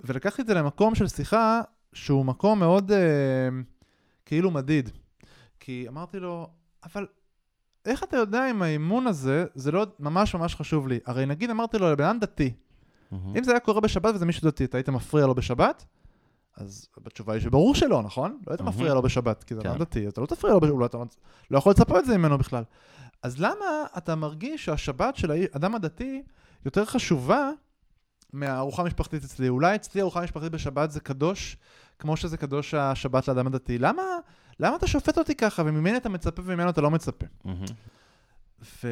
ולקחתי 0.00 0.42
את 0.42 0.46
זה 0.46 0.54
למקום 0.54 0.94
של 0.94 1.08
שיחה 1.08 1.60
שהוא 1.92 2.24
מקום 2.26 2.58
מאוד 2.58 2.92
אה, 2.92 2.98
כאילו 4.26 4.50
מדיד. 4.50 4.90
כי 5.60 5.84
אמרתי 5.88 6.20
לו, 6.20 6.48
אבל 6.84 7.06
איך 7.86 8.02
אתה 8.04 8.16
יודע 8.16 8.50
אם 8.50 8.62
האימון 8.62 9.06
הזה, 9.06 9.44
זה 9.54 9.72
לא 9.72 9.86
ממש 10.00 10.34
ממש 10.34 10.54
חשוב 10.54 10.88
לי? 10.88 10.98
הרי 11.06 11.26
נגיד 11.26 11.50
אמרתי 11.50 11.78
לו, 11.78 11.92
לבן 11.92 12.04
אדם 12.04 12.18
דתי, 12.18 12.52
מהמם. 13.14 13.36
אם 13.36 13.44
זה 13.44 13.50
היה 13.50 13.60
קורה 13.60 13.80
בשבת 13.80 14.14
וזה 14.14 14.26
מישהו 14.26 14.48
דתי, 14.48 14.64
אתה 14.64 14.76
היית 14.78 14.88
מפריע 14.88 15.26
לו 15.26 15.34
בשבת? 15.34 15.84
אז 16.56 16.88
התשובה 17.06 17.32
היא 17.32 17.42
שברור 17.42 17.74
שלא, 17.74 18.02
נכון? 18.02 18.38
לא 18.46 18.52
היית 18.52 18.60
מהמם. 18.60 18.76
מפריע 18.76 18.94
לו 18.94 19.02
בשבת, 19.02 19.44
כי 19.44 19.54
זה 19.54 19.60
כן. 19.60 19.68
אדם 19.68 19.78
דתי, 19.78 20.08
אתה 20.08 20.20
לא 20.20 20.26
תפריע 20.26 20.54
לו, 20.54 20.60
בשבת, 20.60 20.90
אתה 20.90 20.98
לא 21.50 21.58
יכול 21.58 21.72
לצפות 21.72 21.96
את 21.96 22.04
זה 22.04 22.18
ממנו 22.18 22.38
בכלל. 22.38 22.64
אז 23.22 23.40
למה 23.40 23.84
אתה 23.98 24.14
מרגיש 24.14 24.64
שהשבת 24.64 25.16
של 25.16 25.30
האדם 25.30 25.74
הדתי 25.74 26.22
יותר 26.64 26.84
חשובה 26.84 27.50
מהארוחה 28.32 28.82
המשפחתית 28.82 29.24
אצלי? 29.24 29.48
אולי 29.48 29.74
אצלי 29.74 30.00
ארוחה 30.00 30.22
משפחתית 30.22 30.52
בשבת 30.52 30.90
זה 30.90 31.00
קדוש, 31.00 31.56
כמו 31.98 32.16
שזה 32.16 32.36
קדוש 32.36 32.74
השבת 32.74 33.28
לאדם 33.28 33.46
הדתי. 33.46 33.78
למה, 33.78 34.02
למה 34.60 34.76
אתה 34.76 34.86
שופט 34.86 35.18
אותי 35.18 35.34
ככה, 35.34 35.62
וממני 35.66 35.96
אתה 35.96 36.08
מצפה 36.08 36.42
וממנו 36.44 36.70
אתה 36.70 36.80
לא 36.80 36.90
מצפה? 36.90 37.26
מהמם. 37.44 37.64
ו... 38.84 38.88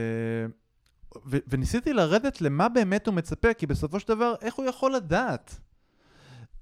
ו... 1.27 1.37
וניסיתי 1.49 1.93
לרדת 1.93 2.41
למה 2.41 2.69
באמת 2.69 3.07
הוא 3.07 3.15
מצפה, 3.15 3.55
כי 3.55 3.67
בסופו 3.67 4.01
של 4.01 4.09
דבר, 4.09 4.35
איך 4.41 4.55
הוא 4.55 4.67
יכול 4.67 4.95
לדעת? 4.95 5.59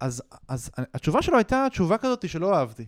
אז, 0.00 0.22
אז 0.48 0.70
התשובה 0.94 1.22
שלו 1.22 1.36
הייתה 1.36 1.66
תשובה 1.70 1.98
כזאת 1.98 2.28
שלא 2.28 2.56
אהבתי. 2.56 2.86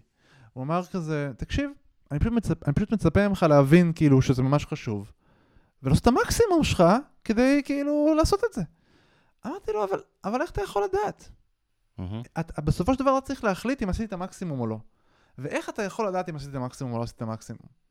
הוא 0.52 0.64
אמר 0.64 0.84
כזה, 0.84 1.32
תקשיב, 1.36 1.70
אני 2.10 2.18
פשוט, 2.18 2.32
מצפ... 2.32 2.62
אני 2.66 2.74
פשוט 2.74 2.92
מצפה 2.92 3.28
ממך 3.28 3.46
להבין 3.48 3.92
כאילו 3.94 4.22
שזה 4.22 4.42
ממש 4.42 4.66
חשוב, 4.66 5.12
ולעשות 5.82 6.02
את 6.02 6.06
המקסימום 6.06 6.64
שלך 6.64 6.84
כדי 7.24 7.62
כאילו 7.64 8.14
לעשות 8.16 8.40
את 8.48 8.52
זה. 8.52 8.62
אמרתי 9.46 9.72
לו, 9.72 9.84
אבל, 9.84 10.00
אבל 10.24 10.42
איך 10.42 10.50
אתה 10.50 10.62
יכול 10.62 10.84
לדעת? 10.84 11.28
מהמם. 11.98 12.22
את, 12.40 12.60
בסופו 12.60 12.94
של 12.94 12.98
דבר 12.98 13.18
אתה 13.18 13.26
צריך 13.26 13.44
להחליט 13.44 13.82
אם 13.82 13.88
עשיתי 13.88 14.04
את 14.04 14.12
המקסימום 14.12 14.60
או 14.60 14.66
לא. 14.66 14.78
ואיך 15.38 15.68
אתה 15.68 15.82
יכול 15.82 16.08
לדעת 16.08 16.28
אם 16.28 16.36
עשיתי 16.36 16.50
את 16.50 16.56
המקסימום 16.56 16.92
או 16.92 16.98
לא 16.98 17.02
עשיתי 17.02 17.16
את 17.16 17.28
המקסימום? 17.28 17.81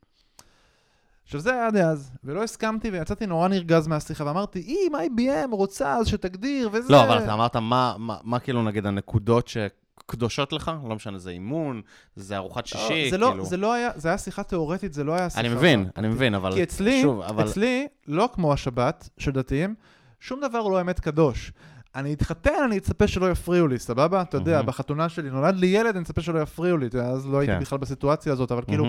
עכשיו 1.32 1.42
זה 1.42 1.54
היה 1.54 1.72
דאז, 1.72 2.12
ולא 2.24 2.44
הסכמתי 2.44 2.90
ויצאתי 2.90 3.26
נורא 3.26 3.48
נרגז 3.48 3.88
מהשיחה 3.88 4.26
ואמרתי, 4.26 4.60
אם 4.60 4.92
IBM 4.96 5.56
רוצה 5.56 5.94
אז 5.94 6.08
שתגדיר 6.08 6.70
וזה... 6.74 6.94
לא, 6.94 7.04
אבל 7.04 7.24
אתה 7.24 7.34
אמרת, 7.34 7.56
מה- 7.56 7.96
מה 7.98 8.18
מה 8.24 8.40
כאילו 8.40 8.64
נגיד 8.64 8.86
הנקודות 8.86 9.48
שקדושות 9.48 10.54
לך? 10.54 10.72
לא 10.90 10.96
משנה, 10.96 11.18
זה 11.18 11.30
אימון, 11.30 11.82
זה 12.16 12.38
ארוחת 12.38 12.76
לא, 12.76 12.82
שישי, 12.82 13.10
זה 13.10 13.18
לא, 13.18 13.28
כאילו. 13.28 13.46
זה 13.46 13.58
לא 13.58 13.74
היה, 13.74 13.90
זה 13.96 14.08
היה 14.10 14.18
שיחה 14.18 14.44
תיאורטית, 14.44 14.94
זה 14.94 15.04
לא 15.04 15.14
היה 15.14 15.30
שיחה... 15.30 15.42
אני 15.42 15.50
מבין. 15.50 15.86
אני 15.98 16.08
מבין, 16.08 16.34
אבל... 16.36 16.54
כי 16.54 16.64
אצלי, 16.64 17.02
שוב, 17.02 17.22
אבל... 17.22 17.46
אצלי, 17.46 17.88
לא 18.08 18.30
כמו 18.34 18.54
השבת 18.54 19.10
של 19.18 19.32
דתיים, 19.32 19.76
שום 20.20 20.42
דבר 20.42 20.58
הוא 20.58 20.72
לא 20.72 20.82
אמת 20.82 21.00
קדוש. 21.00 21.52
אני 21.96 22.14
אתחתן, 22.14 22.64
אני 22.66 22.78
אצפה 22.78 23.08
שלא 23.08 23.32
יפריעו 23.32 23.68
לי, 23.68 23.80
סבבה? 23.80 24.22
אתה 24.22 24.38
יודע. 24.38 24.62
בחתונה 24.62 25.10
שלי 25.10 25.30
נולד 25.30 25.56
לי 25.56 25.68
ילד, 25.68 25.96
אני 25.96 26.04
אצפה 26.04 26.22
שלא 26.22 26.40
יפריעו 26.40 26.78
לי, 26.78 26.88
אז 27.04 27.28
לא 27.28 27.40
הייתי 27.40 27.54
כן. 27.54 27.60
בכלל 27.60 27.78
בסיטואציה 27.78 28.34
הזאת, 28.34 28.52
אבל 28.52 28.62
כאילו. 28.68 28.86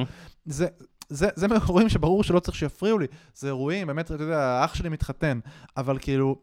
זה, 0.46 0.66
זה, 1.12 1.28
זה 1.34 1.48
מאירועים 1.48 1.88
שברור 1.88 2.24
שלא 2.24 2.40
צריך 2.40 2.56
שיפריעו 2.56 2.98
לי. 2.98 3.06
זה 3.34 3.46
אירועים, 3.46 3.86
באמת, 3.86 4.10
אתה 4.10 4.22
יודע, 4.22 4.64
אח 4.64 4.74
שלי 4.74 4.88
מתחתן, 4.88 5.38
אבל 5.76 5.98
כאילו, 5.98 6.36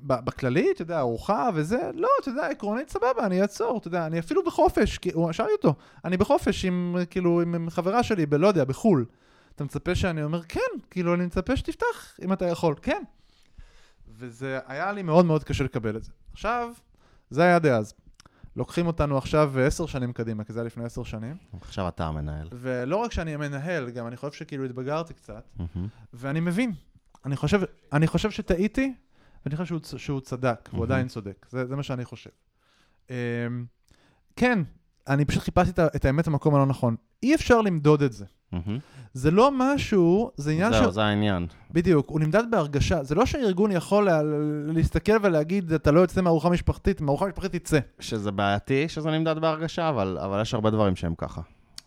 בכללי, 0.00 0.70
אתה 0.74 0.82
יודע, 0.82 0.98
ארוחה 0.98 1.48
וזה, 1.54 1.90
לא, 1.94 2.08
אתה 2.20 2.28
יודע, 2.28 2.46
עקרונית 2.46 2.90
סבבה, 2.90 3.26
אני 3.26 3.42
אעצור, 3.42 3.78
אתה 3.78 3.88
יודע, 3.88 4.06
אני 4.06 4.18
אפילו 4.18 4.44
בחופש, 4.44 4.98
כי 4.98 5.12
הוא 5.12 5.32
שאל 5.32 5.46
אותו, 5.52 5.74
אני 6.04 6.16
בחופש 6.16 6.64
עם, 6.64 6.96
כאילו, 7.10 7.40
עם, 7.40 7.54
עם 7.54 7.70
חברה 7.70 8.02
שלי, 8.02 8.26
בלא 8.26 8.46
יודע, 8.46 8.64
בחו"ל. 8.64 9.06
אתה 9.54 9.64
מצפה 9.64 9.94
שאני 9.94 10.22
אומר, 10.22 10.42
כן, 10.42 10.60
כאילו, 10.90 11.14
אני 11.14 11.26
מצפה 11.26 11.56
שתפתח, 11.56 12.16
אם 12.24 12.32
אתה 12.32 12.46
יכול, 12.46 12.74
כן. 12.82 13.02
וזה 14.08 14.58
היה 14.66 14.92
לי 14.92 15.02
מאוד 15.02 15.24
מאוד 15.26 15.44
קשה 15.44 15.64
לקבל 15.64 15.96
את 15.96 16.02
זה. 16.02 16.10
עכשיו, 16.32 16.72
זה 17.30 17.42
היה 17.42 17.58
דאז. 17.58 17.94
לוקחים 18.56 18.86
אותנו 18.86 19.18
עכשיו 19.18 19.58
עשר 19.58 19.86
שנים 19.86 20.12
קדימה, 20.12 20.44
כי 20.44 20.52
זה 20.52 20.60
היה 20.60 20.66
לפני 20.66 20.84
עשר 20.84 21.02
שנים. 21.02 21.36
עכשיו 21.60 21.88
אתה 21.88 22.06
המנהל. 22.06 22.48
ולא 22.52 22.96
רק 22.96 23.12
שאני 23.12 23.34
המנהל, 23.34 23.90
גם 23.90 24.06
אני 24.06 24.16
חושב 24.16 24.32
שכאילו 24.32 24.64
התבגרתי 24.64 25.14
קצת, 25.14 25.44
מהמם. 25.56 25.88
ואני 26.12 26.40
מבין. 26.40 26.72
אני 27.24 27.36
חושב, 27.36 27.60
אני 27.92 28.06
חושב 28.06 28.30
שטעיתי, 28.30 28.94
ואני 29.44 29.56
חושב 29.56 29.66
שהוא, 29.66 29.98
שהוא 29.98 30.20
צדק, 30.20 30.68
והוא 30.72 30.80
מהמם. 30.80 30.92
עדיין 30.92 31.08
צודק. 31.08 31.46
זה, 31.50 31.66
זה 31.66 31.76
מה 31.76 31.82
שאני 31.82 32.04
חושב. 32.04 32.30
אמ, 33.10 33.14
כן, 34.36 34.58
אני 35.08 35.24
פשוט 35.24 35.42
חיפשתי 35.42 35.82
את 35.96 36.04
האמת 36.04 36.28
במקום 36.28 36.54
הלא 36.54 36.66
נכון. 36.66 36.96
אי 37.22 37.34
אפשר 37.34 37.60
למדוד 37.60 38.02
את 38.02 38.12
זה. 38.12 38.24
זה 39.14 39.30
לא 39.30 39.50
משהו, 39.54 40.30
זה 40.36 40.50
עניין 40.50 40.72
זהו, 40.72 40.84
של... 40.84 40.90
זה 40.90 41.02
העניין. 41.02 41.46
בדיוק, 41.70 42.10
הוא 42.10 42.20
נמדד 42.20 42.42
בהרגשה. 42.50 43.02
זה 43.02 43.14
לא 43.14 43.26
שהארגון 43.26 43.72
יכול 43.72 44.04
לה, 44.04 44.20
להסתכל 44.66 45.16
ולהגיד, 45.22 45.72
אתה 45.72 45.90
לא 45.90 46.00
יוצא 46.00 46.20
מארוחה 46.20 46.50
משפחתית, 46.50 47.00
מארוחה 47.00 47.26
משפחתית 47.26 47.64
תצא. 47.64 47.78
שזה 48.00 48.30
בעייתי 48.30 48.88
שזה 48.88 49.10
נמדד 49.10 49.38
בהרגשה, 49.38 49.88
אבל, 49.88 50.18
אבל 50.20 50.42
יש 50.42 50.54
הרבה 50.54 50.70
דברים 50.70 50.96
שהם 50.96 51.14
ככה. 51.18 51.40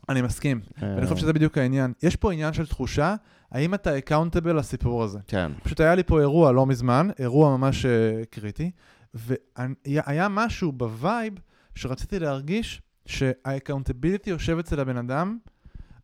אני 0.10 0.21
מסכים, 0.21 0.62
אה, 0.84 0.93
ואני 0.95 1.08
חושב 1.08 1.17
שזה 1.17 1.34
בדיוק 1.34 1.58
העניין. 1.58 1.93
יש 2.04 2.15
פה 2.15 2.34
עניין 2.34 2.54
של 2.54 2.65
תחושה, 2.65 3.15
האם 3.52 3.73
אתה 3.73 3.97
accountable 3.97 4.58
לסיפור 4.58 5.04
הזה. 5.04 5.19
כן. 5.28 5.52
פשוט 5.63 5.80
היה 5.80 5.95
לי 5.95 6.04
פה 6.04 6.19
אירוע 6.19 6.52
לא 6.52 6.65
מזמן, 6.65 7.10
אירוע 7.19 7.58
ממש 7.58 7.86
uh, 7.86 7.89
קריטי, 8.30 8.71
והיה 9.13 10.28
משהו 10.30 10.71
ב 10.71 10.84
vibe 10.84 11.34
שרציתי 11.76 12.19
להרגיש 12.19 12.82
שה 13.06 13.27
accountability 13.27 14.29
יושב 14.30 14.58
אצל 14.58 14.80
הבן 14.80 14.97
אדם, 14.97 15.38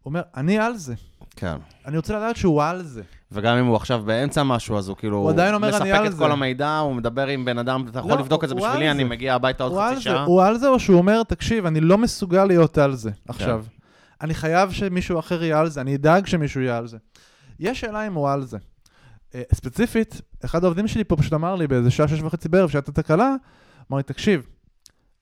הוא 0.03 0.11
אומר, 0.11 0.21
אני 0.35 0.59
על 0.59 0.77
זה. 0.77 0.93
כן. 1.35 1.55
אני 1.85 1.97
רוצה 1.97 2.15
לדעת 2.15 2.35
שהוא 2.35 2.63
על 2.63 2.83
זה. 2.83 3.01
וגם 3.31 3.57
אם 3.57 3.65
הוא 3.65 3.75
עכשיו 3.75 4.01
באמצע 4.05 4.43
משהו, 4.43 4.77
אז 4.77 4.89
הוא 4.89 4.97
כאילו... 4.97 5.17
הוא 5.17 5.29
עדיין 5.29 5.53
אומר, 5.53 5.77
אני 5.77 5.91
על 5.91 5.97
מספק 5.97 6.11
את 6.11 6.17
זה. 6.17 6.23
כל 6.23 6.31
המידע, 6.31 6.77
הוא 6.77 6.95
מדבר 6.95 7.27
עם 7.27 7.45
בן 7.45 7.57
אדם, 7.57 7.85
אתה 7.89 7.99
יכול 7.99 8.11
לא, 8.11 8.17
לבדוק 8.19 8.43
את 8.43 8.49
זה 8.49 8.55
בשבילי, 8.55 8.91
אני 8.91 9.03
זה. 9.03 9.09
מגיע 9.09 9.35
הביתה 9.35 9.63
עוד 9.63 9.73
חצי 9.73 9.95
זה, 9.95 10.01
שעה. 10.01 10.23
הוא 10.23 10.43
על 10.43 10.57
זה, 10.57 10.67
או 10.67 10.79
שהוא 10.79 10.97
אומר, 10.97 11.23
תקשיב, 11.23 11.65
אני 11.65 11.79
לא 11.79 11.97
מסוגל 11.97 12.45
להיות 12.45 12.77
על 12.77 12.95
זה 12.95 13.11
עכשיו. 13.27 13.63
כן. 13.69 13.75
אני 14.21 14.33
חייב 14.33 14.71
שמישהו 14.71 15.19
אחר 15.19 15.43
יהיה 15.43 15.59
על 15.59 15.69
זה, 15.69 15.81
אני 15.81 15.95
אדאג 15.95 16.25
שמישהו 16.25 16.61
יהיה 16.61 16.77
על 16.77 16.87
זה. 16.87 16.97
יש 17.59 17.79
שאלה 17.79 18.07
אם 18.07 18.13
הוא 18.13 18.29
על 18.29 18.45
זה. 18.45 18.57
אה, 19.35 19.41
ספציפית, 19.53 20.21
אחד 20.45 20.63
העובדים 20.63 20.87
שלי 20.87 21.03
פה 21.03 21.15
פשוט 21.15 21.33
אמר 21.33 21.55
לי 21.55 21.67
באיזה 21.67 21.91
שעה 21.91 22.07
שש 22.07 22.21
וחצי 22.21 22.49
בערב, 22.49 22.69
שהייתה 22.69 22.91
תקלה, 22.91 23.35
אמר 23.91 23.97
לי, 23.97 24.03
תקשיב, 24.03 24.47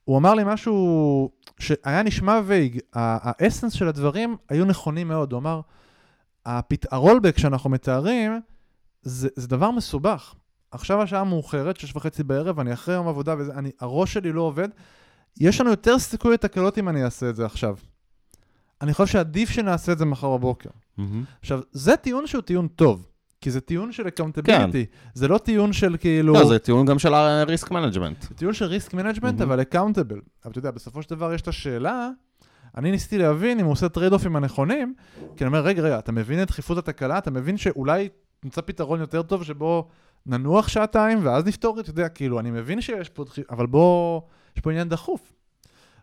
הוא 0.08 0.18
אמר 0.18 0.34
לי 0.34 0.44
משהו 0.46 1.32
שהיה 1.60 2.04
נשמע 2.04 2.40
וייג, 2.46 2.80
האסנס 2.94 3.74
של 3.74 3.88
הדברים 3.88 4.38
היו 4.50 4.66
נכונים 4.66 5.08
מאוד, 5.08 5.32
הוא 5.32 5.40
אמר, 5.40 5.62
הפת... 6.46 6.94
הרולבק 6.94 7.38
שאנחנו 7.38 7.70
מתארים, 7.70 8.40
זה, 9.02 9.30
זה 9.36 9.48
דבר 9.48 9.72
מסובך. 9.72 10.34
עכשיו 10.72 11.02
השעה 11.02 11.24
מאוחרת, 11.24 11.80
שש 11.80 11.96
וחצי 11.96 12.24
בערב, 12.24 12.60
אני 12.60 12.74
אחרי 12.74 12.96
יום 12.96 13.08
עבודה, 13.08 13.36
וזה, 13.38 13.54
אני, 13.54 13.72
הראש 13.80 14.14
שלי 14.14 14.32
לא 14.32 14.42
עובד. 14.42 14.70
יש 15.40 15.62
לנו 15.62 15.70
יותר 15.70 16.00
סיכוי 16.00 16.34
לתקלות 16.34 16.78
אם 16.78 16.90
אני 16.90 17.04
אעשה 17.04 17.30
את 17.30 17.36
זה 17.36 17.46
עכשיו. 17.46 17.76
אני 18.82 18.94
חושב 18.94 19.14
שעדיף 19.14 19.50
שנעשה 19.50 19.92
את 19.92 19.98
זה 19.98 20.06
מחר 20.06 20.38
בבוקר. 20.38 20.70
מהמם. 20.98 21.24
עכשיו, 21.40 21.60
זה 21.72 21.98
טיעון 21.98 22.28
שהוא 22.28 22.42
טיעון 22.42 22.68
טוב, 22.68 23.08
כי 23.42 23.52
זה 23.52 23.62
טיעון 23.62 23.92
של 23.92 24.08
accountability. 24.08 24.86
זה 25.14 25.28
לא 25.28 25.38
טיעון 25.38 25.74
של 25.74 25.96
כאילו... 26.00 26.34
לא, 26.34 26.46
זה 26.48 26.60
טיעון 26.60 26.86
גם 26.86 27.00
של 27.00 27.14
ה-risk 27.14 27.68
management. 27.70 28.28
זה 28.30 28.36
טיעון 28.36 28.54
של 28.54 28.66
risk 28.66 28.94
management, 28.94 29.40
Mhm. 29.42 29.44
אבל 29.44 29.62
accountable. 29.62 30.20
אבל 30.44 30.52
אתה 30.52 30.60
יודע, 30.60 30.72
בסופו 30.72 31.02
של 31.02 31.10
דבר 31.10 31.34
יש 31.34 31.42
את 31.42 31.48
השאלה, 31.48 32.10
אני 32.78 32.92
ניסיתי 32.92 33.18
להבין 33.18 33.60
אם 33.60 33.66
הוא 33.66 33.72
עושה 33.72 33.90
trade-off 33.90 34.14
ים 34.14 34.36
הנכונים, 34.36 34.94
כי 35.36 35.44
אני 35.44 35.48
אומר, 35.48 35.60
רגע, 35.62 35.82
רגע, 35.82 36.00
אתה 36.00 36.12
מבין 36.12 36.42
את 36.42 36.48
דחיפות 36.48 36.78
התקלה? 36.78 37.18
אתה 37.18 37.32
מבין 37.32 37.58
שאולי 37.58 38.10
נמצא 38.44 38.62
פתרון 38.62 39.00
יותר 39.00 39.22
טוב 39.22 39.44
שבו 39.44 39.88
ננוח 40.26 40.68
שעתיים 40.68 41.20
ואז 41.26 41.46
נפתור 41.46 41.76
את, 41.76 41.84
אתה 41.84 41.90
יודע, 41.90 42.10
כאילו, 42.10 42.40
אני 42.40 42.52
מבין 42.52 42.82
שיש 42.82 43.10
פה 43.10 43.24
דחיפות, 43.24 43.52
אבל 43.52 43.66
בוא, 43.66 44.22
יש 44.58 44.62
פה 44.62 44.72
עניין 44.72 44.90
דחוף. 44.90 45.34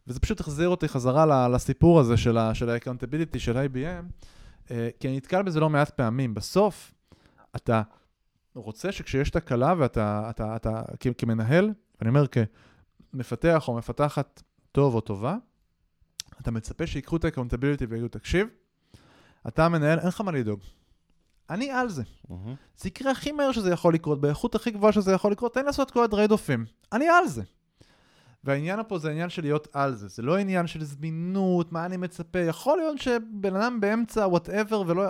וזה 0.07 0.20
פשוט 0.20 0.40
החזיר 0.40 0.68
אותי 0.68 0.88
חזרה 0.88 1.49
לסיפור 1.49 2.01
הזה 2.01 2.16
של 2.16 2.38
ה-accountability 2.38 3.38
של 3.38 3.57
IBM, 3.57 4.05
אה, 4.70 4.88
כי 5.01 5.09
אני 5.09 5.16
נתקל 5.16 5.42
בזה 5.42 5.61
לא 5.61 5.70
מעט 5.70 5.90
פעמים. 5.90 6.35
בסוף, 6.35 6.93
אתה 7.57 7.83
רוצה 8.55 8.93
שכשיש 8.93 9.31
תקלה 9.31 9.75
ואתה, 9.79 10.31
אתה, 10.31 10.57
אתה, 10.57 10.83
כ- 11.01 11.07
כמנהל, 11.19 11.71
אני 12.01 12.09
אומר 12.09 12.25
כמפתח 13.12 13.69
או 13.69 13.77
מפתחת 13.77 14.43
טוב 14.73 14.95
או 14.95 15.01
טובה, 15.01 15.37
אתה 16.40 16.51
מצפה 16.51 16.87
שיקחו 16.87 17.17
את 17.17 17.25
ה-accountability 17.25 17.85
ויגידו, 17.88 18.09
תקשיב, 18.09 18.49
אתה 19.49 19.67
המנהל, 19.67 19.99
אין 19.99 20.09
לך 20.09 20.21
מה 20.21 20.33
לדאוג. 20.33 20.61
אני 21.51 21.71
על 21.71 21.88
זה. 21.88 22.03
מהמם. 22.29 22.55
זה 22.77 22.88
יקרה 22.88 23.12
הכי 23.12 23.33
מהר 23.33 23.53
שזה 23.53 23.71
יכול 23.71 23.95
לקרות, 23.95 24.21
באיכות 24.21 24.55
הכי 24.55 24.71
גבוהה 24.71 24.93
שזה 24.93 25.12
יכול 25.12 25.33
לקרות, 25.33 25.55
תן 25.55 25.64
לעשות 25.64 25.90
כל 25.90 26.05
הדרייד 26.05 26.31
אופים. 26.33 26.64
אני 26.93 27.09
על 27.09 27.29
זה. 27.29 27.43
והעניין 28.45 28.81
פה 28.88 28.99
זה 28.99 29.11
עניין 29.11 29.29
של 29.29 29.43
להיות 29.43 29.69
על 29.73 29.95
זה, 29.95 30.09
זה 30.09 30.23
לא 30.23 30.37
עניין 30.37 30.67
של 30.67 30.85
זמינות, 30.85 31.73
מה 31.73 31.87
אני 31.87 31.97
מצפה, 31.97 32.38
יכול 32.38 32.79
להיות 32.79 32.99
שבן 32.99 33.57
אדם 33.57 33.81
באמצע, 33.81 34.27
וואטאבר, 34.29 34.83
ולא... 34.87 35.05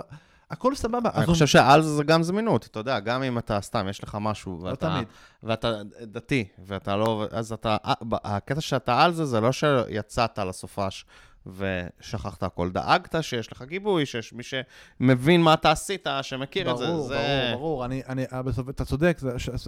הכל 0.55 0.75
סבבה. 0.75 1.09
אני 1.15 1.25
חושב 1.25 1.45
שעל 1.45 1.81
זה 1.81 2.03
גם 2.03 2.23
זמינות, 2.23 2.65
אתה 2.65 2.79
יודע, 2.79 2.99
גם 2.99 3.23
אם 3.23 3.37
אתה 3.37 3.61
סתם, 3.61 3.87
יש 3.89 4.03
לך 4.03 4.17
משהו, 4.21 4.59
לא 4.63 4.69
ואתה. 4.69 4.99
ואתה 5.43 5.71
דתי, 6.01 6.47
ואתה 6.65 6.95
לא, 6.95 7.25
אז 7.31 7.51
אתה, 7.53 7.77
הקטע 8.23 8.61
שאתה 8.61 9.03
על 9.03 9.13
זה, 9.13 9.25
זה 9.25 9.41
לא 9.41 9.51
שיצאת 9.51 10.39
לסופש 10.39 11.05
ושכחת 11.47 12.43
הכל, 12.43 12.69
דאגת 12.71 13.15
שיש 13.23 13.51
לך 13.51 13.61
גיבוי, 13.61 14.05
שיש 14.05 14.33
מי 14.33 14.43
שמבין 14.43 15.41
מה 15.41 15.53
אתה 15.53 15.71
עשית, 15.71 16.07
שמכיר 16.21 16.71
את 16.71 16.77
זה. 16.77 16.85
ברור, 16.85 17.07
זה... 17.07 17.49
ברור, 17.51 17.59
ברור. 17.59 17.85
אני, 17.85 18.01
אני, 18.07 18.25
אה, 18.33 18.41
בסוף, 18.41 18.69
אתה 18.69 18.85
צודק, 18.85 19.19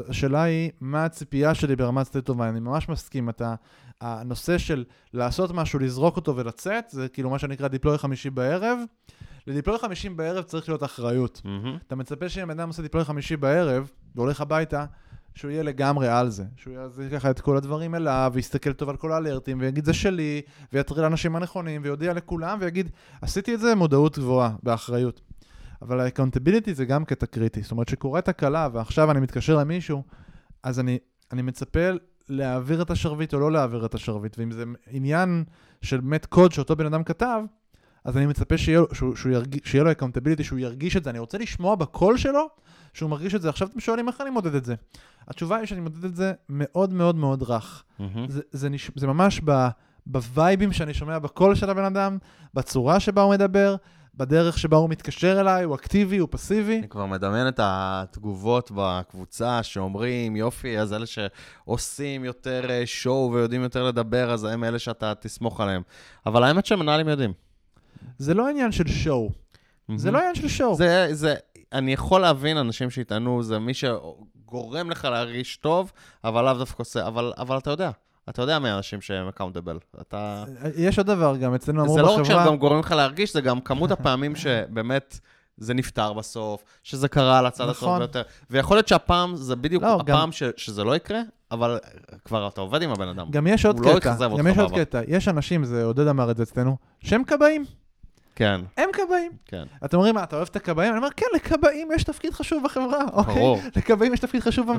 השאלה 0.10 0.44
היא, 0.44 0.72
מה 0.82 1.06
הציפייה 1.06 1.56
שלי 1.56 1.76
ברמת 1.76 2.16
of 2.16 2.30
mind? 2.30 2.44
אני 2.44 2.60
ממש 2.60 2.90
מסכים. 2.90 3.30
אתה, 3.30 3.56
הנושא 4.02 4.58
של 4.58 4.84
לעשות 5.14 5.52
משהו, 5.52 5.80
לזרוק 5.80 6.16
אותו 6.16 6.36
ולצאת, 6.36 6.86
זה 6.90 7.08
כאילו 7.08 7.30
מה 7.30 7.40
שנקרא 7.40 7.68
דיפלוי 7.68 7.98
חמישי 7.98 8.30
בערב. 8.30 8.80
לדיפלוי 9.48 9.78
חמישי 9.80 10.10
בערב 10.10 10.44
צריך 10.44 10.70
להיות 10.70 10.84
אחריות. 10.84 11.42
מהמם. 11.46 11.78
אתה 11.88 11.96
מצפה 11.96 12.30
שאם 12.30 12.52
אדם 12.52 12.68
עושה 12.68 12.82
דיפלוי 12.82 13.06
חמישי 13.06 13.38
בערב, 13.38 13.92
והולך 14.16 14.42
הביתה, 14.42 14.86
שהוא 15.38 15.52
יהיה 15.52 15.64
לגמרי 15.64 16.08
על 16.08 16.30
זה. 16.30 16.44
שהוא 16.56 16.74
יחזיר 16.74 17.10
ככה 17.10 17.30
את 17.30 17.42
כל 17.42 17.58
הדברים 17.58 17.96
אליו, 17.96 18.32
ויסתכל 18.34 18.74
טוב 18.74 18.90
על 18.90 18.98
כל 18.98 19.12
האלרטים, 19.12 19.58
ויגיד 19.60 19.86
זה 19.86 19.94
שלי, 19.94 20.42
ויתריע 20.74 21.02
לאנשים 21.02 21.36
הנכונים, 21.36 21.82
ויודיע 21.84 22.14
לכולם, 22.14 22.58
ויגיד, 22.62 22.90
עשיתי 23.22 23.54
את 23.54 23.60
זה 23.60 23.72
במודעות 23.72 24.20
גבוהה, 24.20 24.56
באחריות. 24.64 25.22
אבל 25.82 26.00
ה-accountability 26.00 26.74
זה 26.74 26.86
גם 26.86 27.06
קטע 27.06 27.26
קריטי. 27.26 27.62
זאת 27.62 27.72
אומרת, 27.72 27.90
שקורית 27.90 28.26
תקלה, 28.26 28.70
ועכשיו 28.74 29.12
אני 29.12 29.20
מתקשר 29.20 29.58
למישהו, 29.58 30.04
אז 30.64 30.80
אני, 30.80 30.98
אני 31.32 31.42
מצפה 31.42 31.80
להעביר 32.30 32.82
את 32.82 32.92
השרביט 32.92 33.34
או 33.34 33.40
לא 33.40 33.52
להעביר 33.52 33.86
את 33.86 33.94
השרביט. 33.94 34.40
ואם 34.40 34.52
זה 34.52 34.64
עניין 34.88 35.44
של 35.82 36.00
באמת 36.00 36.26
קוד 36.26 36.52
שאותו 36.52 36.76
בן 36.76 36.86
אדם 36.86 37.04
כתב, 37.04 37.42
אז 38.08 38.18
אני 38.18 38.26
מצפה 38.26 38.58
שיהיה, 38.58 38.80
לו- 38.80 38.88
שהוא, 38.94 39.16
שהוא 39.16 39.32
ירגיש, 39.32 39.62
שיהיה 39.64 39.84
לו 39.84 39.92
accountability, 39.92 40.44
שהוא 40.44 40.60
ירגיש 40.60 40.98
את 40.98 41.04
זה. 41.04 41.10
אני 41.10 41.20
רוצה 41.20 41.38
לשמוע 41.38 41.76
בקול 41.76 42.18
שלו 42.18 42.48
שהוא 42.94 43.10
מרגיש 43.10 43.36
את 43.36 43.42
זה. 43.42 43.50
עכשיו 43.50 43.68
אתם 43.68 43.80
שואלים 43.80 44.08
איך 44.08 44.22
אני 44.22 44.30
מודד 44.30 44.56
את 44.56 44.66
זה. 44.66 44.76
התשובה 45.28 45.56
היא 45.58 45.66
שאני 45.66 45.82
מודד 45.82 46.04
את 46.04 46.16
זה 46.16 46.34
מאוד 46.50 46.94
מאוד 46.94 47.16
מאוד 47.16 47.44
רך. 47.44 47.84
מהמם. 48.00 48.28
זה, 48.30 48.42
זה, 48.52 48.70
נש... 48.70 48.92
זה 48.96 49.08
ממש 49.08 49.42
ב... 49.46 49.68
בווייבים 50.06 50.72
שאני 50.72 50.94
שומע 50.94 51.20
בקול 51.20 51.56
של 51.56 51.70
הבן 51.70 51.84
אדם, 51.84 52.18
בצורה 52.54 53.00
שבה 53.00 53.22
הוא 53.22 53.32
מדבר, 53.32 53.76
בדרך 54.16 54.58
שבה 54.58 54.78
הוא 54.78 54.90
מתקשר 54.90 55.42
אליי, 55.42 55.64
הוא 55.64 55.76
אקטיבי, 55.76 56.18
הוא 56.18 56.28
פסיבי. 56.32 56.80
אני 56.80 56.90
כבר 56.90 57.06
מדמיין 57.06 57.48
את 57.48 57.60
התגובות 57.64 58.72
בקבוצה 58.76 59.64
שאומרים, 59.64 60.36
יופי, 60.36 60.80
אז 60.80 60.94
אלה 60.94 61.06
שעושים 61.06 62.26
יותר 62.26 62.70
אה, 62.70 62.82
שואו 62.86 63.32
ויודעים 63.34 63.62
יותר 63.62 63.84
לדבר, 63.84 64.32
אז 64.32 64.44
הם 64.44 64.64
אלה 64.64 64.80
שאתה 64.80 65.14
תסמוך 65.16 65.62
עליהם. 65.62 65.82
אבל 66.26 66.44
האמת 66.44 66.66
שמנהלים 66.66 67.08
יודעים. 67.08 67.47
זה 68.18 68.34
לא 68.34 68.48
עניין 68.50 68.72
של 68.72 68.88
שואו. 68.88 69.30
זה 69.96 70.12
לא 70.12 70.18
עניין 70.18 70.36
של 70.36 70.48
שואו. 70.48 70.76
זה, 70.76 71.08
זה, 71.12 71.36
אני 71.74 71.94
יכול 71.94 72.22
להבין 72.22 72.58
אנשים 72.58 72.90
שיטענו, 72.90 73.44
זה 73.44 73.60
מי 73.60 73.74
שגורם 73.74 74.90
לך 74.90 75.06
להרגיש 75.06 75.58
טוב, 75.58 75.92
אבל 76.24 76.44
לאו 76.46 76.54
דווקא 76.54 76.82
עושה, 76.82 77.08
אבל, 77.08 77.34
אבל 77.38 77.58
אתה 77.58 77.70
יודע, 77.70 77.92
אתה 78.30 78.42
יודע 78.42 78.60
מי 78.60 78.70
האנשים 78.70 79.02
שהם 79.02 79.28
אקאונטבל. 79.28 79.78
אתה... 80.02 80.44
יש 80.78 80.98
עוד 80.98 81.08
דבר 81.08 81.38
גם, 81.38 81.54
אצלנו 81.54 81.82
אמרו 81.82 81.94
זה 81.94 82.02
לא 82.02 82.08
רק 82.08 82.20
בחברה... 82.20 82.44
שהם 82.44 82.48
גם 82.48 82.58
גורמים 82.58 82.80
לך 82.80 82.92
להרגיש, 82.92 83.34
זה 83.34 83.42
גם 83.42 83.62
כמות 83.62 83.92
הפעמים 83.92 84.36
שבאמת 84.36 85.20
זה 85.58 85.74
נפתר 85.74 86.14
בסוף, 86.14 86.64
שזה 86.84 87.08
קרה 87.08 87.40
על 87.40 87.46
הצד 87.46 87.64
הטוב 87.64 87.84
נכון. 87.84 88.00
ביותר. 88.00 88.22
ויכול 88.50 88.78
להיות 88.78 88.88
שהפעם, 88.88 89.36
זה 89.36 89.56
בדיוק 89.56 89.84
לא, 89.84 90.00
גם- 90.06 90.16
הפעם 90.18 90.32
ש, 90.32 90.44
שזה 90.58 90.84
לא 90.84 90.96
יקרה, 90.96 91.20
אבל 91.52 91.80
כבר 92.26 92.48
אתה 92.48 92.62
עובד 92.62 92.82
עם 92.82 92.92
הבן 92.92 93.08
אדם. 93.08 93.28
גם 93.30 93.48
יש 93.48 93.66
עוד 93.66 93.80
לא 93.80 93.86
קטע, 93.86 93.98
יתאכזב 93.98 94.38
גם 94.38 94.48
יש 94.48 94.58
עוד. 94.58 94.72
קטע. 94.76 95.02
יש 95.08 95.28
אנשים, 95.28 95.66
זה 95.66 95.84
עודד 95.84 96.08
אמר 96.08 96.32
את 96.32 96.38
זה 96.38 96.44
אצלנו, 96.44 96.78
שהם 97.00 97.24
כבאים. 97.24 97.66
כן. 98.38 98.62
הם 98.78 98.90
כבאים. 98.94 99.32
כן, 99.46 99.64
אתם 99.86 99.98
אומרים, 99.98 100.16
מה, 100.16 100.24
אתה 100.24 100.36
אוהב 100.36 100.48
את 100.52 100.56
הכבאים? 100.56 100.90
אני 100.90 100.98
אומר, 100.98 101.10
כן, 101.16 101.26
לכבאים 101.36 101.90
יש 101.96 102.04
תפקיד 102.04 102.34
חשוב 102.34 102.64
בחברה, 102.64 103.04
אוקיי? 103.14 103.34
ברור. 103.34 103.60
לכבאים 103.76 104.14
יש 104.14 104.20
תפקיד 104.20 104.42
חשוב 104.42 104.72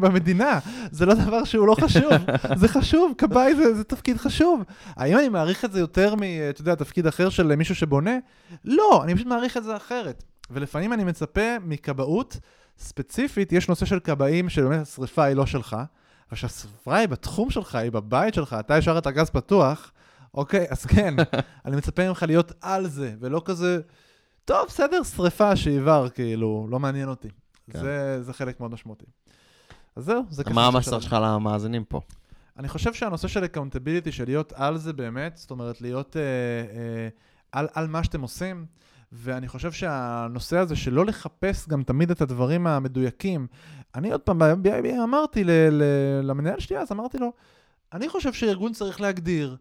במדינה. 0.00 0.58
זה 0.90 1.06
לא 1.06 1.14
דבר 1.14 1.44
שהוא 1.44 1.66
לא 1.66 1.74
חשוב, 1.74 2.12
זה 2.56 2.68
חשוב, 2.68 3.12
כבאי 3.18 3.54
זה, 3.54 3.74
זה 3.74 3.84
תפקיד 3.84 4.16
חשוב. 4.16 4.62
האם 4.96 5.18
אני 5.18 5.28
מעריך 5.28 5.64
את 5.64 5.72
זה 5.72 5.80
יותר 5.80 6.14
מ, 6.14 6.22
אתה 6.50 6.60
יודע, 6.60 6.74
תפקיד 6.74 7.06
אחר 7.06 7.28
של 7.28 7.54
מישהו 7.56 7.74
שבונה? 7.74 8.16
לא, 8.64 9.00
אני 9.04 9.14
פשוט 9.14 9.26
מעריך 9.26 9.56
את 9.56 9.64
זה 9.64 9.76
אחרת. 9.76 10.24
ולפעמים 10.50 10.92
אני 10.92 11.04
מצפה 11.04 11.58
מכבאות 11.64 12.36
ספציפית, 12.78 13.52
יש 13.52 13.68
נושא 13.68 13.86
של 13.86 14.00
כבאים 14.00 14.48
שבאמת 14.48 14.82
השריפה 14.82 15.24
היא 15.24 15.36
לא 15.36 15.46
שלך, 15.46 15.76
אבל 16.30 16.36
שהשריפה 16.36 16.96
היא 16.96 17.08
בתחום 17.08 17.50
שלך, 17.50 17.74
היא 17.74 17.92
בבית 17.92 18.34
שלך, 18.34 18.56
אתה 18.60 18.74
השארת 18.74 19.06
גז 19.06 19.30
פתוח, 19.30 19.92
אוקיי, 20.34 20.66
אז 20.70 20.86
כן, 20.86 21.14
אני 21.66 21.76
מצפה 21.76 22.08
ממך 22.08 22.24
להיות 22.26 22.52
על 22.60 22.86
זה, 22.86 23.14
ולא 23.20 23.42
כזה, 23.44 23.80
טוב, 24.44 24.66
בסדר, 24.66 25.02
שריפה 25.02 25.56
שעיוור, 25.56 26.08
כאילו, 26.08 26.66
לא 26.70 26.80
מעניין 26.80 27.08
אותי. 27.08 27.28
כן. 27.70 27.80
זה, 27.80 28.22
זה 28.22 28.32
חלק 28.32 28.60
מאוד 28.60 28.72
משמעותי. 28.72 29.06
אז 29.96 30.04
זהו, 30.04 30.22
זה 30.30 30.44
ככה. 30.44 30.54
מה 30.54 30.66
המסר. 30.66 31.00
שלך 31.00 31.16
למאזינים 31.22 31.84
פה? 31.84 32.00
אני 32.58 32.68
חושב 32.68 32.92
שהנושא 32.92 33.28
של 33.28 33.44
accountability, 33.44 34.12
של 34.12 34.24
להיות 34.24 34.52
על 34.56 34.78
זה 34.78 34.92
באמת, 34.92 35.36
זאת 35.36 35.50
אומרת, 35.50 35.80
להיות 35.80 36.16
אה, 36.16 36.22
אה, 36.22 37.08
על, 37.52 37.68
על 37.74 37.86
מה 37.86 38.04
שאתם 38.04 38.20
עושים, 38.20 38.66
ואני 39.12 39.48
חושב 39.48 39.72
שהנושא 39.72 40.58
הזה 40.58 40.76
של 40.76 40.92
לא 40.92 41.06
לחפש 41.06 41.68
גם 41.68 41.82
תמיד 41.82 42.10
את 42.10 42.20
הדברים 42.20 42.66
המדויקים, 42.66 43.46
אני 43.94 44.12
עוד 44.12 44.20
פעם, 44.20 44.38
ב- 44.38 44.44
ב- 44.44 44.80
ב- 44.82 45.00
אמרתי 45.04 45.44
ל, 45.44 45.50
ל, 45.50 45.82
למנהל 46.22 46.60
שלי 46.60 46.78
אז, 46.78 46.92
אמרתי 46.92 47.18
לו, 47.18 47.32
אני 47.92 48.08
חושב 48.08 48.32
שארגון 48.32 48.72
צריך 48.72 49.00
להגדיר. 49.00 49.56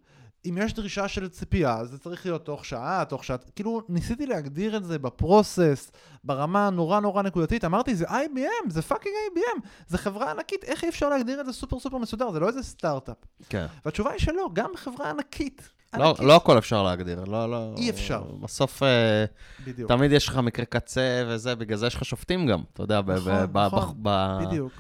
אם 0.45 0.57
יש 0.61 0.73
דרישה 0.73 1.07
של 1.07 1.27
ציפייה, 1.27 1.85
זה 1.85 1.97
צריך 1.97 2.25
להיות 2.25 2.45
תוך 2.45 2.65
שעה, 2.65 3.03
תוך 3.09 3.23
שעה, 3.23 3.37
כאילו 3.55 3.81
ניסיתי 3.89 4.25
להגדיר 4.25 4.77
את 4.77 4.85
זה 4.85 4.99
ב 4.99 5.09
process, 5.09 5.91
ברמה 6.23 6.67
הנורא 6.67 6.99
נורא 6.99 7.21
נקודתית, 7.21 7.65
אמרתי 7.65 7.95
זה 7.95 8.05
IBM, 8.05 8.69
זה 8.69 8.81
fucking 8.81 9.13
IBM, 9.35 9.67
זה 9.87 9.97
חברה 9.97 10.31
ענקית, 10.31 10.63
איך 10.63 10.83
אי 10.83 10.89
אפשר 10.89 11.09
להגדיר 11.09 11.41
את 11.41 11.45
זה 11.45 11.53
סופר 11.53 11.79
סופר 11.79 11.97
מסודר, 11.97 12.31
זה 12.31 12.39
לא 12.39 12.47
איזה 12.47 12.63
סטארט-אפ. 12.63 13.15
כן. 13.49 13.65
והתשובה 13.85 14.11
היא 14.11 14.19
שלא, 14.19 14.49
גם 14.53 14.69
חברה 14.75 15.09
ענקית. 15.09 15.69
לא, 15.97 16.09
ענקית. 16.09 16.25
לא 16.25 16.35
הכל 16.35 16.57
אפשר 16.57 16.83
להגדיר, 16.83 17.23
לא, 17.23 17.51
לא... 17.51 17.73
אי 17.77 17.89
אפשר. 17.89 18.21
בסוף 18.41 18.83
אה, 18.83 19.25
בדיוק. 19.65 19.91
תמיד 19.91 20.11
יש 20.11 20.27
לך 20.27 20.37
מקרה 20.37 20.65
קצה 20.65 21.23
וזה, 21.27 21.55
בגלל 21.55 21.77
זה 21.77 21.87
יש 21.87 21.95
לך 21.95 22.05
שופטים 22.05 22.47
גם, 22.47 22.61
אתה 22.73 22.83
יודע, 22.83 23.01
נכון, 23.01 23.33
ב- 23.51 23.57
נכון, 23.57 23.93
ב- 24.01 24.37
בדיוק. 24.47 24.71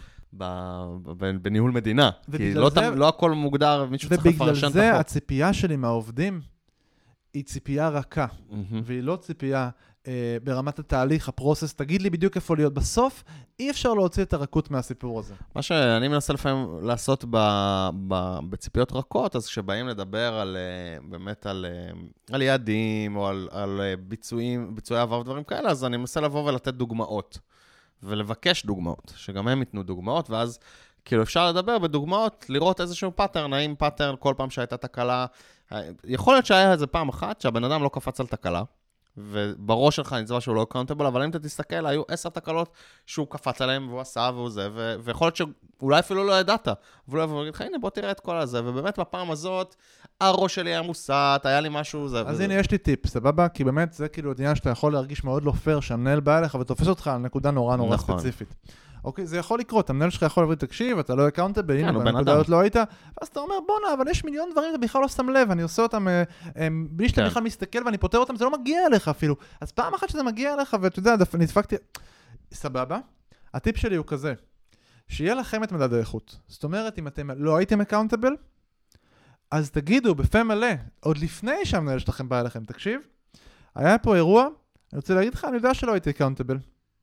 בניהול 1.41 1.71
מדינה. 1.71 2.09
כי 2.11 2.19
ובגלל 2.29 2.61
לא 2.61 2.69
זה- 2.69 2.75
תמ- 2.75 2.95
לא 2.97 3.07
הכל 3.07 3.31
מוגדר, 3.31 3.85
מישהו 3.85 4.09
צריך 4.09 4.21
ובגלל 4.21 4.33
לפרשן 4.35 4.67
את 4.67 4.73
זה 4.73 4.89
החוק. 4.89 4.99
הציפייה 4.99 5.53
שלי 5.53 5.75
מהעובדים 5.75 6.41
היא 7.33 7.43
ציפייה 7.43 7.89
רכה, 7.89 8.25
מהמם. 8.49 8.81
והיא 8.85 9.01
לא 9.03 9.15
ציפייה 9.15 9.69
אה, 10.07 10.37
ברמת 10.43 10.79
התהליך, 10.79 11.29
ה 11.29 11.34
process, 11.34 11.73
תגיד 11.73 12.01
לי 12.01 12.09
בדיוק 12.09 12.35
איפה 12.35 12.55
להיות. 12.55 12.73
בסוף, 12.73 13.23
אי 13.59 13.69
אפשר 13.71 13.93
להוציא 13.93 14.23
את 14.23 14.33
הרכות 14.33 14.71
מהסיפור 14.71 15.19
הזה. 15.19 15.33
מה 15.55 15.61
שאני 15.61 16.07
מנסה 16.07 16.33
לפעמים 16.33 16.67
לעשות 16.81 17.25
ב, 17.29 17.37
ב, 18.07 18.39
בציפיות 18.49 18.91
רכות, 18.91 19.35
אז 19.35 19.47
כשבאים 19.47 19.87
לדבר 19.87 20.33
על, 20.33 20.57
אה, 20.57 21.09
באמת 21.09 21.45
על, 21.45 21.65
אה, 21.69 21.89
על 22.35 22.41
יעדים 22.41 23.15
או 23.15 23.27
על, 23.27 23.47
על 23.51 23.81
אה, 23.81 23.93
ביצועים, 24.07 24.75
ביצועי 24.75 25.01
עבר 25.01 25.19
ודברים 25.19 25.43
כאלה, 25.43 25.69
אז 25.69 25.85
אני 25.85 25.97
מנסה 25.97 26.21
לבוא 26.21 26.49
ולתת 26.51 26.73
דוגמאות. 26.73 27.39
ולבקש 28.03 28.65
דוגמאות, 28.65 29.13
שגם 29.15 29.47
הם 29.47 29.59
ייתנו 29.59 29.83
דוגמאות, 29.83 30.29
ואז 30.29 30.59
כאילו 31.05 31.23
אפשר 31.23 31.49
לדבר 31.49 31.79
בדוגמאות, 31.79 32.45
לראות 32.49 32.81
איזשהו 32.81 33.11
pattern, 33.15 33.53
האם 33.53 33.75
pattern 33.75 34.15
כל 34.19 34.33
פעם 34.37 34.49
שהייתה 34.49 34.77
תקלה, 34.77 35.25
יכול 36.03 36.33
להיות 36.33 36.45
שהיה 36.45 36.71
איזה 36.71 36.87
פעם 36.87 37.09
אחת 37.09 37.41
שהבן 37.41 37.63
אדם 37.63 37.83
לא 37.83 37.89
קפץ 37.93 38.19
על 38.19 38.27
תקלה, 38.27 38.63
ובראש 39.17 39.95
שלך 39.95 40.13
נצבע 40.13 40.41
שהוא 40.41 40.55
לא 40.55 40.63
accountable, 40.63 41.05
אבל 41.05 41.23
אם 41.23 41.29
אתה 41.29 41.39
תסתכל, 41.39 41.85
היו 41.85 42.03
עשר 42.07 42.29
תקלות 42.29 42.69
שהוא 43.05 43.27
קפץ 43.29 43.61
עליהן 43.61 43.83
והוא 43.83 44.01
עשה 44.01 44.29
והוא 44.33 44.49
זה, 44.49 44.69
ו- 44.73 44.95
ויכול 45.03 45.25
להיות 45.27 45.35
שאולי 45.35 45.99
אפילו 45.99 46.23
לא 46.23 46.39
ידעת, 46.39 46.67
אבל 46.67 47.17
הוא 47.17 47.23
יבוא 47.23 47.37
ויגיד 47.37 47.53
לך, 47.53 47.61
הנה 47.61 47.77
בוא 47.77 47.89
תראה 47.89 48.11
את 48.11 48.19
כל 48.19 48.37
הזה, 48.37 48.61
ובאמת 48.65 48.99
בפעם 48.99 49.31
הזאת, 49.31 49.75
הראש 50.21 50.55
שלי 50.55 50.69
היה 50.69 50.81
מוסט, 50.81 51.09
היה 51.43 51.61
לי 51.61 51.69
משהו, 51.71 52.09
זה... 52.09 52.19
אז 52.19 52.25
וזה. 52.29 52.43
הנה, 52.43 52.53
יש 52.53 52.71
לי 52.71 52.77
טיפ, 52.77 53.07
סבבה? 53.07 53.49
כי 53.49 53.63
באמת, 53.63 53.93
זה 53.93 54.07
כאילו 54.07 54.31
עניין 54.37 54.55
שאתה 54.55 54.69
יכול 54.69 54.93
להרגיש 54.93 55.23
מאוד 55.23 55.43
לא 55.43 55.51
פייר, 55.51 55.79
שהמנהל 55.79 56.19
בא 56.19 56.37
אליך 56.37 56.55
ותופס 56.55 56.87
אותך 56.87 57.07
על 57.07 57.17
נקודה 57.17 57.51
נורא 57.51 57.75
נורא 57.75 57.95
נכון. 57.95 58.19
ספציפית. 58.19 58.55
אוקיי, 59.03 59.25
זה 59.25 59.37
יכול 59.37 59.59
לקרות, 59.59 59.89
המנהל 59.89 60.09
שלך 60.09 60.21
יכול 60.21 60.43
להגיד, 60.43 60.57
תקשיב, 60.57 60.99
אתה 60.99 61.15
לא 61.15 61.27
accountable, 61.27 61.77
כן, 61.77 61.87
הנה, 61.87 61.99
בנקודה. 61.99 62.33
הזאת 62.33 62.49
לא 62.49 62.59
היית, 62.59 62.75
ואז 62.75 63.27
אתה 63.27 63.39
אומר, 63.39 63.55
בואנה, 63.67 63.93
אבל 63.93 64.07
יש 64.07 64.23
מיליון 64.23 64.49
דברים 64.51 64.69
שאתה 64.71 64.85
בכלל 64.85 65.01
לא 65.01 65.07
שם 65.07 65.29
לב, 65.29 65.51
אני 65.51 65.61
עושה 65.61 65.81
אותם 65.81 66.07
אה, 66.07 66.23
אה, 66.57 66.67
בלי 66.89 67.09
שאתה 67.09 67.21
כן. 67.21 67.27
בכלל 67.27 67.43
מסתכל 67.43 67.79
ואני 67.85 67.97
פותר 67.97 68.17
אותם, 68.17 68.35
זה 68.35 68.45
לא 68.45 68.51
מגיע 68.51 68.87
אליך 68.87 69.07
אפילו. 69.07 69.35
אז 69.61 69.71
פעם 69.71 69.93
אחת 69.93 70.09
שזה 70.09 70.23
מגיע 70.23 70.53
אליך, 70.53 70.75
ואתה 70.81 70.99
יודע, 70.99 71.15
דפ- 71.15 71.37
נדפקתי... 71.37 71.75
סבבה. 72.53 72.99
הטיפ 73.53 73.77
שלי 73.77 73.95
הוא 73.95 74.05
כזה, 74.07 74.33
שיהיה 75.07 75.35
לכם 75.35 75.63
את 75.63 75.71
מדד 75.71 75.93
האיכות. 75.93 76.37
זאת 76.47 76.63
אומרת, 76.63 76.99
אם 76.99 77.07
אתם 77.07 77.29
לא 77.35 77.57
הייתם 77.57 77.81
accountable, 77.81 78.33
אז 79.51 79.71
תגידו 79.71 80.15
בפה 80.15 80.43
מלא, 80.43 80.67
עוד 80.99 81.17
לפני 81.17 81.65
שהמנהל 81.65 81.99
שלכם 81.99 82.29
בא 82.29 82.41
אליכם, 82.41 82.65
תקשיב, 82.65 83.01
היה 83.75 83.97
פה 83.97 84.15
אירוע, 84.15 84.43
אני 84.93 84.97
רוצה 84.97 85.13
להגיד 85.13 85.33
לך, 85.33 85.45
אני 85.45 85.55
יודע 85.55 85.73
שלא 85.73 85.91
הייתי 85.91 86.09
accountable. 86.09 86.57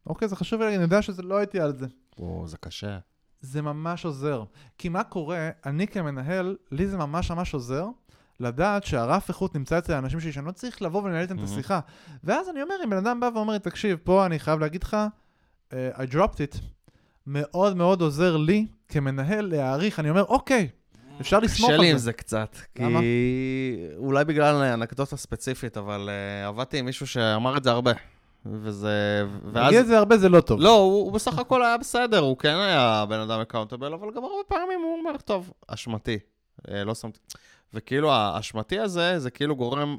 אוקיי, 0.07 0.29
זה 0.29 0.37
חשוב 0.37 0.61
לי 0.61 0.65
להגיד, 0.65 0.81
אני 0.81 0.85
יודע 0.85 1.03
שלא 1.03 1.37
הייתי 1.37 1.61
על 1.61 1.77
זה. 1.77 1.87
או, 2.19 2.45
זה 2.47 2.57
קשה. 2.57 2.99
זה 3.41 3.63
ממש 3.63 4.05
עוזר. 4.05 4.45
כי 4.79 4.89
מה 4.89 5.05
קורה, 5.05 5.51
אני 5.67 5.87
כמנהל, 5.87 6.57
לי 6.71 6.87
זה 6.87 6.97
ממש 6.97 7.31
ממש 7.31 7.55
עוזר 7.55 7.87
לדעת 8.41 8.85
שהרף 8.85 9.29
איכות 9.29 9.55
נמצא 9.55 9.79
אצל 9.79 9.93
האנשים 9.93 10.21
שלי, 10.21 10.33
שאני 10.33 10.47
לא 10.47 10.53
צריך 10.53 10.83
לבוא 10.83 11.03
ולנהל 11.03 11.23
איתם 11.23 11.35
את 11.35 11.41
מהמם. 11.41 11.53
השיחה. 11.53 11.81
ואז 12.25 12.49
אני 12.49 12.63
אומר, 12.63 12.75
אם 12.85 12.91
בן 12.91 12.97
אדם 12.97 13.21
בא 13.21 13.31
ואומר 13.35 13.53
לי, 13.53 13.59
תקשיב, 13.59 13.99
פה 14.05 14.27
אני 14.27 14.39
חייב 14.39 14.61
להגיד 14.61 14.83
לך, 14.83 14.97
uh, 15.71 15.75
I 15.97 16.13
dropped 16.15 16.37
it, 16.37 16.59
מאוד 17.27 17.77
מאוד 17.77 18.01
עוזר 18.01 18.37
לי 18.37 18.67
כמנהל 18.89 19.47
להעריך, 19.47 20.01
אני 20.01 20.11
אומר, 20.11 20.25
אוקיי, 20.25 20.69
אפשר 21.21 21.39
לסמוך 21.41 21.71
קשה 21.71 21.81
לי 21.81 21.87
על 21.87 21.93
עם 21.93 21.99
זה. 21.99 22.05
זה 22.05 22.13
קצת, 22.13 22.57
למה? 22.79 23.01
כי 23.01 23.77
אולי 23.97 24.25
בגלל 24.25 24.55
אנקדוטה 24.55 25.17
ספציפית, 25.17 25.77
אבל 25.77 26.09
uh, 26.09 26.49
עבדתי 26.49 26.79
עם 26.79 26.85
מישהו 26.85 27.07
שאמר 27.07 27.57
את 27.57 27.65
זה 27.65 27.71
הרבה. 27.71 27.93
וזה... 28.47 29.23
ואז... 29.53 29.65
להגיד 29.65 29.79
את 29.79 29.87
זה 29.87 29.99
הרבה 29.99 30.19
זה 30.19 30.29
לא 30.29 30.41
טוב. 30.41 30.61
לא, 30.61 30.77
הוא, 30.77 31.05
הוא 31.05 31.13
בסך 31.13 31.39
הכל 31.39 31.63
היה 31.63 31.79
בסדר, 31.79 32.19
הוא 32.19 32.37
כן 32.37 32.57
היה 32.57 33.05
בן 33.09 33.19
אדם 33.19 33.41
אקאונטבל, 33.41 33.93
אבל 33.93 34.09
גם 34.17 34.25
הרבה 34.25 34.43
פעמים 34.49 34.81
הוא 34.81 34.99
אומר, 34.99 35.17
טוב, 35.17 35.53
אשמתי, 35.69 36.19
אה, 36.71 36.85
לא 36.85 36.95
שמתי... 36.95 37.19
וכאילו, 37.75 38.13
האשמתי 38.13 38.79
הזה, 38.79 39.19
זה 39.19 39.31
כאילו 39.31 39.57
גורם 39.57 39.97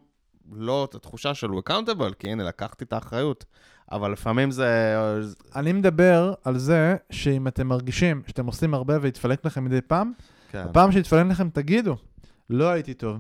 לא 0.51 0.85
את 0.89 0.95
התחושה 0.95 1.33
של 1.33 1.49
הוא 1.49 1.59
אקאונטבל, 1.59 2.13
כי 2.13 2.31
הנה, 2.31 2.43
לקחתי 2.43 2.83
את 2.83 2.93
האחריות. 2.93 3.45
אבל 3.91 4.11
לפעמים 4.11 4.51
זה... 4.51 4.97
אני 5.55 5.73
מדבר 5.73 6.33
על 6.43 6.57
זה 6.57 6.95
שאם 7.09 7.47
אתם 7.47 7.67
מרגישים 7.67 8.21
שאתם 8.27 8.45
עושים 8.45 8.73
הרבה 8.73 8.97
והתפלק 9.01 9.45
לכם 9.45 9.63
מדי 9.63 9.81
פעם, 9.81 10.11
כן. 10.63 10.69
בפעם 10.69 10.91
שהתפלק 10.91 11.25
לכם 11.25 11.49
תגידו, 11.49 11.95
לא 12.49 12.69
הייתי 12.69 12.93
טוב. 12.93 13.17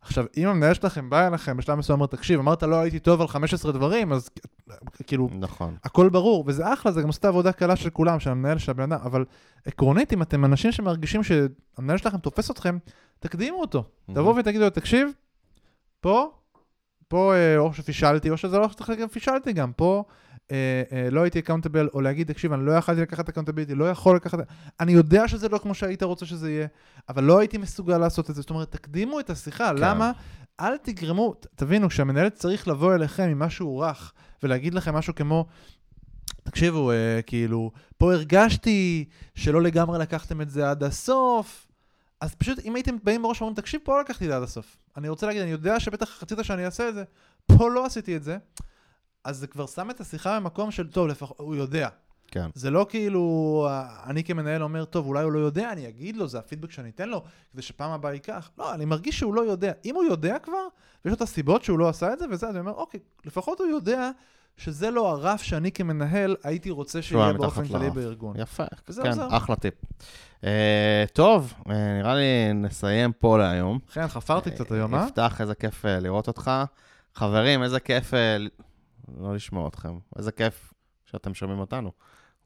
עכשיו, 0.00 0.24
אם 0.36 0.48
המנהל 0.48 0.74
שלכם 0.74 1.10
בא 1.10 1.26
אליכם 1.26 1.56
בשלב 1.56 1.78
מסוים 1.78 2.00
ואומר, 2.00 2.06
תקשיב, 2.06 2.40
אמרת 2.40 2.62
לא 2.62 2.76
הייתי 2.76 2.98
טוב 2.98 3.20
על 3.20 3.28
15 3.28 3.72
דברים, 3.72 4.12
אז 4.12 4.30
כאילו, 5.06 5.28
נכון. 5.32 5.76
הכל 5.84 6.08
ברור, 6.08 6.44
וזה 6.46 6.72
אחלה, 6.72 6.92
זה 6.92 7.00
גם 7.02 7.06
עושה 7.06 7.28
עבודה 7.28 7.52
קלה 7.52 7.76
של 7.76 7.90
כולם, 7.90 8.20
של 8.20 8.30
המנהל, 8.30 8.58
של 8.58 8.70
הבן 8.70 8.92
אדם, 8.92 9.00
אבל 9.04 9.24
עקרונית, 9.64 10.12
אם 10.12 10.22
אתם 10.22 10.44
אנשים 10.44 10.72
שמרגישים 10.72 11.22
שהמנהל 11.22 11.98
שלכם 11.98 12.18
תופס 12.18 12.50
אתכם, 12.50 12.78
תקדימו 13.18 13.60
אותו. 13.60 13.84
תבואו 14.12 14.36
ותגידו 14.36 14.64
לו, 14.64 14.70
תקשיב, 14.70 15.08
פה, 16.00 16.30
פה 17.08 17.34
אה, 17.34 17.58
או 17.58 17.74
שפישלתי, 17.74 18.30
או 18.30 18.36
שזה 18.36 18.58
לא 18.58 18.68
צריך 18.76 18.90
להגיד 18.90 19.08
פישלתי 19.08 19.52
גם, 19.52 19.72
פה 19.72 20.04
אה, 20.50 20.82
אה, 20.92 21.10
לא 21.10 21.20
הייתי 21.20 21.38
accountable, 21.38 21.88
או 21.94 22.00
להגיד, 22.00 22.32
תקשיב, 22.32 22.52
אני 22.52 22.66
לא 22.66 22.72
יכולתי 22.72 23.00
לקחת 23.00 23.28
accountability, 23.28 23.74
לא 23.74 23.90
יכול 23.90 24.16
לקחת... 24.16 24.38
אני 24.80 24.92
יודע 24.92 25.28
שזה 25.28 25.48
לא 25.48 25.58
כמו 25.58 25.74
שהיית 25.74 26.02
רוצה 26.02 26.26
שזה 26.26 26.50
יהיה, 26.50 26.66
אבל 27.08 27.24
לא 27.24 27.38
הייתי 27.38 27.58
מסוגל 27.58 27.98
לעשות 27.98 28.30
את 28.30 28.34
זה. 28.34 28.40
זאת 28.40 28.50
אומרת, 28.50 28.72
תקדימו 28.72 29.20
את 29.20 29.30
השיחה, 29.30 29.68
כן. 29.68 29.82
למה? 29.82 30.12
אל 30.60 30.76
תגרמו, 30.76 31.34
תבינו, 31.54 31.88
כשהמנהל 31.88 32.28
צריך 32.28 32.68
לבוא 32.68 32.94
אליכם 32.94 33.22
עם 33.22 33.38
משהו 33.38 33.78
רך, 33.78 34.12
ולהגיד 34.42 34.74
לכם 34.74 34.94
משהו 34.94 35.14
כמו, 35.14 35.46
תקשיבו, 36.42 36.90
אה, 36.90 37.20
כאילו, 37.26 37.70
פה 37.98 38.12
הרגשתי 38.12 39.04
שלא 39.34 39.62
לגמרי 39.62 39.98
לקחתם 39.98 40.40
את 40.40 40.50
זה 40.50 40.70
עד 40.70 40.82
הסוף, 40.82 41.66
אז 42.20 42.34
פשוט, 42.34 42.58
אם 42.64 42.74
הייתם 42.74 42.96
באים 43.04 43.22
בראש 43.22 43.40
ואומרים, 43.40 43.56
תקשיב, 43.56 43.80
פה 43.84 43.92
לא 43.92 44.00
לקחתי 44.00 44.24
את 44.24 44.30
זה 44.30 44.36
עד 44.36 44.42
הסוף. 44.42 44.76
אני 44.96 45.08
רוצה 45.08 45.26
להגיד, 45.26 45.42
אני 45.42 45.50
יודע 45.50 45.80
שבטח 45.80 46.22
רצית 46.22 46.38
שאני 46.42 46.64
אעשה 46.64 46.88
את 46.88 46.94
זה, 46.94 47.04
פה 47.46 47.70
לא 47.70 47.86
עשיתי 47.86 48.16
את 48.16 48.22
זה, 48.22 48.36
אז 49.26 49.38
זה 49.38 49.46
כבר 49.46 49.66
שם 49.66 49.90
את 49.90 50.00
השיחה 50.00 50.40
במקום 50.40 50.70
של, 50.70 50.86
טוב, 50.86 51.08
לפחות, 51.08 51.36
הוא 51.40 51.54
יודע. 51.54 51.88
כן. 52.26 52.50
זה 52.54 52.70
לא 52.70 52.86
כאילו, 52.88 53.66
אה, 53.70 53.86
אני 54.06 54.24
כמנהל 54.24 54.62
אומר, 54.62 54.84
טוב, 54.84 55.06
אולי 55.06 55.24
הוא 55.24 55.32
לא 55.32 55.38
יודע, 55.38 55.72
אני 55.72 55.88
אגיד 55.88 56.16
לו, 56.16 56.28
זה 56.28 56.38
הפידבק 56.38 56.70
שאני 56.70 56.90
אתן 56.90 57.08
לו, 57.08 57.22
כדי 57.52 57.62
שפעם 57.62 57.90
הבאה 57.90 58.12
ייקח. 58.12 58.50
לא, 58.58 58.74
אני 58.74 58.84
מרגיש 58.84 59.18
שהוא 59.18 59.34
לא 59.34 59.40
יודע. 59.40 59.72
אם 59.84 59.94
הוא 59.94 60.04
יודע 60.04 60.38
כבר, 60.38 60.66
ויש 61.04 61.10
לו 61.10 61.14
את 61.14 61.20
הסיבות 61.20 61.64
שהוא 61.64 61.78
לא 61.78 61.88
עשה 61.88 62.12
את 62.12 62.18
זה, 62.18 62.24
וזה, 62.30 62.48
אז 62.48 62.52
אני 62.52 62.60
אומר, 62.60 62.72
אוקיי, 62.72 63.00
לפחות 63.24 63.60
הוא 63.60 63.68
יודע 63.68 64.10
שזה 64.56 64.90
לא 64.90 65.10
הרף 65.10 65.42
שאני 65.42 65.72
כמנהל 65.72 66.36
הייתי 66.42 66.70
רוצה 66.70 67.02
שיהיה 67.02 67.32
באופן 67.32 67.68
כללי. 67.68 67.90
בארגון. 67.90 68.36
יפה, 68.38 68.64
כן, 69.02 69.08
עוזר. 69.08 69.36
אחלה 69.36 69.56
טיפ. 69.56 69.74
אה, 70.44 71.04
טוב, 71.12 71.54
אה, 71.70 71.98
נראה 71.98 72.14
לי 72.14 72.52
נסיים 72.54 73.12
פה 73.12 73.38
להיום. 73.38 73.78
כן, 73.92 74.08
חפרתי 74.08 74.50
קצת 74.50 74.72
היום, 74.72 74.94
אה? 74.94 75.04
יפתח, 75.04 75.40
איזה 75.40 75.54
כיף 75.54 75.86
אה, 75.86 76.00
לראות 76.00 76.28
אותך. 76.28 76.50
חברים, 77.14 77.62
איזה 77.62 77.80
כיף 77.80 78.12
לא 79.20 79.34
לשמוע 79.34 79.68
אתכם. 79.68 79.98
איזה 80.18 80.32
כיף 80.32 80.72
שאתם 81.04 81.34
שומעים 81.34 81.58
אותנו. 81.60 81.90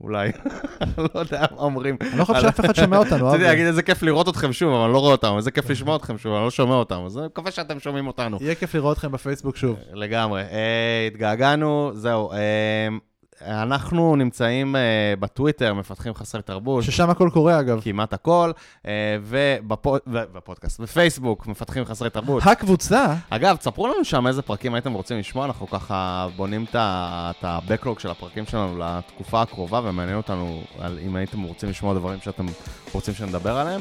אולי, 0.00 0.32
לא 1.14 1.20
יודע 1.20 1.44
מה 1.50 1.60
אומרים. 1.60 1.96
אני 2.00 2.18
לא 2.18 2.24
חושב 2.24 2.40
שאף 2.40 2.60
אחד 2.60 2.74
שומע 2.74 2.98
אותנו, 3.04 3.26
רציתי 3.26 3.36
אבי. 3.36 3.44
להגיד 3.44 3.66
איזה 3.66 3.82
כיף 3.82 4.02
לראות 4.02 4.28
אתכם 4.28 4.52
שוב, 4.52 4.74
אבל 4.74 4.84
אני 4.84 4.92
לא 4.92 4.98
רואה 4.98 5.12
אותם, 5.12 5.34
איזה 5.36 5.50
כיף 5.50 5.70
לשמוע 5.70 5.96
אתכם 5.96 6.18
שוב, 6.18 6.34
אני 6.34 6.44
לא 6.44 6.50
שומע 6.50 6.74
אותם, 6.74 7.02
אז 7.06 7.18
אני 7.18 7.26
מקווה 7.26 7.50
שאתם 7.50 7.80
שומעים 7.80 8.06
אותנו. 8.06 8.38
יהיה 8.40 8.54
כיף 8.54 8.74
לראות 8.74 8.96
אתכם 8.96 9.12
בפייסבוק 9.12 9.56
שוב. 9.56 9.78
לגמרי. 9.92 10.42
אה, 10.42 11.06
התגעגענו, 11.06 11.90
זהו. 11.94 12.30
אה, 13.46 13.62
אנחנו 13.62 14.16
נמצאים 14.16 14.76
אה, 14.76 14.80
בטוויטר, 15.20 15.74
מפתחים 15.74 16.14
חסרי 16.14 16.42
תרבות. 16.42 16.84
ששם 16.84 17.10
הכל 17.10 17.30
קורה, 17.32 17.60
אגב. 17.60 17.80
כמעט 17.84 18.12
הכל, 18.12 18.52
אה, 18.86 18.92
ובפוד- 19.24 20.00
ובפודקאסט, 20.06 20.80
בפייסבוק, 20.80 21.46
מפתחים 21.46 21.84
חסרי 21.84 22.10
תרבות. 22.10 22.42
הקבוצה, 22.46 23.14
אגב, 23.30 23.56
תספרו 23.56 23.86
לנו 23.88 24.04
שם 24.04 24.26
איזה 24.26 24.42
פרקים 24.42 24.74
הייתם 24.74 24.92
רוצים 24.92 25.18
לשמוע, 25.18 25.44
אנחנו 25.46 25.66
ככה 25.70 26.26
בונים 26.36 26.64
את 26.70 26.74
ה-Backlog 27.44 27.98
של 28.00 28.10
הפרקים 28.10 28.46
שלנו 28.46 28.78
לתקופה 28.78 29.42
הקרובה, 29.42 29.80
ומעניין 29.84 30.16
אותנו 30.16 30.62
על 30.80 30.98
אם 31.06 31.16
הייתם 31.16 31.42
רוצים 31.42 31.68
לשמוע 31.68 31.94
דברים 31.94 32.18
שאתם 32.22 32.46
רוצים 32.92 33.14
שנדבר 33.14 33.56
עליהם. 33.56 33.80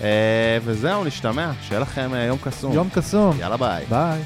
אה, 0.00 0.58
וזהו, 0.64 1.04
נשתמע, 1.04 1.50
שיהיה 1.62 1.80
לכם 1.80 2.10
אה, 2.14 2.18
יום 2.24 2.38
קסום. 2.38 2.72
יום 2.72 2.88
קסום. 2.94 3.36
יאללה 3.40 3.56
ביי. 3.56 3.84
ביי. 3.88 4.22